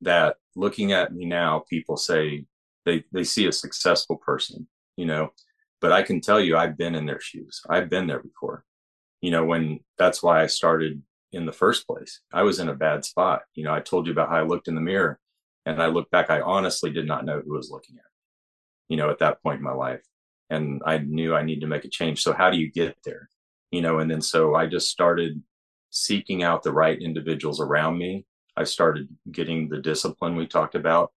that 0.02 0.38
looking 0.56 0.92
at 0.94 1.14
me 1.14 1.26
now, 1.26 1.64
people 1.70 1.98
say 1.98 2.46
they, 2.86 3.04
they 3.12 3.24
see 3.24 3.48
a 3.48 3.52
successful 3.52 4.18
person, 4.18 4.68
you 4.98 5.06
know, 5.06 5.32
but 5.80 5.92
I 5.92 6.02
can 6.02 6.22
tell 6.22 6.40
you 6.40 6.58
I've 6.58 6.78
been 6.78 6.96
in 6.96 7.06
their 7.06 7.22
shoes. 7.22 7.62
I've 7.70 7.90
been 7.90 8.08
there 8.08 8.22
before. 8.22 8.66
You 9.22 9.30
know, 9.30 9.46
when 9.46 9.82
that's 10.00 10.24
why 10.24 10.42
I 10.42 10.48
started 10.48 11.04
in 11.32 11.46
the 11.46 11.54
first 11.54 11.88
place. 11.88 12.22
I 12.34 12.44
was 12.44 12.60
in 12.60 12.70
a 12.70 12.74
bad 12.76 13.06
spot. 13.06 13.44
You 13.54 13.64
know, 13.64 13.74
I 13.74 13.80
told 13.80 14.06
you 14.06 14.12
about 14.12 14.30
how 14.30 14.38
I 14.38 14.44
looked 14.44 14.68
in 14.68 14.76
the 14.76 14.82
mirror 14.82 15.20
and 15.66 15.82
I 15.82 15.88
looked 15.88 16.12
back, 16.12 16.30
I 16.30 16.42
honestly 16.42 16.92
did 16.92 17.08
not 17.08 17.26
know 17.26 17.42
who 17.46 17.54
was 17.54 17.70
looking 17.70 17.98
at 17.98 18.11
you 18.92 18.98
know, 18.98 19.10
at 19.10 19.20
that 19.20 19.42
point 19.42 19.60
in 19.60 19.64
my 19.64 19.72
life. 19.72 20.02
And 20.50 20.82
I 20.86 20.98
knew 20.98 21.34
I 21.34 21.44
needed 21.44 21.62
to 21.62 21.68
make 21.68 21.86
a 21.86 21.90
change. 21.90 22.22
So 22.22 22.34
how 22.34 22.50
do 22.52 22.58
you 22.58 22.70
get 22.70 22.98
there? 23.06 23.30
You 23.72 23.82
know, 23.82 24.00
and 24.00 24.12
then 24.12 24.22
so 24.22 24.54
I 24.54 24.68
just 24.68 24.90
started 24.90 25.42
seeking 25.92 26.44
out 26.44 26.62
the 26.62 26.74
right 26.74 27.02
individuals 27.02 27.62
around 27.62 27.98
me. 27.98 28.26
I 28.58 28.66
started 28.66 29.08
getting 29.32 29.70
the 29.70 29.78
discipline 29.78 30.36
we 30.36 30.46
talked 30.46 30.76
about. 30.76 31.14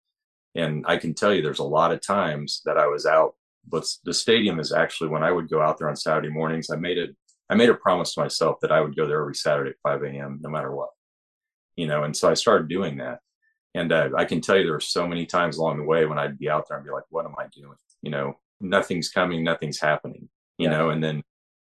And 0.54 0.84
I 0.86 0.98
can 0.98 1.14
tell 1.14 1.34
you 1.34 1.42
there's 1.42 1.58
a 1.58 1.64
lot 1.64 1.90
of 1.90 2.00
times 2.00 2.62
that 2.64 2.78
I 2.78 2.86
was 2.86 3.06
out, 3.06 3.34
but 3.66 3.84
the 4.04 4.14
stadium 4.14 4.60
is 4.60 4.72
actually 4.72 5.10
when 5.10 5.24
I 5.24 5.32
would 5.32 5.50
go 5.50 5.60
out 5.60 5.78
there 5.78 5.88
on 5.88 5.96
Saturday 5.96 6.28
mornings, 6.28 6.70
I 6.70 6.76
made 6.76 6.96
it 6.96 7.16
I 7.50 7.56
made 7.56 7.70
a 7.70 7.74
promise 7.74 8.14
to 8.14 8.20
myself 8.20 8.60
that 8.60 8.70
I 8.70 8.80
would 8.80 8.96
go 8.96 9.08
there 9.08 9.20
every 9.20 9.34
Saturday 9.34 9.70
at 9.70 9.76
5 9.82 10.04
a.m. 10.04 10.38
no 10.40 10.48
matter 10.48 10.72
what, 10.72 10.90
you 11.74 11.88
know. 11.88 12.04
And 12.04 12.16
so 12.16 12.30
I 12.30 12.34
started 12.34 12.68
doing 12.68 12.98
that. 12.98 13.18
And 13.74 13.92
uh, 13.92 14.10
I 14.16 14.24
can 14.24 14.40
tell 14.40 14.56
you 14.56 14.64
there 14.64 14.72
were 14.72 14.80
so 14.80 15.06
many 15.06 15.26
times 15.26 15.56
along 15.56 15.78
the 15.78 15.84
way 15.84 16.06
when 16.06 16.18
I'd 16.18 16.38
be 16.38 16.48
out 16.48 16.68
there 16.68 16.76
and 16.76 16.86
be 16.86 16.92
like, 16.92 17.04
"What 17.10 17.24
am 17.24 17.34
I 17.38 17.46
doing?" 17.52 17.76
You 18.02 18.10
know, 18.10 18.38
nothing's 18.60 19.08
coming, 19.08 19.42
nothing's 19.42 19.80
happening. 19.80 20.28
You 20.58 20.70
yeah. 20.70 20.76
know, 20.76 20.90
and 20.90 21.02
then 21.02 21.22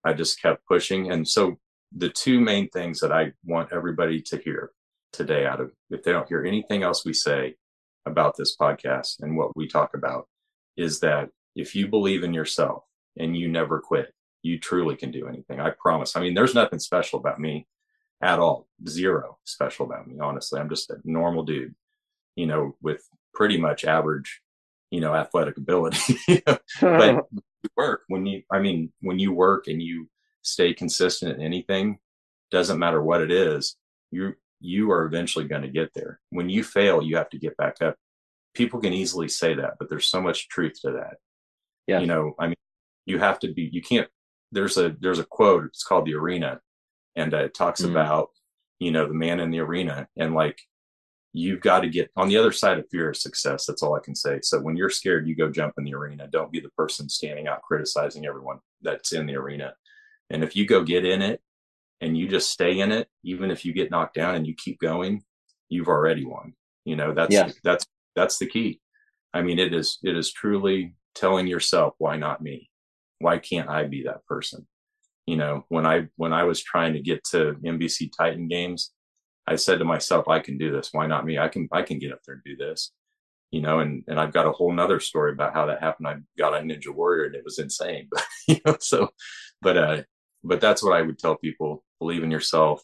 I 0.04 0.14
just 0.14 0.40
kept 0.40 0.66
pushing. 0.66 1.12
And 1.12 1.28
so 1.28 1.58
the 1.94 2.08
two 2.08 2.40
main 2.40 2.68
things 2.70 3.00
that 3.00 3.12
I 3.12 3.32
want 3.44 3.72
everybody 3.72 4.22
to 4.22 4.38
hear 4.38 4.70
today, 5.12 5.46
out 5.46 5.60
of 5.60 5.72
if 5.90 6.02
they 6.02 6.12
don't 6.12 6.28
hear 6.28 6.44
anything 6.44 6.82
else 6.82 7.04
we 7.04 7.12
say 7.12 7.56
about 8.06 8.36
this 8.36 8.56
podcast 8.56 9.20
and 9.20 9.36
what 9.36 9.54
we 9.56 9.68
talk 9.68 9.94
about, 9.94 10.26
is 10.76 11.00
that 11.00 11.28
if 11.54 11.74
you 11.74 11.88
believe 11.88 12.22
in 12.22 12.32
yourself 12.32 12.84
and 13.18 13.36
you 13.36 13.48
never 13.48 13.80
quit, 13.80 14.14
you 14.42 14.58
truly 14.58 14.96
can 14.96 15.10
do 15.10 15.28
anything. 15.28 15.60
I 15.60 15.70
promise. 15.70 16.16
I 16.16 16.20
mean, 16.20 16.34
there's 16.34 16.54
nothing 16.54 16.78
special 16.78 17.18
about 17.18 17.40
me 17.40 17.66
at 18.22 18.38
all. 18.38 18.68
Zero 18.88 19.38
special 19.44 19.86
about 19.86 20.06
me, 20.06 20.18
honestly. 20.20 20.60
I'm 20.60 20.68
just 20.68 20.90
a 20.90 20.96
normal 21.04 21.42
dude, 21.42 21.74
you 22.40 22.46
know, 22.46 22.74
with 22.80 23.06
pretty 23.34 23.58
much 23.58 23.84
average, 23.84 24.40
you 24.90 25.00
know, 25.00 25.14
athletic 25.14 25.58
ability. 25.58 26.18
but 26.80 27.26
work 27.76 28.02
when 28.08 28.24
you, 28.24 28.42
I 28.50 28.60
mean, 28.60 28.92
when 29.02 29.18
you 29.18 29.32
work 29.32 29.66
and 29.68 29.82
you 29.82 30.08
stay 30.40 30.72
consistent 30.72 31.36
in 31.36 31.42
anything, 31.42 31.98
doesn't 32.50 32.78
matter 32.78 33.02
what 33.02 33.20
it 33.20 33.30
is, 33.30 33.76
you 34.10 34.34
you 34.62 34.90
are 34.90 35.04
eventually 35.04 35.44
going 35.44 35.62
to 35.62 35.68
get 35.68 35.92
there. 35.94 36.18
When 36.30 36.48
you 36.48 36.64
fail, 36.64 37.02
you 37.02 37.16
have 37.16 37.30
to 37.30 37.38
get 37.38 37.56
back 37.58 37.82
up. 37.82 37.96
People 38.54 38.80
can 38.80 38.94
easily 38.94 39.28
say 39.28 39.54
that, 39.54 39.74
but 39.78 39.90
there's 39.90 40.06
so 40.06 40.20
much 40.20 40.48
truth 40.48 40.80
to 40.82 40.92
that. 40.92 41.16
Yeah. 41.86 42.00
You 42.00 42.06
know, 42.06 42.34
I 42.38 42.46
mean, 42.48 42.56
you 43.06 43.18
have 43.18 43.38
to 43.40 43.52
be, 43.52 43.68
you 43.72 43.82
can't 43.82 44.08
there's 44.52 44.76
a 44.76 44.96
there's 45.00 45.18
a 45.18 45.24
quote 45.24 45.64
it's 45.66 45.84
called 45.84 46.06
the 46.06 46.14
arena 46.14 46.60
and 47.16 47.34
uh, 47.34 47.38
it 47.38 47.54
talks 47.54 47.82
mm-hmm. 47.82 47.92
about 47.92 48.30
you 48.78 48.90
know 48.90 49.06
the 49.06 49.14
man 49.14 49.40
in 49.40 49.50
the 49.50 49.60
arena 49.60 50.08
and 50.16 50.34
like 50.34 50.58
you've 51.32 51.60
got 51.60 51.80
to 51.80 51.88
get 51.88 52.10
on 52.16 52.28
the 52.28 52.36
other 52.36 52.52
side 52.52 52.78
of 52.78 52.88
fear 52.90 53.10
of 53.10 53.16
success 53.16 53.64
that's 53.66 53.82
all 53.82 53.94
i 53.94 54.00
can 54.00 54.14
say. 54.14 54.40
So 54.42 54.60
when 54.60 54.76
you're 54.76 54.90
scared 54.90 55.28
you 55.28 55.36
go 55.36 55.50
jump 55.50 55.74
in 55.78 55.84
the 55.84 55.94
arena. 55.94 56.28
Don't 56.30 56.52
be 56.52 56.60
the 56.60 56.70
person 56.70 57.08
standing 57.08 57.46
out 57.46 57.62
criticizing 57.62 58.26
everyone 58.26 58.58
that's 58.82 59.12
in 59.12 59.26
the 59.26 59.36
arena. 59.36 59.74
And 60.30 60.42
if 60.42 60.56
you 60.56 60.66
go 60.66 60.82
get 60.82 61.04
in 61.04 61.22
it 61.22 61.40
and 62.00 62.16
you 62.16 62.28
just 62.28 62.50
stay 62.50 62.80
in 62.80 62.92
it 62.92 63.08
even 63.24 63.50
if 63.50 63.64
you 63.64 63.72
get 63.72 63.90
knocked 63.90 64.14
down 64.14 64.34
and 64.34 64.46
you 64.46 64.54
keep 64.54 64.80
going 64.80 65.22
you've 65.68 65.88
already 65.88 66.24
won. 66.24 66.54
You 66.84 66.96
know 66.96 67.14
that's 67.14 67.32
yeah. 67.32 67.50
that's 67.62 67.86
that's 68.16 68.38
the 68.38 68.46
key. 68.46 68.80
I 69.32 69.42
mean 69.42 69.58
it 69.58 69.72
is 69.72 69.98
it 70.02 70.16
is 70.16 70.32
truly 70.32 70.94
telling 71.14 71.46
yourself 71.46 71.94
why 71.98 72.16
not 72.16 72.42
me? 72.42 72.70
Why 73.20 73.38
can't 73.38 73.68
I 73.68 73.84
be 73.84 74.02
that 74.04 74.26
person? 74.26 74.66
You 75.26 75.36
know, 75.36 75.64
when 75.68 75.86
I 75.86 76.08
when 76.16 76.32
I 76.32 76.44
was 76.44 76.62
trying 76.62 76.94
to 76.94 77.00
get 77.00 77.22
to 77.30 77.54
NBC 77.64 78.10
Titan 78.16 78.48
games, 78.48 78.92
I 79.46 79.56
said 79.56 79.78
to 79.78 79.84
myself, 79.84 80.28
I 80.28 80.40
can 80.40 80.58
do 80.58 80.70
this. 80.70 80.90
Why 80.92 81.06
not 81.06 81.24
me? 81.24 81.38
I 81.38 81.48
can 81.48 81.68
I 81.72 81.82
can 81.82 81.98
get 81.98 82.12
up 82.12 82.20
there 82.24 82.36
and 82.36 82.44
do 82.44 82.56
this. 82.56 82.92
You 83.50 83.62
know, 83.62 83.80
and 83.80 84.04
and 84.06 84.20
I've 84.20 84.32
got 84.32 84.46
a 84.46 84.52
whole 84.52 84.72
nother 84.72 85.00
story 85.00 85.32
about 85.32 85.54
how 85.54 85.66
that 85.66 85.80
happened. 85.80 86.08
I 86.08 86.16
got 86.38 86.54
a 86.54 86.58
Ninja 86.58 86.94
Warrior 86.94 87.24
and 87.26 87.34
it 87.34 87.44
was 87.44 87.58
insane. 87.58 88.08
But 88.10 88.24
you 88.48 88.58
know, 88.64 88.76
so 88.80 89.10
but 89.62 89.76
uh 89.76 90.02
but 90.44 90.60
that's 90.60 90.82
what 90.82 90.96
I 90.96 91.02
would 91.02 91.18
tell 91.18 91.36
people. 91.36 91.84
Believe 91.98 92.22
in 92.22 92.30
yourself, 92.30 92.82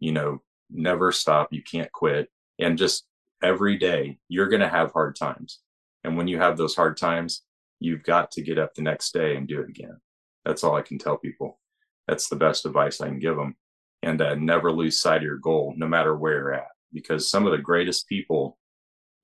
you 0.00 0.12
know, 0.12 0.42
never 0.70 1.12
stop. 1.12 1.52
You 1.52 1.62
can't 1.62 1.92
quit. 1.92 2.28
And 2.58 2.76
just 2.76 3.06
every 3.42 3.78
day 3.78 4.18
you're 4.28 4.48
gonna 4.48 4.68
have 4.68 4.92
hard 4.92 5.16
times. 5.16 5.60
And 6.02 6.16
when 6.16 6.28
you 6.28 6.38
have 6.38 6.56
those 6.56 6.74
hard 6.74 6.96
times, 6.96 7.42
you've 7.80 8.02
got 8.02 8.30
to 8.32 8.42
get 8.42 8.58
up 8.58 8.74
the 8.74 8.82
next 8.82 9.12
day 9.12 9.36
and 9.36 9.48
do 9.48 9.60
it 9.60 9.68
again. 9.68 10.00
That's 10.44 10.64
all 10.64 10.74
I 10.74 10.82
can 10.82 10.98
tell 10.98 11.16
people. 11.16 11.58
That's 12.06 12.28
the 12.28 12.36
best 12.36 12.66
advice 12.66 13.00
I 13.00 13.08
can 13.08 13.18
give 13.18 13.36
them. 13.36 13.56
And 14.04 14.20
uh, 14.20 14.34
never 14.34 14.70
lose 14.70 15.00
sight 15.00 15.18
of 15.18 15.22
your 15.22 15.38
goal, 15.38 15.74
no 15.76 15.88
matter 15.88 16.16
where 16.16 16.34
you're 16.34 16.54
at, 16.54 16.68
because 16.92 17.30
some 17.30 17.46
of 17.46 17.52
the 17.52 17.58
greatest 17.58 18.08
people 18.08 18.58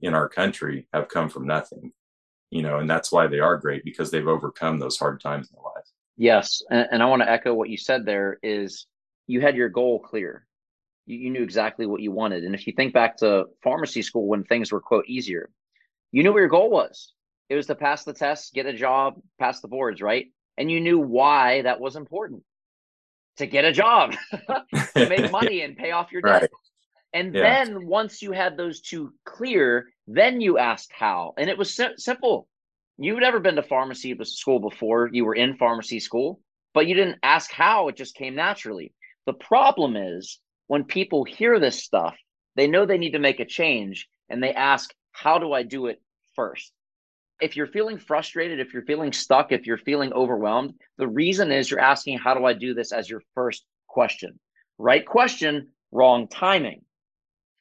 in 0.01 0.15
our 0.15 0.29
country 0.29 0.87
have 0.93 1.09
come 1.09 1.29
from 1.29 1.47
nothing, 1.47 1.93
you 2.51 2.63
know, 2.63 2.79
and 2.79 2.89
that's 2.89 3.13
why 3.13 3.27
they 3.27 3.41
are 3.41 3.59
great 3.59 3.85
because 3.85 4.11
they've 4.11 4.27
overcome 4.27 4.79
those 4.79 4.97
hard 4.97 5.21
times 5.21 5.51
in 5.51 5.57
their 5.57 5.65
life. 5.65 5.85
Yes. 6.17 6.63
And, 6.71 6.89
and 6.93 7.03
I 7.03 7.07
want 7.07 7.23
to 7.23 7.31
echo 7.31 7.53
what 7.53 7.69
you 7.69 7.77
said 7.77 8.05
there 8.05 8.39
is 8.43 8.87
you 9.27 9.41
had 9.41 9.57
your 9.57 9.69
goal 9.69 10.01
clear. 10.01 10.47
You, 11.07 11.19
you 11.19 11.31
knew 11.31 11.43
exactly 11.43 11.87
what 11.87 12.01
you 12.01 12.13
wanted. 12.13 12.45
And 12.45 12.55
if 12.55 12.67
you 12.67 12.73
think 12.73 12.95
back 12.95 13.19
to 13.19 13.47
pharmacy 13.63 14.03
school 14.03 14.27
when 14.27 14.45
things 14.45 14.73
were, 14.73 14.81
quote, 14.81 15.05
easier, 15.07 15.51
you 16.13 16.23
knew 16.23 16.33
what 16.33 16.41
your 16.41 16.49
goal 16.49 16.71
was 16.71 17.13
it 17.51 17.57
was 17.57 17.67
to 17.67 17.75
pass 17.75 18.05
the 18.05 18.13
test, 18.13 18.55
get 18.55 18.67
a 18.67 18.73
job, 18.73 19.21
pass 19.39 19.61
the 19.61 19.69
boards, 19.69 20.01
right? 20.01 20.29
And 20.57 20.71
you 20.71 20.81
knew 20.81 21.01
why 21.01 21.63
that 21.63 21.81
was 21.81 21.97
important 21.97 22.45
to 23.37 23.47
get 23.47 23.65
a 23.65 23.73
job, 23.73 24.15
to 24.95 25.09
make 25.09 25.31
money 25.33 25.63
and 25.63 25.77
pay 25.77 25.93
off 25.93 26.13
your 26.13 26.23
debt. 26.23 26.43
Right. 26.43 26.51
And 27.13 27.35
yeah. 27.35 27.65
then 27.65 27.87
once 27.87 28.23
you 28.23 28.33
had 28.33 28.57
those 28.57 28.81
two 28.81 29.13
clear, 29.25 29.89
then 30.07 30.41
you 30.41 30.59
asked 30.59 30.93
how. 30.93 31.35
And 31.39 31.51
it 31.51 31.59
was 31.59 31.75
si- 31.75 31.97
simple. 31.97 32.49
You'd 32.99 33.21
never 33.21 33.41
been 33.41 33.57
to 33.57 33.63
pharmacy 33.63 34.17
school 34.25 34.61
before. 34.61 35.09
You 35.13 35.25
were 35.25 35.35
in 35.35 35.57
pharmacy 35.57 36.01
school, 36.01 36.41
but 36.75 36.87
you 36.87 36.95
didn't 36.95 37.19
ask 37.23 37.51
how. 37.51 37.89
It 37.89 37.97
just 37.97 38.15
came 38.15 38.35
naturally. 38.35 38.93
The 39.27 39.33
problem 39.33 39.97
is 39.97 40.39
when 40.67 40.85
people 40.85 41.25
hear 41.25 41.59
this 41.59 41.83
stuff, 41.83 42.17
they 42.57 42.67
know 42.67 42.85
they 42.87 42.99
need 42.99 43.13
to 43.13 43.19
make 43.19 43.41
a 43.41 43.45
change 43.45 44.09
and 44.29 44.43
they 44.43 44.53
ask, 44.53 44.93
how 45.13 45.39
do 45.39 45.53
I 45.53 45.63
do 45.63 45.87
it 45.87 46.01
first? 46.37 46.73
If 47.41 47.57
you're 47.57 47.67
feeling 47.67 47.99
frustrated, 47.99 48.61
if 48.61 48.73
you're 48.73 48.85
feeling 48.85 49.13
stuck, 49.13 49.53
if 49.53 49.67
you're 49.67 49.79
feeling 49.79 50.13
overwhelmed, 50.13 50.75
the 50.99 51.09
reason 51.09 51.53
is 51.53 51.71
you're 51.71 51.81
asking, 51.81 52.19
How 52.19 52.35
do 52.35 52.45
I 52.45 52.53
do 52.53 52.75
this 52.75 52.93
as 52.93 53.09
your 53.09 53.23
first 53.35 53.65
question? 53.89 54.39
Right 54.79 55.05
question, 55.05 55.69
wrong 55.93 56.29
timing. 56.29 56.83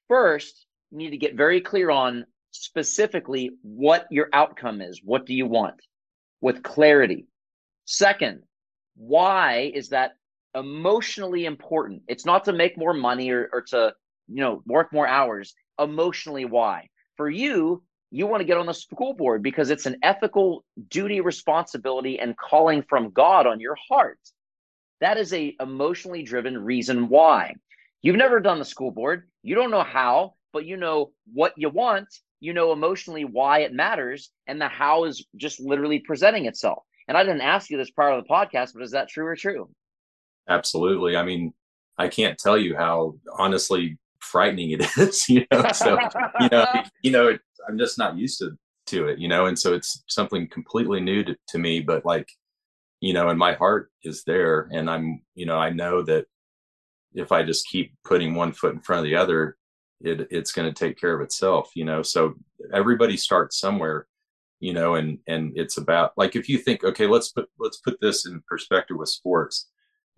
First, 0.07 0.65
you 0.91 0.97
need 0.97 1.11
to 1.11 1.17
get 1.17 1.35
very 1.35 1.61
clear 1.61 1.91
on 1.91 2.25
specifically 2.51 3.51
what 3.61 4.07
your 4.09 4.29
outcome 4.33 4.81
is. 4.81 5.01
What 5.03 5.25
do 5.25 5.33
you 5.33 5.45
want 5.45 5.75
with 6.41 6.63
clarity? 6.63 7.27
Second, 7.85 8.43
why 8.95 9.71
is 9.73 9.89
that 9.89 10.13
emotionally 10.55 11.45
important? 11.45 12.03
It's 12.07 12.25
not 12.25 12.45
to 12.45 12.53
make 12.53 12.77
more 12.77 12.93
money 12.93 13.29
or, 13.31 13.49
or 13.53 13.61
to, 13.69 13.93
you 14.27 14.41
know, 14.41 14.63
work 14.65 14.91
more 14.91 15.07
hours. 15.07 15.53
Emotionally, 15.79 16.45
why? 16.45 16.89
For 17.17 17.29
you, 17.29 17.83
you 18.11 18.27
want 18.27 18.41
to 18.41 18.45
get 18.45 18.57
on 18.57 18.65
the 18.65 18.73
school 18.73 19.13
board 19.13 19.43
because 19.43 19.69
it's 19.69 19.85
an 19.85 19.97
ethical 20.03 20.63
duty, 20.89 21.21
responsibility, 21.21 22.19
and 22.19 22.35
calling 22.37 22.83
from 22.83 23.11
God 23.11 23.45
on 23.47 23.59
your 23.59 23.77
heart. 23.89 24.19
That 25.01 25.17
is 25.17 25.33
a 25.33 25.55
emotionally 25.59 26.23
driven 26.23 26.57
reason 26.57 27.09
why. 27.09 27.55
You've 28.01 28.15
never 28.15 28.39
done 28.39 28.59
the 28.59 28.65
school 28.65 28.91
board. 28.91 29.29
You 29.43 29.55
don't 29.55 29.71
know 29.71 29.83
how, 29.83 30.33
but 30.53 30.65
you 30.65 30.77
know 30.77 31.11
what 31.33 31.53
you 31.57 31.69
want 31.69 32.07
you 32.39 32.53
know 32.53 32.71
emotionally 32.71 33.25
why 33.25 33.59
it 33.59 33.73
matters 33.73 34.31
and 34.47 34.61
the 34.61 34.67
how 34.67 35.05
is 35.05 35.25
just 35.35 35.59
literally 35.59 35.99
presenting 35.99 36.45
itself. 36.45 36.83
And 37.07 37.17
I 37.17 37.23
didn't 37.23 37.41
ask 37.41 37.69
you 37.69 37.77
this 37.77 37.89
part 37.89 38.13
of 38.13 38.23
the 38.23 38.29
podcast, 38.29 38.73
but 38.73 38.83
is 38.83 38.91
that 38.91 39.09
true 39.09 39.25
or 39.25 39.35
true? 39.35 39.69
Absolutely. 40.47 41.15
I 41.15 41.23
mean, 41.23 41.53
I 41.97 42.07
can't 42.07 42.37
tell 42.37 42.57
you 42.57 42.75
how 42.75 43.15
honestly 43.37 43.97
frightening 44.19 44.71
it 44.71 44.81
is, 44.97 45.27
you 45.27 45.45
know. 45.51 45.71
So, 45.73 45.97
you 46.39 46.49
know, 46.51 46.65
you 47.01 47.11
know, 47.11 47.37
I'm 47.67 47.77
just 47.77 47.97
not 47.97 48.17
used 48.17 48.39
to 48.39 48.57
to 48.87 49.07
it, 49.07 49.19
you 49.19 49.27
know, 49.27 49.45
and 49.45 49.57
so 49.57 49.73
it's 49.73 50.03
something 50.07 50.47
completely 50.49 50.99
new 50.99 51.23
to, 51.23 51.35
to 51.49 51.57
me, 51.59 51.79
but 51.79 52.05
like, 52.05 52.27
you 53.01 53.13
know, 53.13 53.29
and 53.29 53.39
my 53.39 53.53
heart 53.53 53.91
is 54.03 54.23
there 54.23 54.67
and 54.71 54.89
I'm, 54.89 55.21
you 55.35 55.45
know, 55.45 55.57
I 55.57 55.69
know 55.69 56.01
that 56.03 56.25
if 57.13 57.31
I 57.31 57.43
just 57.43 57.67
keep 57.67 57.93
putting 58.03 58.35
one 58.35 58.51
foot 58.51 58.73
in 58.73 58.81
front 58.81 58.99
of 58.99 59.05
the 59.05 59.15
other, 59.15 59.57
it, 60.01 60.27
it's 60.31 60.51
going 60.51 60.71
to 60.71 60.77
take 60.77 60.99
care 60.99 61.13
of 61.13 61.21
itself, 61.21 61.71
you 61.75 61.85
know. 61.85 62.01
So 62.01 62.33
everybody 62.73 63.17
starts 63.17 63.59
somewhere, 63.59 64.07
you 64.59 64.73
know, 64.73 64.95
and 64.95 65.19
and 65.27 65.51
it's 65.55 65.77
about 65.77 66.13
like 66.17 66.35
if 66.35 66.47
you 66.47 66.57
think, 66.57 66.83
okay, 66.83 67.07
let's 67.07 67.29
put 67.29 67.49
let's 67.59 67.77
put 67.77 67.99
this 68.01 68.25
in 68.25 68.41
perspective 68.47 68.97
with 68.97 69.09
sports. 69.09 69.69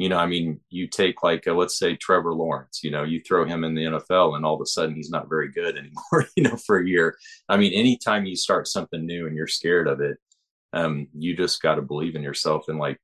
You 0.02 0.10
know, 0.10 0.18
I 0.18 0.26
mean, 0.26 0.60
you 0.72 0.88
take 0.88 1.22
like 1.22 1.46
a, 1.46 1.54
let's 1.54 1.78
say 1.78 1.96
Trevor 1.96 2.34
Lawrence. 2.34 2.84
You 2.84 2.90
know, 2.90 3.04
you 3.04 3.22
throw 3.22 3.46
him 3.46 3.64
in 3.64 3.76
the 3.76 3.84
NFL, 3.84 4.36
and 4.36 4.44
all 4.44 4.56
of 4.56 4.62
a 4.62 4.66
sudden 4.66 4.96
he's 4.96 5.12
not 5.12 5.30
very 5.30 5.52
good 5.52 5.78
anymore. 5.78 6.28
You 6.36 6.42
know, 6.42 6.56
for 6.56 6.80
a 6.80 6.88
year. 6.88 7.16
I 7.48 7.58
mean, 7.58 7.72
anytime 7.74 8.26
you 8.26 8.36
start 8.36 8.68
something 8.68 9.06
new 9.06 9.28
and 9.28 9.36
you're 9.36 9.46
scared 9.46 9.88
of 9.88 10.02
it, 10.02 10.18
um, 10.74 11.08
you 11.14 11.38
just 11.38 11.62
got 11.62 11.76
to 11.76 11.84
believe 11.84 12.16
in 12.16 12.24
yourself 12.24 12.66
and 12.68 12.80
like, 12.80 13.00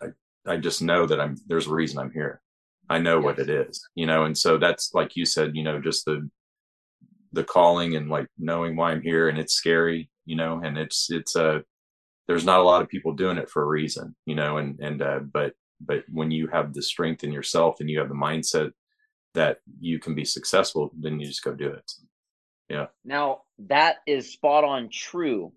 I, 0.00 0.06
I 0.46 0.56
just 0.56 0.80
know 0.80 1.04
that 1.04 1.20
I'm 1.20 1.36
there's 1.48 1.66
a 1.66 1.74
reason 1.74 1.98
I'm 1.98 2.12
here. 2.12 2.40
I 2.88 2.98
know 2.98 3.16
yes. 3.16 3.24
what 3.24 3.38
it 3.40 3.50
is, 3.50 3.86
you 3.94 4.06
know, 4.06 4.24
and 4.24 4.36
so 4.36 4.56
that's 4.56 4.94
like 4.94 5.16
you 5.16 5.26
said, 5.26 5.54
you 5.54 5.64
know, 5.64 5.78
just 5.78 6.06
the 6.06 6.30
the 7.32 7.44
calling 7.44 7.94
and 7.94 8.08
like 8.08 8.26
knowing 8.38 8.74
why 8.74 8.92
I'm 8.92 9.02
here 9.02 9.28
and 9.28 9.36
it's 9.38 9.52
scary, 9.52 10.08
you 10.24 10.36
know, 10.36 10.62
and 10.64 10.78
it's 10.78 11.10
it's 11.10 11.36
uh 11.36 11.58
there's 12.26 12.46
not 12.46 12.60
a 12.60 12.62
lot 12.62 12.80
of 12.80 12.88
people 12.88 13.12
doing 13.12 13.36
it 13.36 13.50
for 13.50 13.62
a 13.62 13.66
reason, 13.66 14.16
you 14.24 14.34
know, 14.34 14.56
and 14.56 14.80
and 14.80 15.02
uh 15.02 15.18
but 15.18 15.52
but 15.80 16.04
when 16.12 16.30
you 16.30 16.48
have 16.48 16.74
the 16.74 16.82
strength 16.82 17.24
in 17.24 17.32
yourself 17.32 17.76
and 17.80 17.88
you 17.88 17.98
have 17.98 18.08
the 18.08 18.14
mindset 18.14 18.72
that 19.34 19.58
you 19.80 19.98
can 19.98 20.14
be 20.14 20.24
successful, 20.24 20.90
then 20.98 21.20
you 21.20 21.26
just 21.26 21.44
go 21.44 21.52
do 21.52 21.68
it. 21.68 21.92
Yeah. 22.68 22.86
Now 23.04 23.42
that 23.60 23.96
is 24.06 24.32
spot 24.32 24.64
on 24.64 24.88
true. 24.90 25.52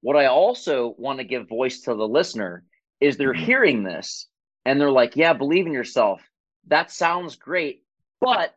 What 0.00 0.16
I 0.16 0.26
also 0.26 0.94
want 0.98 1.18
to 1.18 1.24
give 1.24 1.48
voice 1.48 1.80
to 1.82 1.94
the 1.94 2.08
listener 2.08 2.64
is 3.00 3.16
they're 3.16 3.32
mm-hmm. 3.32 3.44
hearing 3.44 3.82
this 3.82 4.28
and 4.64 4.80
they're 4.80 4.90
like, 4.90 5.16
yeah, 5.16 5.32
believe 5.32 5.66
in 5.66 5.72
yourself 5.72 6.20
that 6.68 6.90
sounds 6.90 7.36
great, 7.36 7.82
but 8.20 8.54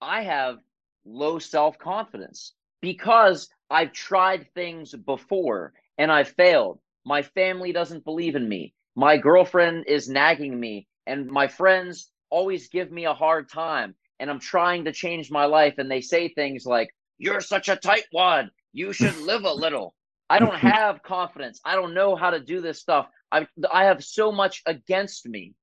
I 0.00 0.22
have 0.22 0.58
low 1.04 1.38
self 1.38 1.78
confidence 1.78 2.54
because 2.80 3.48
I've 3.70 3.92
tried 3.92 4.52
things 4.54 4.94
before 4.94 5.72
and 5.96 6.12
I've 6.12 6.28
failed. 6.30 6.78
My 7.04 7.22
family 7.22 7.72
doesn't 7.72 8.04
believe 8.04 8.36
in 8.36 8.48
me. 8.48 8.74
My 8.98 9.16
girlfriend 9.16 9.84
is 9.86 10.08
nagging 10.08 10.58
me, 10.58 10.88
and 11.06 11.28
my 11.28 11.46
friends 11.46 12.10
always 12.30 12.66
give 12.68 12.90
me 12.90 13.04
a 13.04 13.14
hard 13.14 13.48
time. 13.48 13.94
And 14.18 14.28
I'm 14.28 14.40
trying 14.40 14.84
to 14.86 14.92
change 14.92 15.30
my 15.30 15.44
life, 15.44 15.74
and 15.78 15.88
they 15.88 16.00
say 16.00 16.30
things 16.30 16.66
like, 16.66 16.92
You're 17.16 17.40
such 17.40 17.68
a 17.68 17.76
tight 17.76 18.06
one. 18.10 18.50
You 18.72 18.92
should 18.92 19.16
live 19.20 19.44
a 19.44 19.52
little. 19.52 19.94
I 20.28 20.40
don't 20.40 20.56
have 20.74 21.04
confidence. 21.04 21.60
I 21.64 21.76
don't 21.76 21.94
know 21.94 22.16
how 22.16 22.30
to 22.30 22.40
do 22.40 22.60
this 22.60 22.80
stuff. 22.80 23.06
I, 23.30 23.46
I 23.72 23.84
have 23.84 24.02
so 24.02 24.32
much 24.32 24.62
against 24.66 25.28
me. 25.28 25.54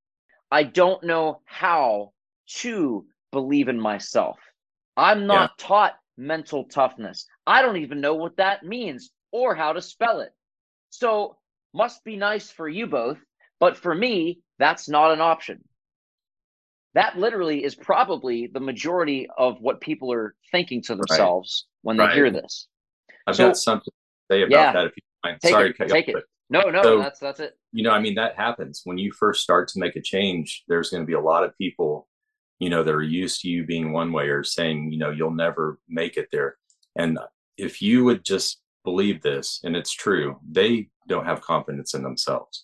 I 0.50 0.64
don't 0.64 1.04
know 1.04 1.42
how 1.44 2.14
to 2.60 3.06
believe 3.34 3.68
in 3.68 3.82
myself. 3.82 4.40
I'm 4.96 5.28
not 5.28 5.52
yeah. 5.60 5.68
taught 5.68 5.96
mental 6.16 6.64
toughness. 6.64 7.26
I 7.46 7.62
don't 7.62 7.76
even 7.76 8.00
know 8.00 8.14
what 8.14 8.38
that 8.38 8.64
means 8.64 9.12
or 9.34 9.56
how 9.56 9.74
to 9.74 9.82
spell 9.82 10.22
it. 10.22 10.32
So, 10.90 11.36
must 11.76 12.04
be 12.04 12.16
nice 12.16 12.50
for 12.50 12.68
you 12.68 12.88
both, 12.88 13.20
but 13.60 13.78
for 13.78 13.94
me, 13.94 14.40
that's 14.58 14.90
not 14.90 15.12
an 15.12 15.22
option. 15.22 15.64
That 16.94 17.18
literally 17.18 17.64
is 17.64 17.76
probably 17.76 18.48
the 18.48 18.62
majority 18.62 19.28
of 19.38 19.60
what 19.60 19.82
people 19.82 20.14
are 20.14 20.34
thinking 20.52 20.82
to 20.84 20.96
themselves 20.96 21.66
right. 21.68 21.88
when 21.88 21.98
they 21.98 22.06
right. 22.06 22.16
hear 22.16 22.32
this. 22.32 22.68
I've 23.28 23.36
so, 23.36 23.48
got 23.48 23.58
something 23.58 23.92
to 23.92 24.34
say 24.34 24.42
about 24.44 24.52
yeah, 24.52 24.72
that 24.72 24.86
if 24.86 24.94
you 24.96 25.04
mind. 25.24 25.40
Sorry 25.44 25.70
it, 25.72 25.78
to 25.78 25.88
take 25.88 26.08
you 26.08 26.16
off, 26.16 26.20
it. 26.20 26.26
No, 26.50 26.70
no, 26.70 26.84
so, 26.84 27.00
that's 27.00 27.20
that's 27.20 27.40
it. 27.40 27.58
You 27.74 27.84
know, 27.84 27.92
I 27.92 28.00
mean, 28.00 28.16
that 28.16 28.38
happens 28.38 28.82
when 28.86 28.98
you 28.98 29.12
first 29.12 29.44
start 29.44 29.68
to 29.70 29.80
make 29.80 29.96
a 29.96 30.02
change. 30.02 30.64
There's 30.68 30.90
going 30.90 31.04
to 31.04 31.08
be 31.08 31.14
a 31.14 31.20
lot 31.20 31.44
of 31.44 31.58
people, 31.58 32.08
you 32.60 32.70
know, 32.70 32.84
that 32.84 32.94
are 32.94 33.04
used 33.04 33.42
to 33.42 33.50
you 33.50 33.66
being 33.66 33.92
one 33.92 34.14
way 34.14 34.30
or 34.30 34.44
saying, 34.44 34.92
you 34.92 35.00
know, 35.00 35.10
you'll 35.10 35.32
never 35.32 35.80
make 35.90 36.16
it 36.16 36.30
there. 36.32 36.56
And 36.96 37.20
if 37.58 37.82
you 37.82 38.06
would 38.06 38.24
just 38.24 38.62
believe 38.86 39.22
this, 39.22 39.60
and 39.66 39.76
it's 39.76 39.92
true, 39.92 40.40
they 40.50 40.88
don't 41.10 41.26
have 41.26 41.42
confidence 41.42 41.94
in 41.94 42.04
themselves 42.04 42.64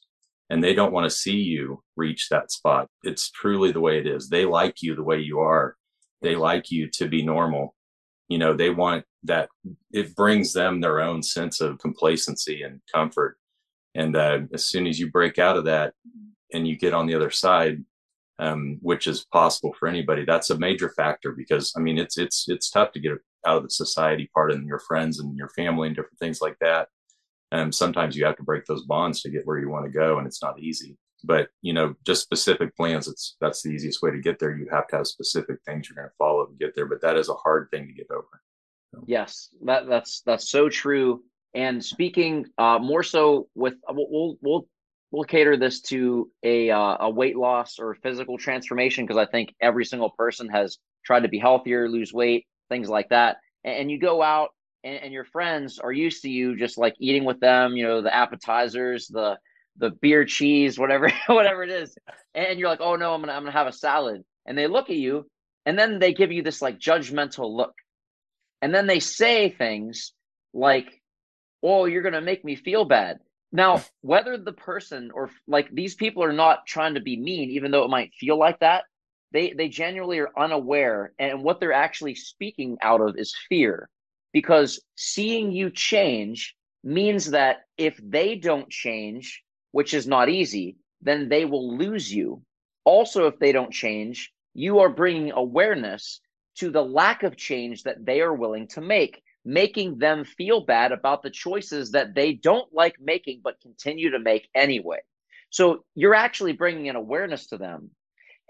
and 0.52 0.62
they 0.62 0.74
don't 0.74 0.92
want 0.92 1.10
to 1.10 1.16
see 1.16 1.38
you 1.38 1.82
reach 1.96 2.28
that 2.30 2.52
spot. 2.52 2.90
It's 3.04 3.32
truly 3.32 3.72
the 3.72 3.80
way 3.80 4.00
it 4.00 4.06
is. 4.06 4.28
They 4.28 4.44
like 4.44 4.82
you 4.82 4.96
the 4.96 5.04
way 5.04 5.20
you 5.20 5.40
are. 5.40 5.78
They 6.22 6.36
like 6.36 6.70
you 6.70 6.90
to 6.90 7.08
be 7.08 7.24
normal. 7.24 7.74
You 8.28 8.38
know, 8.38 8.54
they 8.54 8.70
want 8.70 9.06
that 9.24 9.50
it 9.94 10.14
brings 10.14 10.52
them 10.52 10.82
their 10.82 11.00
own 11.00 11.24
sense 11.24 11.62
of 11.62 11.80
complacency 11.80 12.64
and 12.64 12.82
comfort 12.94 13.38
and 13.96 14.16
uh, 14.16 14.40
as 14.54 14.66
soon 14.66 14.88
as 14.88 15.00
you 15.00 15.10
break 15.10 15.40
out 15.40 15.58
of 15.58 15.66
that 15.66 15.94
and 16.54 16.68
you 16.68 16.78
get 16.78 16.94
on 16.94 17.08
the 17.08 17.16
other 17.16 17.32
side 17.32 17.84
um, 18.40 18.78
which 18.82 19.08
is 19.08 19.26
possible 19.32 19.74
for 19.80 19.88
anybody 19.88 20.26
that's 20.26 20.50
a 20.50 20.58
major 20.58 20.90
factor 20.90 21.32
because 21.32 21.74
i 21.78 21.80
mean 21.80 21.98
it's 21.98 22.18
it's 22.18 22.50
it's 22.50 22.72
tough 22.72 22.92
to 22.92 23.00
get 23.00 23.12
out 23.46 23.58
of 23.58 23.64
the 23.64 23.70
society 23.70 24.30
part 24.34 24.52
and 24.52 24.68
your 24.68 24.80
friends 24.80 25.20
and 25.20 25.38
your 25.38 25.50
family 25.50 25.88
and 25.88 25.96
different 25.96 26.20
things 26.20 26.42
like 26.42 26.58
that. 26.60 26.88
And 27.52 27.62
um, 27.62 27.72
sometimes 27.72 28.16
you 28.16 28.26
have 28.26 28.38
to 28.38 28.44
break 28.44 28.66
those 28.66 28.86
bonds 28.86 29.22
to 29.22 29.30
get 29.30 29.46
where 29.46 29.60
you 29.60 29.70
want 29.70 29.86
to 29.86 29.92
go 29.92 30.18
and 30.18 30.28
it's 30.28 30.42
not 30.42 30.60
easy. 30.60 30.98
But 31.24 31.50
you 31.62 31.74
know 31.74 31.94
just 32.06 32.24
specific 32.24 32.76
plans 32.76 33.08
it's 33.08 33.38
that's 33.40 33.62
the 33.62 33.70
easiest 33.70 34.02
way 34.02 34.12
to 34.12 34.20
get 34.20 34.40
there. 34.40 34.56
You 34.56 34.68
have 34.72 34.88
to 34.88 34.98
have 34.98 35.08
specific 35.08 35.58
things 35.66 35.88
you're 35.88 35.96
going 35.96 36.10
to 36.10 36.16
follow 36.18 36.46
to 36.46 36.56
get 36.56 36.76
there 36.76 36.88
but 36.88 37.02
that 37.02 37.18
is 37.18 37.30
a 37.30 37.36
hard 37.36 37.68
thing 37.72 37.88
to 37.88 37.94
get 37.94 38.08
over. 38.10 38.42
So. 38.94 39.04
yes 39.06 39.50
that 39.66 39.88
that's 39.88 40.22
that's 40.22 40.50
so 40.50 40.70
true. 40.70 41.24
And 41.54 41.84
speaking 41.84 42.48
uh, 42.58 42.80
more 42.80 43.04
so 43.04 43.50
with 43.56 43.76
we'll 43.90 44.38
we'll 44.42 44.68
we'll 45.12 45.24
cater 45.26 45.58
this 45.58 45.82
to 45.82 46.32
a 46.44 46.72
uh, 46.72 46.98
a 47.02 47.10
weight 47.10 47.36
loss 47.36 47.78
or 47.78 47.96
physical 47.96 48.38
transformation 48.38 49.06
because 49.06 49.18
I 49.18 49.30
think 49.30 49.54
every 49.62 49.86
single 49.86 50.10
person 50.10 50.50
has 50.50 50.78
tried 51.06 51.22
to 51.22 51.30
be 51.30 51.38
healthier, 51.38 51.88
lose 51.90 52.14
weight, 52.14 52.46
things 52.72 52.90
like 52.90 53.10
that. 53.10 53.38
And, 53.64 53.76
and 53.82 53.92
you 53.92 54.00
go 54.00 54.24
out 54.24 54.50
and, 54.84 54.96
and, 54.96 55.14
your 55.14 55.26
friends 55.26 55.78
are 55.78 55.92
used 55.92 56.24
to 56.24 56.30
you 56.30 56.58
just 56.58 56.78
like 56.78 56.96
eating 57.00 57.26
with 57.26 57.40
them, 57.40 57.76
you 57.76 57.86
know, 57.86 58.02
the 58.02 58.16
appetizers, 58.16 59.08
the 59.08 59.38
the 59.78 59.92
beer 60.02 60.26
cheese, 60.26 60.80
whatever 60.80 61.12
whatever 61.28 61.64
it 61.64 61.70
is, 61.70 61.96
and 62.34 62.60
you're 62.60 62.70
like, 62.70 62.82
oh 62.82 62.96
no, 62.96 63.14
I'm 63.14 63.22
gonna 63.22 63.34
I'm 63.34 63.44
gonna 63.44 63.52
have 63.52 63.68
a 63.68 63.74
salad, 63.74 64.24
and 64.46 64.58
they 64.58 64.68
look 64.68 64.90
at 64.90 64.96
you, 64.96 65.28
and 65.66 65.78
then 65.78 66.00
they 66.00 66.14
give 66.14 66.32
you 66.32 66.42
this 66.42 66.62
like 66.62 66.80
judgmental 66.80 67.56
look, 67.56 67.74
and 68.62 68.74
then 68.74 68.88
they 68.88 69.00
say 69.00 69.50
things 69.50 70.14
like 70.54 71.02
oh, 71.64 71.86
you're 71.86 72.02
to 72.10 72.22
make 72.22 72.44
me 72.44 72.56
feel 72.56 72.86
bad. 72.86 73.20
Now, 73.52 73.84
whether 74.02 74.38
the 74.38 74.54
person 74.54 75.12
or 75.14 75.30
like 75.48 75.70
these 75.72 75.96
people 75.96 76.24
are 76.24 76.34
not 76.34 76.66
trying 76.68 76.96
to 76.96 77.02
be 77.02 77.18
mean, 77.18 77.52
even 77.52 77.72
though 77.72 77.84
it 77.84 77.90
might 77.90 78.14
feel 78.20 78.38
like 78.38 78.60
that, 78.60 78.86
they 79.32 79.54
they 79.54 79.70
genuinely 79.70 80.20
are 80.20 80.32
unaware, 80.38 81.14
and 81.20 81.44
what 81.44 81.60
they're 81.60 81.74
actually 81.74 82.16
speaking 82.16 82.78
out 82.82 83.02
of 83.02 83.18
is 83.18 83.36
fear, 83.50 83.90
because 84.34 84.82
seeing 84.96 85.52
you 85.52 85.70
change 85.70 86.56
means 86.84 87.32
that 87.32 87.62
if 87.78 88.00
they 88.04 88.36
don't 88.36 88.70
change, 88.70 89.44
which 89.72 89.94
is 89.94 90.08
not 90.08 90.30
easy, 90.30 90.78
then 91.02 91.30
they 91.30 91.46
will 91.46 91.78
lose 91.78 92.14
you. 92.14 92.42
Also, 92.84 93.28
if 93.28 93.38
they 93.40 93.52
don't 93.52 93.72
change, 93.72 94.32
you 94.54 94.80
are 94.80 94.90
bringing 94.90 95.32
awareness 95.32 96.20
to 96.56 96.70
the 96.72 96.84
lack 96.84 97.24
of 97.24 97.38
change 97.38 97.84
that 97.84 98.06
they 98.06 98.22
are 98.22 98.34
willing 98.34 98.68
to 98.68 98.82
make 98.82 99.22
making 99.46 99.98
them 99.98 100.24
feel 100.24 100.62
bad 100.62 100.92
about 100.92 101.24
the 101.24 101.30
choices 101.30 101.92
that 101.92 102.14
they 102.14 102.34
don't 102.34 102.72
like 102.74 102.96
making 103.00 103.42
but 103.44 103.60
continue 103.62 104.12
to 104.12 104.20
make 104.20 104.48
anyway. 104.54 105.00
So 105.50 105.84
you're 105.96 106.16
actually 106.16 106.54
bringing 106.54 106.90
an 106.90 106.96
awareness 106.96 107.48
to 107.48 107.58
them 107.58 107.92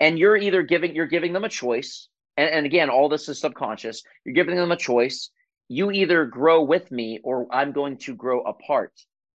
and 0.02 0.18
you're 0.20 0.36
either 0.36 0.64
giving 0.64 0.96
you're 0.96 1.06
giving 1.06 1.32
them 1.32 1.46
a 1.46 1.50
choice. 1.50 2.10
And, 2.36 2.50
and 2.50 2.66
again 2.66 2.90
all 2.90 3.08
this 3.08 3.30
is 3.30 3.40
subconscious. 3.40 4.04
You're 4.26 4.36
giving 4.36 4.58
them 4.58 4.74
a 4.74 4.78
choice. 4.78 5.30
You 5.70 5.92
either 5.92 6.26
grow 6.26 6.64
with 6.64 6.92
me 6.92 7.22
or 7.24 7.48
i'm 7.50 7.72
going 7.72 7.98
to 8.00 8.16
grow 8.16 8.42
apart. 8.42 8.92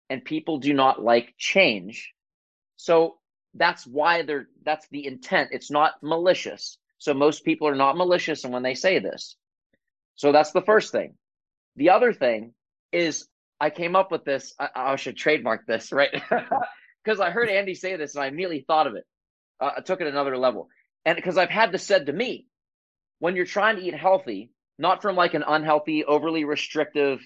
And 0.09 0.26
people 0.26 0.57
do 0.57 0.74
not 0.74 1.03
like 1.03 1.36
change. 1.38 2.14
So 2.78 3.18
that's 3.53 3.86
why 3.86 4.24
they're 4.24 4.47
that's 4.66 4.88
the 4.89 5.05
intent. 5.05 5.49
It's 5.51 5.70
not 5.70 6.01
malicious. 6.01 6.80
So 6.97 7.14
most 7.14 7.43
people 7.43 7.68
are 7.68 7.76
not 7.76 7.97
malicious 7.97 8.45
and 8.45 8.53
when 8.53 8.64
they 8.64 8.74
say 8.74 8.99
this. 8.99 9.36
So 10.16 10.32
that's 10.32 10.51
the 10.51 10.61
first 10.61 10.91
thing. 10.91 11.16
The 11.76 11.89
other 11.89 12.14
thing 12.14 12.53
is 12.91 13.28
I 13.59 13.70
came 13.70 13.95
up 13.95 14.11
with 14.11 14.24
this. 14.24 14.53
I, 14.59 14.70
I 14.76 14.95
should 14.95 15.18
trademark 15.18 15.68
this, 15.68 15.91
right? 15.91 16.24
Because 17.03 17.20
I 17.20 17.32
heard 17.32 17.49
Andy 17.49 17.76
say 17.76 17.97
this 17.97 18.16
and 18.16 18.24
I 18.24 18.28
immediately 18.28 18.64
thought 18.66 18.88
of 18.88 18.95
it. 18.95 19.03
Uh, 19.64 19.72
I 19.78 19.82
took 19.82 20.01
it 20.01 20.07
another 20.07 20.38
level. 20.38 20.70
And 21.05 21.16
because 21.16 21.38
I've 21.38 21.49
had 21.49 21.72
this 21.72 21.84
said 21.84 22.07
to 22.07 22.14
me, 22.14 22.47
when 23.20 23.36
you're 23.36 23.45
trying 23.45 23.78
to 23.78 23.82
eat 23.82 23.95
healthy, 23.95 24.51
not 24.78 25.01
from 25.01 25.16
like 25.16 25.34
an 25.34 25.43
unhealthy, 25.47 26.03
overly 26.03 26.43
restrictive, 26.43 27.20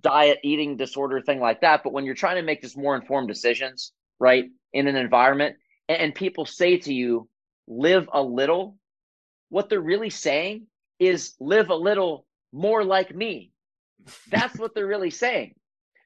diet, 0.00 0.38
eating 0.42 0.76
disorder 0.76 1.20
thing 1.20 1.40
like 1.40 1.60
that. 1.60 1.82
But 1.84 1.92
when 1.92 2.04
you're 2.04 2.14
trying 2.14 2.36
to 2.36 2.42
make 2.42 2.62
just 2.62 2.78
more 2.78 2.96
informed 2.96 3.28
decisions, 3.28 3.92
right, 4.18 4.46
in 4.72 4.88
an 4.88 4.96
environment, 4.96 5.56
and, 5.88 5.98
and 6.00 6.14
people 6.14 6.46
say 6.46 6.78
to 6.78 6.94
you, 6.94 7.28
live 7.68 8.08
a 8.12 8.22
little, 8.22 8.78
what 9.50 9.68
they're 9.68 9.80
really 9.80 10.10
saying 10.10 10.66
is 10.98 11.34
live 11.38 11.68
a 11.70 11.74
little 11.74 12.26
more 12.52 12.82
like 12.84 13.14
me. 13.14 13.52
That's 14.30 14.58
what 14.58 14.74
they're 14.74 14.86
really 14.86 15.10
saying. 15.10 15.54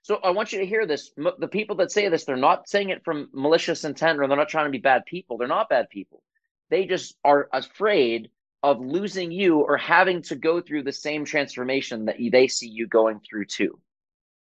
So 0.07 0.21
I 0.23 0.31
want 0.31 0.53
you 0.53 0.61
to 0.61 0.67
hear 0.67 0.87
this. 0.87 1.11
The 1.17 1.49
people 1.49 1.75
that 1.77 1.91
say 1.91 2.09
this, 2.09 2.25
they're 2.25 2.37
not 2.37 2.69
saying 2.69 2.91
it 2.91 3.03
from 3.05 3.29
malicious 3.33 3.83
intent 3.83 4.21
or 4.21 4.29
they're 4.29 4.37
not 4.37 4.49
trying 4.49 4.67
to 4.67 4.71
be 4.71 4.79
bad 4.79 5.05
people. 5.05 5.37
They're 5.37 5.49
not 5.49 5.69
bad 5.69 5.91
people. 5.91 6.23
They 6.71 6.87
just 6.87 7.17
are 7.25 7.49
afraid 7.53 8.31
of 8.63 8.79
losing 8.79 9.33
you 9.33 9.59
or 9.59 9.77
having 9.77 10.23
to 10.23 10.37
go 10.37 10.61
through 10.61 10.85
the 10.85 10.93
same 10.93 11.25
transformation 11.25 12.05
that 12.05 12.19
they 12.31 12.47
see 12.47 12.69
you 12.69 12.87
going 12.87 13.19
through 13.19 13.47
too. 13.47 13.81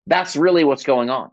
That's 0.07 0.36
really 0.36 0.64
what's 0.64 0.82
going 0.84 1.09
on. 1.09 1.30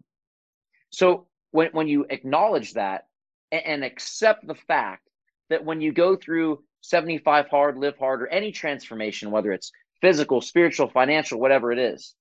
So 0.92 1.28
when, 1.52 1.72
when 1.74 1.90
you 1.90 2.06
acknowledge 2.10 2.76
that 2.76 3.08
and, 3.52 3.66
and 3.66 3.84
accept 3.84 4.48
the 4.48 4.56
fact 4.56 5.10
that 5.50 5.66
when 5.66 5.82
you 5.82 5.92
go 5.92 6.16
through 6.16 6.64
75 6.84 7.50
hard, 7.50 7.78
live 7.78 7.98
hard, 7.98 8.22
or 8.22 8.28
any 8.28 8.54
transformation, 8.54 9.30
whether 9.30 9.52
it's 9.52 9.74
physical, 10.00 10.40
spiritual, 10.40 10.88
financial, 10.88 11.38
whatever 11.38 11.74
it 11.74 11.80
is, 11.80 12.16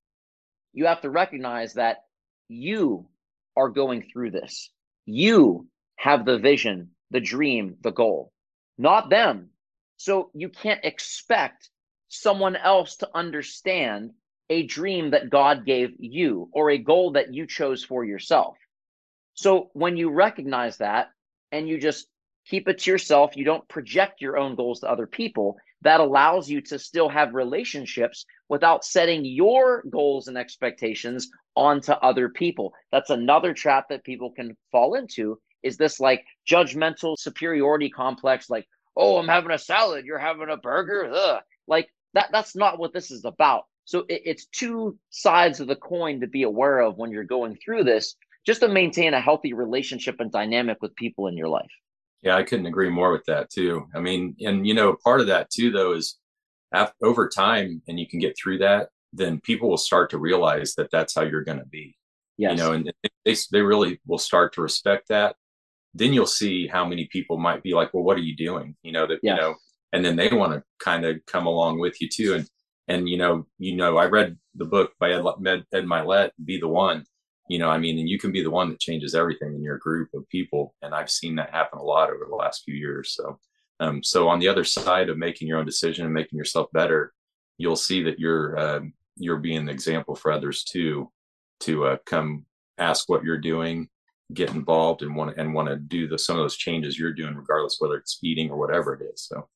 you 0.74 0.86
have 0.86 1.00
to 1.00 1.10
recognize 1.10 1.74
that 1.74 2.04
you 2.48 3.06
are 3.56 3.68
going 3.70 4.02
through 4.12 4.32
this. 4.32 4.70
You 5.06 5.68
have 5.96 6.24
the 6.24 6.38
vision, 6.38 6.90
the 7.10 7.20
dream, 7.20 7.76
the 7.80 7.92
goal, 7.92 8.32
not 8.76 9.08
them. 9.08 9.50
So 9.96 10.30
you 10.34 10.48
can't 10.48 10.84
expect 10.84 11.70
someone 12.08 12.56
else 12.56 12.96
to 12.96 13.08
understand 13.14 14.10
a 14.50 14.64
dream 14.64 15.12
that 15.12 15.30
God 15.30 15.64
gave 15.64 15.94
you 15.98 16.50
or 16.52 16.70
a 16.70 16.78
goal 16.78 17.12
that 17.12 17.32
you 17.32 17.46
chose 17.46 17.82
for 17.84 18.04
yourself. 18.04 18.56
So 19.34 19.70
when 19.72 19.96
you 19.96 20.10
recognize 20.10 20.78
that 20.78 21.10
and 21.50 21.68
you 21.68 21.78
just 21.80 22.06
keep 22.46 22.68
it 22.68 22.80
to 22.80 22.90
yourself, 22.90 23.36
you 23.36 23.44
don't 23.44 23.68
project 23.68 24.20
your 24.20 24.36
own 24.36 24.54
goals 24.54 24.80
to 24.80 24.90
other 24.90 25.06
people, 25.06 25.56
that 25.84 26.00
allows 26.00 26.48
you 26.48 26.60
to 26.62 26.78
still 26.78 27.08
have 27.08 27.34
relationships 27.34 28.24
without 28.48 28.84
setting 28.84 29.24
your 29.24 29.84
goals 29.90 30.28
and 30.28 30.36
expectations 30.36 31.28
onto 31.54 31.92
other 31.92 32.28
people. 32.28 32.72
That's 32.90 33.10
another 33.10 33.54
trap 33.54 33.88
that 33.90 34.04
people 34.04 34.32
can 34.32 34.56
fall 34.72 34.94
into 34.94 35.38
is 35.62 35.76
this 35.76 36.00
like 36.00 36.24
judgmental 36.48 37.16
superiority 37.18 37.90
complex 37.90 38.50
like, 38.50 38.66
"Oh, 38.96 39.18
I'm 39.18 39.28
having 39.28 39.50
a 39.50 39.58
salad, 39.58 40.04
you're 40.04 40.18
having 40.18 40.50
a 40.50 40.56
burger." 40.56 41.10
Ugh. 41.12 41.42
Like 41.66 41.88
that 42.14 42.30
that's 42.32 42.56
not 42.56 42.78
what 42.78 42.92
this 42.92 43.10
is 43.10 43.24
about. 43.24 43.64
So 43.84 44.00
it, 44.08 44.22
it's 44.24 44.46
two 44.46 44.98
sides 45.10 45.60
of 45.60 45.68
the 45.68 45.76
coin 45.76 46.20
to 46.20 46.26
be 46.26 46.42
aware 46.42 46.80
of 46.80 46.96
when 46.96 47.10
you're 47.10 47.24
going 47.24 47.56
through 47.62 47.84
this, 47.84 48.16
just 48.46 48.60
to 48.60 48.68
maintain 48.68 49.14
a 49.14 49.20
healthy 49.20 49.52
relationship 49.52 50.16
and 50.20 50.30
dynamic 50.30 50.78
with 50.80 50.96
people 50.96 51.28
in 51.28 51.36
your 51.36 51.48
life. 51.48 51.70
Yeah, 52.24 52.36
I 52.36 52.42
couldn't 52.42 52.66
agree 52.66 52.88
more 52.88 53.12
with 53.12 53.24
that 53.26 53.50
too. 53.50 53.86
I 53.94 54.00
mean, 54.00 54.36
and 54.40 54.66
you 54.66 54.74
know, 54.74 54.96
part 55.04 55.20
of 55.20 55.26
that 55.28 55.50
too, 55.50 55.70
though, 55.70 55.92
is 55.92 56.18
after, 56.72 56.94
over 57.02 57.28
time, 57.28 57.82
and 57.86 58.00
you 58.00 58.06
can 58.08 58.18
get 58.18 58.36
through 58.36 58.58
that, 58.58 58.88
then 59.12 59.40
people 59.40 59.68
will 59.68 59.76
start 59.76 60.10
to 60.10 60.18
realize 60.18 60.74
that 60.74 60.90
that's 60.90 61.14
how 61.14 61.22
you're 61.22 61.44
going 61.44 61.58
to 61.58 61.66
be. 61.66 61.96
Yes. 62.36 62.52
You 62.52 62.56
know, 62.56 62.72
and 62.72 62.92
they 63.24 63.36
they 63.52 63.60
really 63.60 64.00
will 64.06 64.18
start 64.18 64.54
to 64.54 64.62
respect 64.62 65.08
that. 65.08 65.36
Then 65.92 66.12
you'll 66.12 66.26
see 66.26 66.66
how 66.66 66.84
many 66.84 67.06
people 67.12 67.38
might 67.38 67.62
be 67.62 67.74
like, 67.74 67.94
"Well, 67.94 68.02
what 68.02 68.16
are 68.16 68.22
you 68.22 68.34
doing?" 68.36 68.74
You 68.82 68.92
know 68.92 69.06
that 69.06 69.20
yes. 69.22 69.36
you 69.36 69.42
know, 69.42 69.54
and 69.92 70.04
then 70.04 70.16
they 70.16 70.28
want 70.30 70.52
to 70.54 70.62
kind 70.80 71.04
of 71.04 71.24
come 71.26 71.46
along 71.46 71.78
with 71.78 72.00
you 72.00 72.08
too. 72.08 72.34
And 72.34 72.48
and 72.88 73.08
you 73.08 73.16
know 73.16 73.46
you 73.58 73.76
know 73.76 73.96
i 73.96 74.06
read 74.06 74.36
the 74.54 74.64
book 74.64 74.92
by 74.98 75.12
ed, 75.12 75.24
ed, 75.46 75.64
ed 75.72 75.84
mylett 75.84 76.30
be 76.44 76.58
the 76.58 76.68
one 76.68 77.04
you 77.48 77.58
know 77.58 77.68
i 77.68 77.78
mean 77.78 77.98
and 77.98 78.08
you 78.08 78.18
can 78.18 78.32
be 78.32 78.42
the 78.42 78.50
one 78.50 78.68
that 78.68 78.80
changes 78.80 79.14
everything 79.14 79.54
in 79.54 79.62
your 79.62 79.78
group 79.78 80.08
of 80.14 80.28
people 80.28 80.74
and 80.82 80.94
i've 80.94 81.10
seen 81.10 81.34
that 81.34 81.50
happen 81.50 81.78
a 81.78 81.82
lot 81.82 82.10
over 82.10 82.26
the 82.28 82.34
last 82.34 82.62
few 82.64 82.74
years 82.74 83.14
so 83.14 83.38
um, 83.80 84.04
so 84.04 84.28
on 84.28 84.38
the 84.38 84.48
other 84.48 84.62
side 84.64 85.08
of 85.08 85.18
making 85.18 85.48
your 85.48 85.58
own 85.58 85.66
decision 85.66 86.04
and 86.04 86.14
making 86.14 86.36
yourself 86.36 86.68
better 86.72 87.12
you'll 87.58 87.76
see 87.76 88.02
that 88.02 88.18
you're 88.18 88.56
uh, 88.56 88.80
you're 89.16 89.38
being 89.38 89.58
an 89.58 89.68
example 89.68 90.14
for 90.14 90.32
others 90.32 90.64
too 90.64 91.10
to 91.60 91.84
uh, 91.86 91.96
come 92.06 92.44
ask 92.78 93.08
what 93.08 93.24
you're 93.24 93.38
doing 93.38 93.88
get 94.32 94.50
involved 94.50 95.02
and 95.02 95.14
want 95.14 95.34
to 95.34 95.40
and 95.40 95.52
want 95.52 95.68
to 95.68 95.76
do 95.76 96.08
the 96.08 96.18
some 96.18 96.36
of 96.36 96.42
those 96.42 96.56
changes 96.56 96.98
you're 96.98 97.12
doing 97.12 97.34
regardless 97.34 97.76
whether 97.78 97.96
it's 97.96 98.18
eating 98.22 98.50
or 98.50 98.56
whatever 98.56 98.94
it 98.94 99.02
is 99.12 99.26
so 99.28 99.48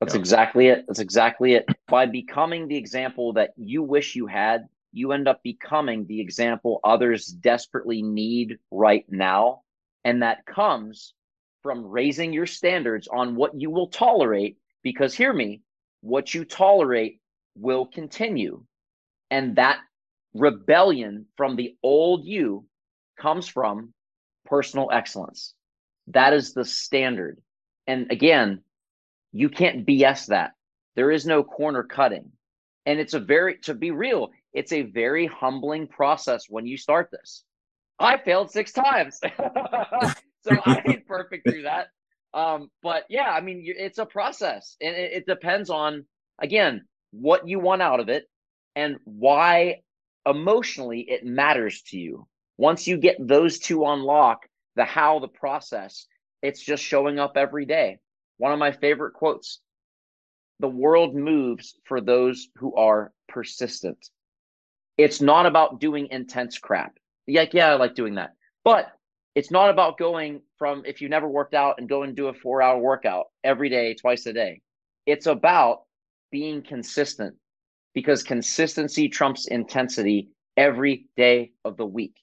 that's 0.00 0.14
yeah. 0.14 0.20
exactly 0.20 0.68
it. 0.68 0.84
That's 0.86 1.00
exactly 1.00 1.54
it. 1.54 1.66
By 1.88 2.06
becoming 2.06 2.68
the 2.68 2.76
example 2.76 3.32
that 3.34 3.50
you 3.56 3.82
wish 3.82 4.14
you 4.14 4.26
had, 4.26 4.68
you 4.92 5.12
end 5.12 5.28
up 5.28 5.42
becoming 5.42 6.06
the 6.06 6.20
example 6.20 6.80
others 6.84 7.26
desperately 7.26 8.02
need 8.02 8.58
right 8.70 9.04
now. 9.08 9.62
And 10.04 10.22
that 10.22 10.46
comes 10.46 11.14
from 11.62 11.86
raising 11.86 12.32
your 12.32 12.46
standards 12.46 13.08
on 13.08 13.36
what 13.36 13.60
you 13.60 13.70
will 13.70 13.88
tolerate. 13.88 14.56
Because 14.82 15.14
hear 15.14 15.32
me, 15.32 15.62
what 16.00 16.32
you 16.32 16.44
tolerate 16.44 17.20
will 17.56 17.86
continue. 17.86 18.64
And 19.30 19.56
that 19.56 19.78
rebellion 20.34 21.26
from 21.36 21.56
the 21.56 21.76
old 21.82 22.24
you 22.24 22.64
comes 23.18 23.48
from 23.48 23.92
personal 24.46 24.88
excellence. 24.92 25.54
That 26.08 26.32
is 26.32 26.54
the 26.54 26.64
standard. 26.64 27.40
And 27.86 28.10
again, 28.10 28.62
you 29.32 29.48
can't 29.48 29.86
BS 29.86 30.26
that. 30.26 30.52
There 30.94 31.10
is 31.10 31.26
no 31.26 31.44
corner 31.44 31.82
cutting. 31.82 32.32
And 32.86 32.98
it's 32.98 33.14
a 33.14 33.20
very, 33.20 33.58
to 33.64 33.74
be 33.74 33.90
real, 33.90 34.30
it's 34.52 34.72
a 34.72 34.82
very 34.82 35.26
humbling 35.26 35.86
process 35.86 36.46
when 36.48 36.66
you 36.66 36.76
start 36.76 37.10
this. 37.10 37.44
I 37.98 38.16
failed 38.16 38.50
six 38.50 38.72
times. 38.72 39.20
so 40.42 40.56
I 40.64 40.82
ain't 40.86 41.06
perfect 41.06 41.48
through 41.48 41.62
that. 41.62 41.88
Um, 42.34 42.70
but 42.82 43.04
yeah, 43.08 43.30
I 43.30 43.40
mean, 43.40 43.62
it's 43.64 43.98
a 43.98 44.06
process 44.06 44.76
and 44.80 44.94
it, 44.94 45.12
it 45.12 45.26
depends 45.26 45.70
on, 45.70 46.04
again, 46.38 46.84
what 47.10 47.48
you 47.48 47.58
want 47.58 47.82
out 47.82 48.00
of 48.00 48.08
it 48.08 48.26
and 48.76 48.96
why 49.04 49.80
emotionally 50.26 51.00
it 51.00 51.24
matters 51.24 51.82
to 51.88 51.98
you. 51.98 52.26
Once 52.56 52.86
you 52.86 52.98
get 52.98 53.16
those 53.18 53.58
two 53.58 53.84
unlock, 53.84 54.46
the 54.76 54.84
how, 54.84 55.18
the 55.18 55.28
process, 55.28 56.06
it's 56.42 56.62
just 56.62 56.82
showing 56.82 57.18
up 57.18 57.32
every 57.36 57.64
day. 57.64 57.98
One 58.36 58.52
of 58.52 58.58
my 58.58 58.72
favorite 58.72 59.14
quotes 59.14 59.60
The 60.60 60.68
world 60.68 61.14
moves 61.14 61.74
for 61.84 62.00
those 62.00 62.48
who 62.56 62.74
are 62.76 63.12
persistent. 63.28 63.98
It's 64.98 65.20
not 65.20 65.46
about 65.46 65.80
doing 65.80 66.08
intense 66.10 66.58
crap. 66.58 66.98
Like, 67.28 67.54
yeah, 67.54 67.70
I 67.70 67.74
like 67.76 67.94
doing 67.94 68.16
that. 68.16 68.34
But 68.64 68.92
it's 69.34 69.50
not 69.50 69.70
about 69.70 69.98
going 69.98 70.42
from 70.58 70.82
if 70.84 71.00
you 71.00 71.08
never 71.08 71.28
worked 71.28 71.54
out 71.54 71.76
and 71.78 71.88
go 71.88 72.02
and 72.02 72.16
do 72.16 72.26
a 72.26 72.34
four 72.34 72.60
hour 72.60 72.78
workout 72.78 73.26
every 73.44 73.68
day, 73.68 73.94
twice 73.94 74.26
a 74.26 74.32
day. 74.32 74.60
It's 75.06 75.26
about 75.26 75.82
being 76.30 76.62
consistent 76.62 77.36
because 77.94 78.22
consistency 78.22 79.08
trumps 79.08 79.46
intensity 79.46 80.28
every 80.56 81.06
day 81.16 81.52
of 81.64 81.76
the 81.76 81.86
week. 81.86 82.16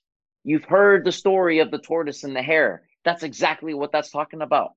You've 0.44 0.66
heard 0.66 1.06
the 1.06 1.12
story 1.12 1.60
of 1.60 1.72
the 1.72 1.80
tortoise 1.80 2.24
and 2.24 2.36
the 2.36 2.44
hare. 2.44 2.84
That's 3.06 3.24
exactly 3.24 3.74
what 3.74 3.92
that's 3.92 4.12
talking 4.12 4.42
about. 4.42 4.72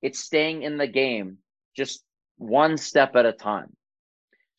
It's 0.00 0.20
staying 0.20 0.62
in 0.62 0.78
the 0.78 0.86
game 0.86 1.38
just 1.76 2.04
one 2.38 2.76
step 2.76 3.16
at 3.16 3.26
a 3.26 3.32
time. 3.32 3.74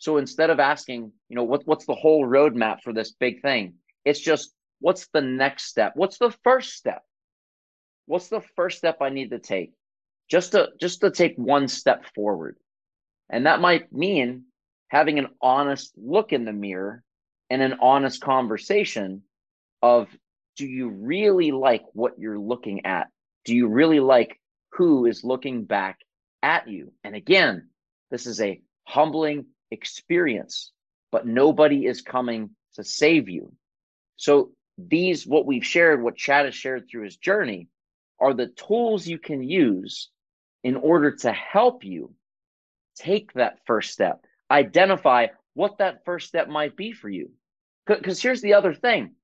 So 0.02 0.18
instead 0.18 0.50
of 0.50 0.60
asking, 0.60 1.12
you 1.30 1.36
know, 1.36 1.44
what, 1.44 1.62
what's 1.66 1.86
the 1.86 1.94
whole 1.94 2.26
roadmap 2.26 2.82
for 2.82 2.92
this 2.92 3.12
big 3.12 3.44
thing? 3.44 3.76
It's 4.04 4.20
just 4.20 4.52
what's 4.80 5.08
the 5.14 5.22
next 5.22 5.66
step? 5.66 5.92
What's 5.96 6.18
the 6.18 6.36
first 6.44 6.74
step? 6.74 7.04
What's 8.08 8.28
the 8.28 8.42
first 8.56 8.80
step 8.80 8.98
I 9.00 9.10
need 9.10 9.30
to 9.30 9.38
take? 9.38 9.74
Just 10.28 10.54
to 10.54 10.70
just 10.82 11.02
to 11.02 11.12
take 11.12 11.36
one 11.36 11.68
step 11.68 12.06
forward. 12.16 12.58
And 13.30 13.46
that 13.46 13.62
might 13.62 13.94
mean 13.94 14.46
having 14.88 15.20
an 15.20 15.28
honest 15.40 15.94
look 15.96 16.34
in 16.34 16.46
the 16.46 16.52
mirror 16.52 17.04
and 17.52 17.62
an 17.62 17.76
honest 17.80 18.22
conversation 18.22 19.22
of 19.84 20.08
do 20.58 20.66
you 20.66 20.90
really 20.90 21.52
like 21.52 21.84
what 21.94 22.18
you're 22.18 22.40
looking 22.40 22.88
at? 22.88 23.08
Do 23.46 23.56
you 23.56 23.68
really 23.68 24.00
like 24.00 24.42
who 24.72 25.06
is 25.06 25.24
looking 25.24 25.66
back 25.66 26.00
at 26.42 26.68
you. 26.68 26.92
And 27.04 27.16
again, 27.16 27.70
this 28.10 28.26
is 28.26 28.42
a 28.42 28.60
humbling 28.86 29.46
experience, 29.72 30.72
but 31.12 31.26
nobody 31.26 31.86
is 31.86 32.02
coming 32.02 32.52
to 32.76 32.84
save 32.84 33.30
you. 33.30 33.52
So 34.18 34.52
these, 34.78 35.26
what 35.26 35.46
we've 35.46 35.66
shared, 35.66 36.02
what 36.02 36.16
Chad 36.16 36.46
has 36.46 36.56
shared 36.56 36.88
through 36.90 37.04
his 37.04 37.18
journey, 37.18 37.68
are 38.20 38.34
the 38.34 38.48
tools 38.48 39.08
you 39.08 39.18
can 39.18 39.42
use 39.42 40.10
in 40.64 40.76
order 40.76 41.12
to 41.12 41.32
help 41.32 41.84
you 41.84 42.14
take 42.96 43.34
that 43.34 43.60
first 43.66 43.92
step, 43.92 44.26
identify 44.50 45.28
what 45.54 45.80
that 45.80 46.06
first 46.06 46.28
step 46.28 46.48
might 46.48 46.76
be 46.76 46.92
for 46.92 47.10
you. 47.10 47.32
Because 47.88 48.22
here's 48.22 48.42
the 48.42 48.54
other 48.54 48.74
thing 48.74 49.16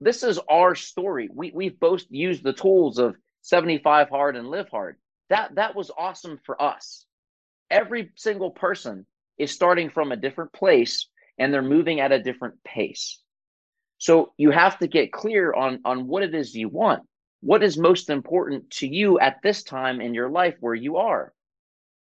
this 0.00 0.22
is 0.22 0.38
our 0.50 0.74
story. 0.74 1.28
We, 1.32 1.52
we've 1.54 1.80
both 1.80 2.04
used 2.10 2.42
the 2.42 2.52
tools 2.52 2.98
of 2.98 3.16
75 3.42 4.10
hard 4.10 4.36
and 4.36 4.48
live 4.48 4.68
hard. 4.68 4.96
That 5.30 5.54
that 5.54 5.74
was 5.74 5.90
awesome 5.96 6.38
for 6.44 6.60
us. 6.60 7.06
Every 7.70 8.10
single 8.16 8.50
person 8.50 9.06
is 9.38 9.50
starting 9.50 9.90
from 9.90 10.12
a 10.12 10.16
different 10.16 10.52
place 10.52 11.08
and 11.38 11.52
they're 11.52 11.62
moving 11.62 12.00
at 12.00 12.12
a 12.12 12.22
different 12.22 12.62
pace. 12.64 13.20
So 13.98 14.32
you 14.36 14.50
have 14.50 14.78
to 14.78 14.86
get 14.86 15.12
clear 15.12 15.52
on 15.52 15.80
on 15.84 16.06
what 16.06 16.22
it 16.22 16.34
is 16.34 16.54
you 16.54 16.68
want. 16.68 17.02
What 17.40 17.62
is 17.62 17.76
most 17.76 18.10
important 18.10 18.70
to 18.70 18.86
you 18.86 19.18
at 19.18 19.42
this 19.42 19.62
time 19.62 20.00
in 20.00 20.14
your 20.14 20.30
life 20.30 20.56
where 20.60 20.74
you 20.74 20.96
are, 20.96 21.32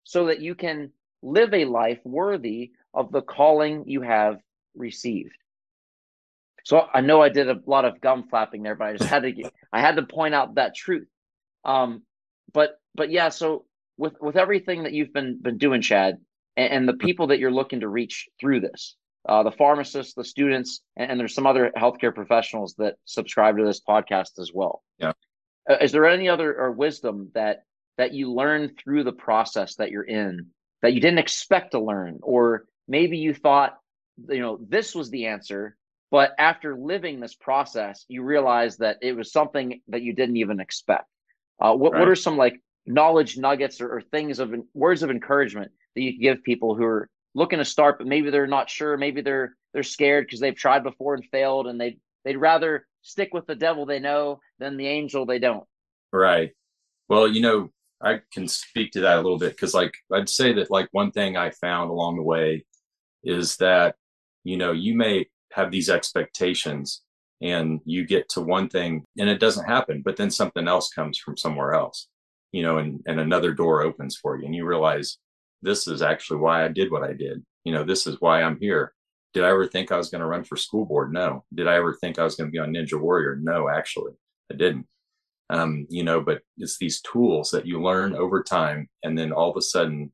so 0.04 0.26
that 0.26 0.40
you 0.40 0.54
can 0.54 0.92
live 1.22 1.54
a 1.54 1.64
life 1.64 2.00
worthy 2.04 2.72
of 2.94 3.12
the 3.12 3.22
calling 3.22 3.84
you 3.86 4.02
have 4.02 4.38
received. 4.74 5.32
So 6.64 6.86
I 6.92 7.00
know 7.00 7.22
I 7.22 7.28
did 7.28 7.48
a 7.48 7.60
lot 7.66 7.84
of 7.84 8.00
gum 8.00 8.28
flapping 8.28 8.62
there, 8.62 8.74
but 8.74 8.88
I 8.88 8.96
just 8.96 9.08
had 9.08 9.22
to 9.22 9.32
get, 9.32 9.52
I 9.72 9.80
had 9.80 9.96
to 9.96 10.02
point 10.02 10.34
out 10.34 10.56
that 10.56 10.74
truth. 10.74 11.08
Um, 11.64 12.02
but 12.52 12.80
but 12.94 13.10
yeah, 13.10 13.30
so 13.30 13.64
with 13.96 14.14
with 14.20 14.36
everything 14.36 14.82
that 14.82 14.92
you've 14.92 15.12
been 15.12 15.38
been 15.40 15.58
doing, 15.58 15.82
Chad, 15.82 16.18
and, 16.58 16.72
and 16.72 16.88
the 16.88 16.94
people 16.94 17.28
that 17.28 17.38
you're 17.38 17.52
looking 17.52 17.80
to 17.80 17.88
reach 17.88 18.28
through 18.38 18.60
this, 18.60 18.96
uh, 19.26 19.42
the 19.42 19.52
pharmacists, 19.52 20.12
the 20.12 20.24
students, 20.24 20.82
and, 20.96 21.10
and, 21.10 21.20
there's 21.20 21.34
some 21.34 21.46
other 21.46 21.72
healthcare 21.76 22.14
professionals 22.14 22.74
that 22.78 22.96
subscribe 23.04 23.56
to 23.56 23.64
this 23.64 23.80
podcast 23.80 24.38
as 24.38 24.50
well. 24.52 24.82
Yeah. 24.98 25.12
Uh, 25.70 25.76
is 25.80 25.92
there 25.92 26.06
any 26.06 26.28
other 26.28 26.54
or 26.54 26.72
wisdom 26.72 27.30
that 27.34 27.62
that 27.96 28.12
you 28.12 28.32
learn 28.32 28.74
through 28.76 29.04
the 29.04 29.12
process 29.12 29.76
that 29.76 29.90
you're 29.90 30.04
in 30.04 30.46
that 30.82 30.92
you 30.92 31.00
didn't 31.00 31.18
expect 31.18 31.72
to 31.72 31.80
learn, 31.80 32.20
or 32.22 32.64
maybe 32.86 33.18
you 33.18 33.34
thought, 33.34 33.78
you 34.28 34.38
know, 34.38 34.58
this 34.68 34.94
was 34.94 35.10
the 35.10 35.26
answer, 35.26 35.76
but 36.10 36.32
after 36.38 36.76
living 36.76 37.18
this 37.18 37.34
process, 37.34 38.04
you 38.08 38.22
realize 38.22 38.76
that 38.78 38.98
it 39.02 39.16
was 39.16 39.32
something 39.32 39.80
that 39.88 40.02
you 40.02 40.12
didn't 40.12 40.36
even 40.36 40.60
expect. 40.60 41.06
Uh, 41.60 41.74
what 41.74 41.92
right. 41.92 42.00
what 42.00 42.08
are 42.08 42.14
some 42.14 42.36
like 42.36 42.60
knowledge 42.86 43.36
nuggets 43.36 43.80
or, 43.80 43.96
or 43.96 44.00
things 44.00 44.38
of 44.38 44.54
words 44.74 45.02
of 45.02 45.10
encouragement 45.10 45.72
that 45.98 46.04
you 46.04 46.12
can 46.12 46.22
give 46.22 46.44
people 46.44 46.76
who 46.76 46.84
are 46.84 47.08
looking 47.34 47.58
to 47.58 47.64
start, 47.64 47.98
but 47.98 48.06
maybe 48.06 48.30
they're 48.30 48.46
not 48.46 48.70
sure, 48.70 48.96
maybe 48.96 49.20
they're 49.20 49.54
they're 49.74 49.82
scared 49.82 50.26
because 50.26 50.40
they've 50.40 50.54
tried 50.54 50.82
before 50.82 51.14
and 51.14 51.24
failed, 51.26 51.66
and 51.66 51.80
they 51.80 51.98
they'd 52.24 52.36
rather 52.36 52.86
stick 53.02 53.34
with 53.34 53.46
the 53.46 53.54
devil 53.54 53.84
they 53.84 53.98
know 53.98 54.40
than 54.58 54.76
the 54.76 54.86
angel 54.86 55.26
they 55.26 55.38
don't. 55.38 55.64
Right. 56.12 56.52
Well, 57.08 57.26
you 57.26 57.40
know, 57.40 57.70
I 58.00 58.20
can 58.32 58.46
speak 58.46 58.92
to 58.92 59.00
that 59.00 59.16
a 59.16 59.22
little 59.22 59.38
bit 59.38 59.50
because, 59.50 59.74
like, 59.74 59.94
I'd 60.12 60.28
say 60.28 60.52
that 60.54 60.70
like 60.70 60.88
one 60.92 61.10
thing 61.10 61.36
I 61.36 61.50
found 61.50 61.90
along 61.90 62.16
the 62.16 62.22
way 62.22 62.64
is 63.24 63.56
that 63.56 63.96
you 64.44 64.56
know 64.56 64.72
you 64.72 64.94
may 64.94 65.26
have 65.52 65.70
these 65.70 65.90
expectations 65.90 67.02
and 67.40 67.80
you 67.84 68.06
get 68.06 68.28
to 68.28 68.40
one 68.40 68.68
thing 68.68 69.04
and 69.18 69.28
it 69.28 69.40
doesn't 69.40 69.66
happen, 69.66 70.02
but 70.04 70.16
then 70.16 70.30
something 70.30 70.68
else 70.68 70.90
comes 70.90 71.18
from 71.18 71.36
somewhere 71.36 71.74
else, 71.74 72.08
you 72.52 72.62
know, 72.62 72.78
and 72.78 73.00
and 73.06 73.20
another 73.20 73.52
door 73.52 73.82
opens 73.82 74.16
for 74.16 74.38
you, 74.38 74.46
and 74.46 74.54
you 74.54 74.64
realize 74.64 75.18
this 75.62 75.86
is 75.88 76.02
actually 76.02 76.38
why 76.38 76.64
I 76.64 76.68
did 76.68 76.90
what 76.90 77.02
I 77.02 77.12
did. 77.12 77.44
You 77.64 77.72
know, 77.72 77.84
this 77.84 78.06
is 78.06 78.16
why 78.20 78.42
I'm 78.42 78.58
here. 78.60 78.92
Did 79.34 79.44
I 79.44 79.50
ever 79.50 79.66
think 79.66 79.92
I 79.92 79.96
was 79.96 80.08
going 80.08 80.20
to 80.20 80.26
run 80.26 80.44
for 80.44 80.56
school 80.56 80.84
board? 80.84 81.12
No. 81.12 81.44
Did 81.54 81.68
I 81.68 81.76
ever 81.76 81.94
think 81.94 82.18
I 82.18 82.24
was 82.24 82.34
going 82.34 82.48
to 82.48 82.52
be 82.52 82.58
on 82.58 82.72
Ninja 82.72 83.00
Warrior? 83.00 83.36
No, 83.36 83.68
actually, 83.68 84.12
I 84.50 84.56
didn't. 84.56 84.86
Um, 85.50 85.86
you 85.88 86.02
know, 86.02 86.20
but 86.20 86.42
it's 86.58 86.78
these 86.78 87.00
tools 87.00 87.50
that 87.50 87.66
you 87.66 87.82
learn 87.82 88.14
over 88.14 88.42
time, 88.42 88.88
and 89.02 89.16
then 89.16 89.32
all 89.32 89.50
of 89.50 89.56
a 89.56 89.62
sudden, 89.62 90.12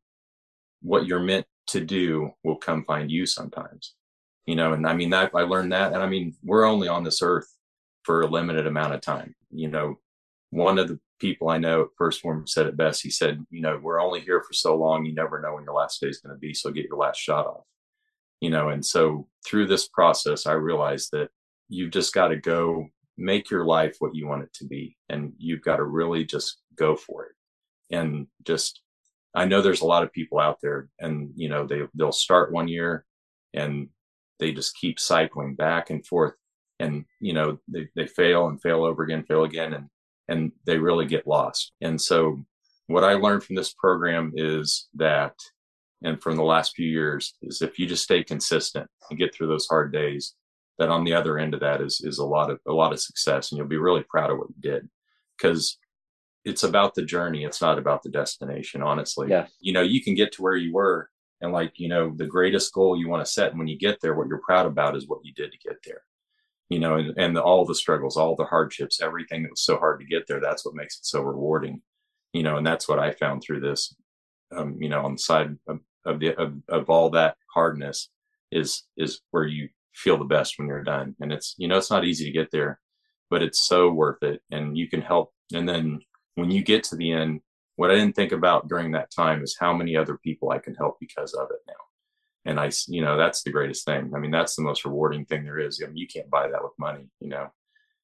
what 0.82 1.06
you're 1.06 1.20
meant 1.20 1.46
to 1.68 1.80
do 1.80 2.30
will 2.44 2.56
come 2.56 2.84
find 2.84 3.10
you 3.10 3.26
sometimes. 3.26 3.94
You 4.46 4.56
know, 4.56 4.74
and 4.74 4.86
I 4.86 4.94
mean 4.94 5.10
that 5.10 5.32
I 5.34 5.42
learned 5.42 5.72
that, 5.72 5.92
and 5.92 6.02
I 6.02 6.06
mean 6.06 6.34
we're 6.44 6.66
only 6.66 6.88
on 6.88 7.02
this 7.02 7.20
earth 7.22 7.48
for 8.04 8.22
a 8.22 8.26
limited 8.26 8.66
amount 8.66 8.94
of 8.94 9.00
time. 9.00 9.34
You 9.50 9.68
know, 9.68 9.98
one 10.50 10.78
of 10.78 10.88
the 10.88 11.00
people 11.18 11.48
I 11.48 11.58
know 11.58 11.82
at 11.82 11.88
1st 12.00 12.20
Phorm 12.20 12.46
said 12.46 12.66
it 12.66 12.76
best. 12.76 13.02
He 13.02 13.10
said, 13.10 13.44
you 13.50 13.60
know, 13.60 13.78
we're 13.82 14.00
only 14.00 14.20
here 14.20 14.42
for 14.42 14.52
so 14.52 14.76
long. 14.76 15.04
You 15.04 15.14
never 15.14 15.40
know 15.40 15.54
when 15.54 15.64
your 15.64 15.74
last 15.74 16.00
day 16.00 16.08
is 16.08 16.18
going 16.18 16.34
to 16.34 16.38
be. 16.38 16.54
So 16.54 16.70
get 16.70 16.86
your 16.86 16.98
last 16.98 17.18
shot 17.18 17.46
off, 17.46 17.64
you 18.40 18.50
know. 18.50 18.70
And 18.70 18.84
so 18.84 19.28
through 19.46 19.66
this 19.66 19.88
process, 19.88 20.46
I 20.46 20.52
realized 20.52 21.10
that 21.12 21.30
you've 21.68 21.92
just 21.92 22.12
got 22.12 22.28
to 22.28 22.36
go 22.36 22.86
make 23.16 23.50
your 23.50 23.64
life 23.64 23.96
what 24.00 24.14
you 24.14 24.26
want 24.26 24.42
it 24.42 24.52
to 24.54 24.66
be. 24.66 24.96
And 25.08 25.32
you've 25.38 25.62
got 25.62 25.76
to 25.76 25.84
really 25.84 26.24
just 26.24 26.60
go 26.76 26.96
for 26.96 27.26
it. 27.26 27.32
And 27.94 28.26
just, 28.44 28.80
I 29.34 29.44
know 29.44 29.62
there's 29.62 29.82
a 29.82 29.86
lot 29.86 30.02
of 30.02 30.12
people 30.12 30.40
out 30.40 30.58
there 30.60 30.88
and, 31.00 31.30
you 31.36 31.48
know, 31.48 31.66
they, 31.66 31.82
they'll 31.94 32.12
start 32.12 32.52
one 32.52 32.68
year 32.68 33.04
and 33.52 33.88
they 34.40 34.52
just 34.52 34.76
keep 34.76 34.98
cycling 34.98 35.54
back 35.54 35.90
and 35.90 36.04
forth 36.04 36.34
and, 36.80 37.04
you 37.20 37.32
know, 37.32 37.58
they, 37.68 37.88
they 37.94 38.06
fail 38.06 38.48
and 38.48 38.60
fail 38.60 38.84
over 38.84 39.04
again, 39.04 39.24
fail 39.24 39.44
again. 39.44 39.74
And 39.74 39.86
and 40.28 40.52
they 40.64 40.78
really 40.78 41.06
get 41.06 41.26
lost. 41.26 41.72
And 41.80 42.00
so, 42.00 42.44
what 42.86 43.04
I 43.04 43.14
learned 43.14 43.44
from 43.44 43.56
this 43.56 43.72
program 43.72 44.32
is 44.34 44.88
that, 44.94 45.34
and 46.02 46.22
from 46.22 46.36
the 46.36 46.42
last 46.42 46.74
few 46.74 46.86
years, 46.86 47.34
is 47.42 47.62
if 47.62 47.78
you 47.78 47.86
just 47.86 48.04
stay 48.04 48.22
consistent 48.22 48.88
and 49.08 49.18
get 49.18 49.34
through 49.34 49.46
those 49.46 49.66
hard 49.66 49.92
days, 49.92 50.34
that 50.78 50.90
on 50.90 51.04
the 51.04 51.14
other 51.14 51.38
end 51.38 51.54
of 51.54 51.60
that 51.60 51.80
is 51.80 52.00
is 52.04 52.18
a 52.18 52.24
lot 52.24 52.50
of 52.50 52.58
a 52.66 52.72
lot 52.72 52.92
of 52.92 53.00
success, 53.00 53.50
and 53.50 53.58
you'll 53.58 53.66
be 53.66 53.76
really 53.76 54.04
proud 54.08 54.30
of 54.30 54.38
what 54.38 54.48
you 54.48 54.60
did, 54.60 54.88
because 55.36 55.78
it's 56.44 56.64
about 56.64 56.94
the 56.94 57.02
journey. 57.02 57.44
It's 57.44 57.62
not 57.62 57.78
about 57.78 58.02
the 58.02 58.10
destination. 58.10 58.82
Honestly, 58.82 59.28
yeah. 59.30 59.46
you 59.60 59.72
know, 59.72 59.82
you 59.82 60.02
can 60.02 60.14
get 60.14 60.32
to 60.32 60.42
where 60.42 60.56
you 60.56 60.74
were, 60.74 61.08
and 61.40 61.52
like 61.52 61.72
you 61.76 61.88
know, 61.88 62.12
the 62.14 62.26
greatest 62.26 62.72
goal 62.72 62.98
you 62.98 63.08
want 63.08 63.24
to 63.24 63.32
set, 63.32 63.50
and 63.50 63.58
when 63.58 63.68
you 63.68 63.78
get 63.78 64.00
there, 64.00 64.14
what 64.14 64.28
you're 64.28 64.42
proud 64.44 64.66
about 64.66 64.96
is 64.96 65.08
what 65.08 65.24
you 65.24 65.32
did 65.32 65.52
to 65.52 65.58
get 65.58 65.78
there 65.84 66.02
you 66.68 66.78
know, 66.78 66.96
and, 66.96 67.14
and 67.16 67.36
the, 67.36 67.42
all 67.42 67.64
the 67.64 67.74
struggles, 67.74 68.16
all 68.16 68.36
the 68.36 68.44
hardships, 68.44 69.00
everything 69.00 69.42
that 69.42 69.50
was 69.50 69.64
so 69.64 69.76
hard 69.76 70.00
to 70.00 70.06
get 70.06 70.26
there. 70.26 70.40
That's 70.40 70.64
what 70.64 70.74
makes 70.74 70.98
it 70.98 71.04
so 71.04 71.20
rewarding, 71.20 71.82
you 72.32 72.42
know, 72.42 72.56
and 72.56 72.66
that's 72.66 72.88
what 72.88 72.98
I 72.98 73.12
found 73.12 73.42
through 73.42 73.60
this, 73.60 73.94
um, 74.56 74.76
you 74.80 74.88
know, 74.88 75.04
on 75.04 75.12
the 75.12 75.18
side 75.18 75.56
of, 75.68 75.80
of 76.06 76.20
the, 76.20 76.34
of, 76.40 76.54
of 76.68 76.90
all 76.90 77.10
that 77.10 77.36
hardness 77.52 78.10
is, 78.50 78.84
is 78.96 79.20
where 79.30 79.46
you 79.46 79.68
feel 79.94 80.16
the 80.16 80.24
best 80.24 80.58
when 80.58 80.68
you're 80.68 80.82
done. 80.82 81.14
And 81.20 81.32
it's, 81.32 81.54
you 81.58 81.68
know, 81.68 81.76
it's 81.76 81.90
not 81.90 82.04
easy 82.04 82.24
to 82.24 82.32
get 82.32 82.50
there, 82.50 82.80
but 83.30 83.42
it's 83.42 83.66
so 83.66 83.90
worth 83.90 84.22
it. 84.22 84.40
And 84.50 84.76
you 84.76 84.88
can 84.88 85.02
help. 85.02 85.32
And 85.52 85.68
then 85.68 86.00
when 86.34 86.50
you 86.50 86.62
get 86.62 86.84
to 86.84 86.96
the 86.96 87.12
end, 87.12 87.40
what 87.76 87.90
I 87.90 87.94
didn't 87.94 88.16
think 88.16 88.32
about 88.32 88.68
during 88.68 88.92
that 88.92 89.10
time 89.10 89.42
is 89.42 89.56
how 89.58 89.72
many 89.72 89.96
other 89.96 90.18
people 90.18 90.50
I 90.50 90.58
can 90.58 90.74
help 90.74 90.96
because 91.00 91.34
of 91.34 91.48
it 91.50 91.60
now 91.66 91.74
and 92.44 92.60
I, 92.60 92.70
you 92.88 93.00
know, 93.00 93.16
that's 93.16 93.42
the 93.42 93.50
greatest 93.50 93.84
thing. 93.84 94.12
I 94.14 94.18
mean, 94.18 94.30
that's 94.30 94.56
the 94.56 94.62
most 94.62 94.84
rewarding 94.84 95.24
thing 95.24 95.44
there 95.44 95.58
is. 95.58 95.80
I 95.82 95.86
mean, 95.86 95.96
you 95.96 96.06
can't 96.06 96.30
buy 96.30 96.48
that 96.48 96.62
with 96.62 96.72
money, 96.78 97.06
you 97.20 97.28
know. 97.28 97.48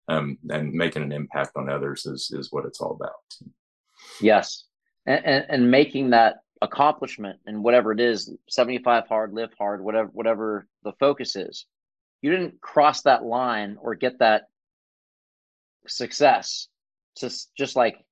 Um, 0.08 0.38
and 0.48 0.72
making 0.72 1.02
an 1.02 1.12
impact 1.12 1.52
on 1.56 1.68
others 1.68 2.04
is 2.06 2.32
is 2.32 2.50
what 2.50 2.64
it's 2.64 2.80
all 2.80 2.92
about. 2.92 3.12
Yes, 4.20 4.64
and, 5.06 5.24
and, 5.24 5.46
and 5.48 5.70
making 5.70 6.10
that 6.10 6.36
accomplishment 6.62 7.38
and 7.46 7.62
whatever 7.62 7.92
it 7.92 8.00
is, 8.00 8.34
seventy 8.48 8.78
five 8.78 9.06
hard, 9.06 9.32
live 9.32 9.50
hard, 9.56 9.82
whatever 9.82 10.10
whatever 10.12 10.66
the 10.82 10.92
focus 10.98 11.36
is, 11.36 11.66
you 12.22 12.30
didn't 12.30 12.60
cross 12.60 13.02
that 13.02 13.24
line 13.24 13.76
or 13.80 13.94
get 13.94 14.18
that 14.18 14.48
success 15.86 16.68
to 17.16 17.30
just 17.56 17.76
like 17.76 18.04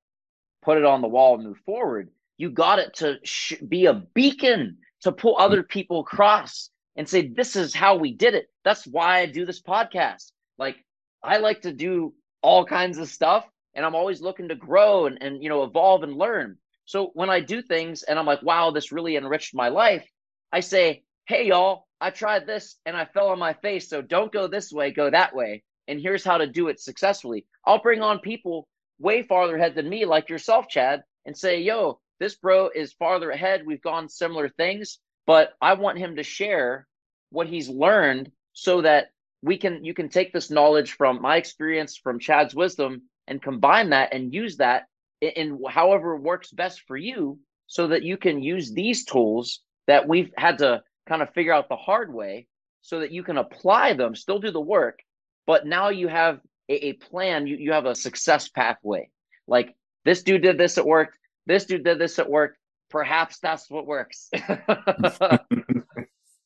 put 0.62 0.78
it 0.78 0.84
on 0.84 1.02
the 1.02 1.08
wall 1.08 1.34
and 1.34 1.44
move 1.44 1.58
forward. 1.64 2.10
You 2.36 2.50
got 2.50 2.78
it 2.78 2.94
to 2.96 3.18
sh- 3.24 3.54
be 3.66 3.86
a 3.86 3.94
beacon 3.94 4.78
to 5.02 5.12
pull 5.12 5.36
other 5.38 5.62
mm. 5.62 5.68
people 5.68 6.00
across 6.00 6.70
and 6.96 7.08
say, 7.08 7.28
this 7.28 7.56
is 7.56 7.74
how 7.74 7.96
we 7.96 8.12
did 8.12 8.34
it. 8.34 8.48
That's 8.64 8.86
why 8.86 9.20
I 9.20 9.26
do 9.26 9.46
this 9.46 9.62
podcast. 9.62 10.32
Like, 10.58 10.76
I 11.22 11.38
like 11.38 11.62
to 11.62 11.72
do 11.72 12.14
all 12.42 12.64
kinds 12.64 12.98
of 12.98 13.08
stuff 13.08 13.48
and 13.74 13.84
I'm 13.84 13.94
always 13.94 14.20
looking 14.20 14.48
to 14.48 14.56
grow 14.56 15.06
and, 15.06 15.22
and 15.22 15.42
you 15.42 15.48
know, 15.48 15.62
evolve 15.62 16.02
and 16.02 16.16
learn. 16.16 16.58
So 16.84 17.10
when 17.14 17.30
I 17.30 17.40
do 17.40 17.62
things 17.62 18.02
and 18.02 18.18
I'm 18.18 18.26
like, 18.26 18.42
wow, 18.42 18.70
this 18.70 18.92
really 18.92 19.16
enriched 19.16 19.54
my 19.54 19.68
life, 19.68 20.08
I 20.52 20.60
say, 20.60 21.02
hey, 21.26 21.46
y'all, 21.46 21.86
I 22.00 22.10
tried 22.10 22.46
this 22.46 22.76
and 22.86 22.96
I 22.96 23.04
fell 23.04 23.28
on 23.28 23.38
my 23.38 23.52
face. 23.52 23.88
So 23.88 24.02
don't 24.02 24.32
go 24.32 24.48
this 24.48 24.72
way, 24.72 24.90
go 24.90 25.10
that 25.10 25.34
way. 25.34 25.62
And 25.86 26.00
here's 26.00 26.24
how 26.24 26.38
to 26.38 26.46
do 26.46 26.68
it 26.68 26.80
successfully. 26.80 27.46
I'll 27.64 27.82
bring 27.82 28.02
on 28.02 28.18
people 28.20 28.68
way 28.98 29.22
farther 29.22 29.56
ahead 29.56 29.74
than 29.74 29.88
me, 29.88 30.04
like 30.04 30.28
yourself, 30.28 30.68
Chad, 30.68 31.02
and 31.26 31.36
say, 31.36 31.60
yo, 31.60 32.00
this 32.20 32.34
bro 32.34 32.70
is 32.74 32.92
farther 32.92 33.30
ahead. 33.30 33.66
We've 33.66 33.82
gone 33.82 34.08
similar 34.08 34.48
things, 34.48 34.98
but 35.26 35.52
I 35.60 35.74
want 35.74 35.98
him 35.98 36.16
to 36.16 36.22
share 36.22 36.86
what 37.30 37.46
he's 37.46 37.68
learned 37.68 38.30
so 38.52 38.82
that 38.82 39.08
we 39.42 39.56
can 39.56 39.84
you 39.84 39.94
can 39.94 40.08
take 40.08 40.32
this 40.32 40.50
knowledge 40.50 40.92
from 40.92 41.22
my 41.22 41.36
experience 41.36 41.96
from 41.96 42.18
Chad's 42.18 42.54
wisdom 42.54 43.02
and 43.26 43.42
combine 43.42 43.90
that 43.90 44.12
and 44.12 44.34
use 44.34 44.56
that 44.56 44.86
in, 45.20 45.30
in 45.30 45.58
however 45.68 46.16
works 46.16 46.50
best 46.50 46.82
for 46.86 46.96
you 46.96 47.38
so 47.66 47.88
that 47.88 48.02
you 48.02 48.16
can 48.16 48.42
use 48.42 48.72
these 48.72 49.04
tools 49.04 49.60
that 49.86 50.08
we've 50.08 50.32
had 50.36 50.58
to 50.58 50.82
kind 51.06 51.22
of 51.22 51.32
figure 51.34 51.52
out 51.52 51.68
the 51.68 51.76
hard 51.76 52.12
way 52.12 52.46
so 52.82 53.00
that 53.00 53.12
you 53.12 53.22
can 53.22 53.38
apply 53.38 53.92
them, 53.92 54.14
still 54.14 54.38
do 54.38 54.50
the 54.50 54.60
work, 54.60 55.00
but 55.46 55.66
now 55.66 55.90
you 55.90 56.08
have 56.08 56.40
a, 56.68 56.88
a 56.88 56.92
plan, 56.94 57.46
you, 57.46 57.56
you 57.56 57.72
have 57.72 57.86
a 57.86 57.94
success 57.94 58.48
pathway. 58.48 59.08
Like 59.46 59.74
this 60.04 60.22
dude 60.22 60.42
did 60.42 60.58
this, 60.58 60.78
it 60.78 60.86
worked 60.86 61.18
this 61.48 61.64
dude 61.64 61.82
did 61.82 61.98
this 61.98 62.18
at 62.18 62.30
work. 62.30 62.56
Perhaps 62.90 63.38
that's 63.40 63.68
what 63.68 63.86
works. 63.86 64.28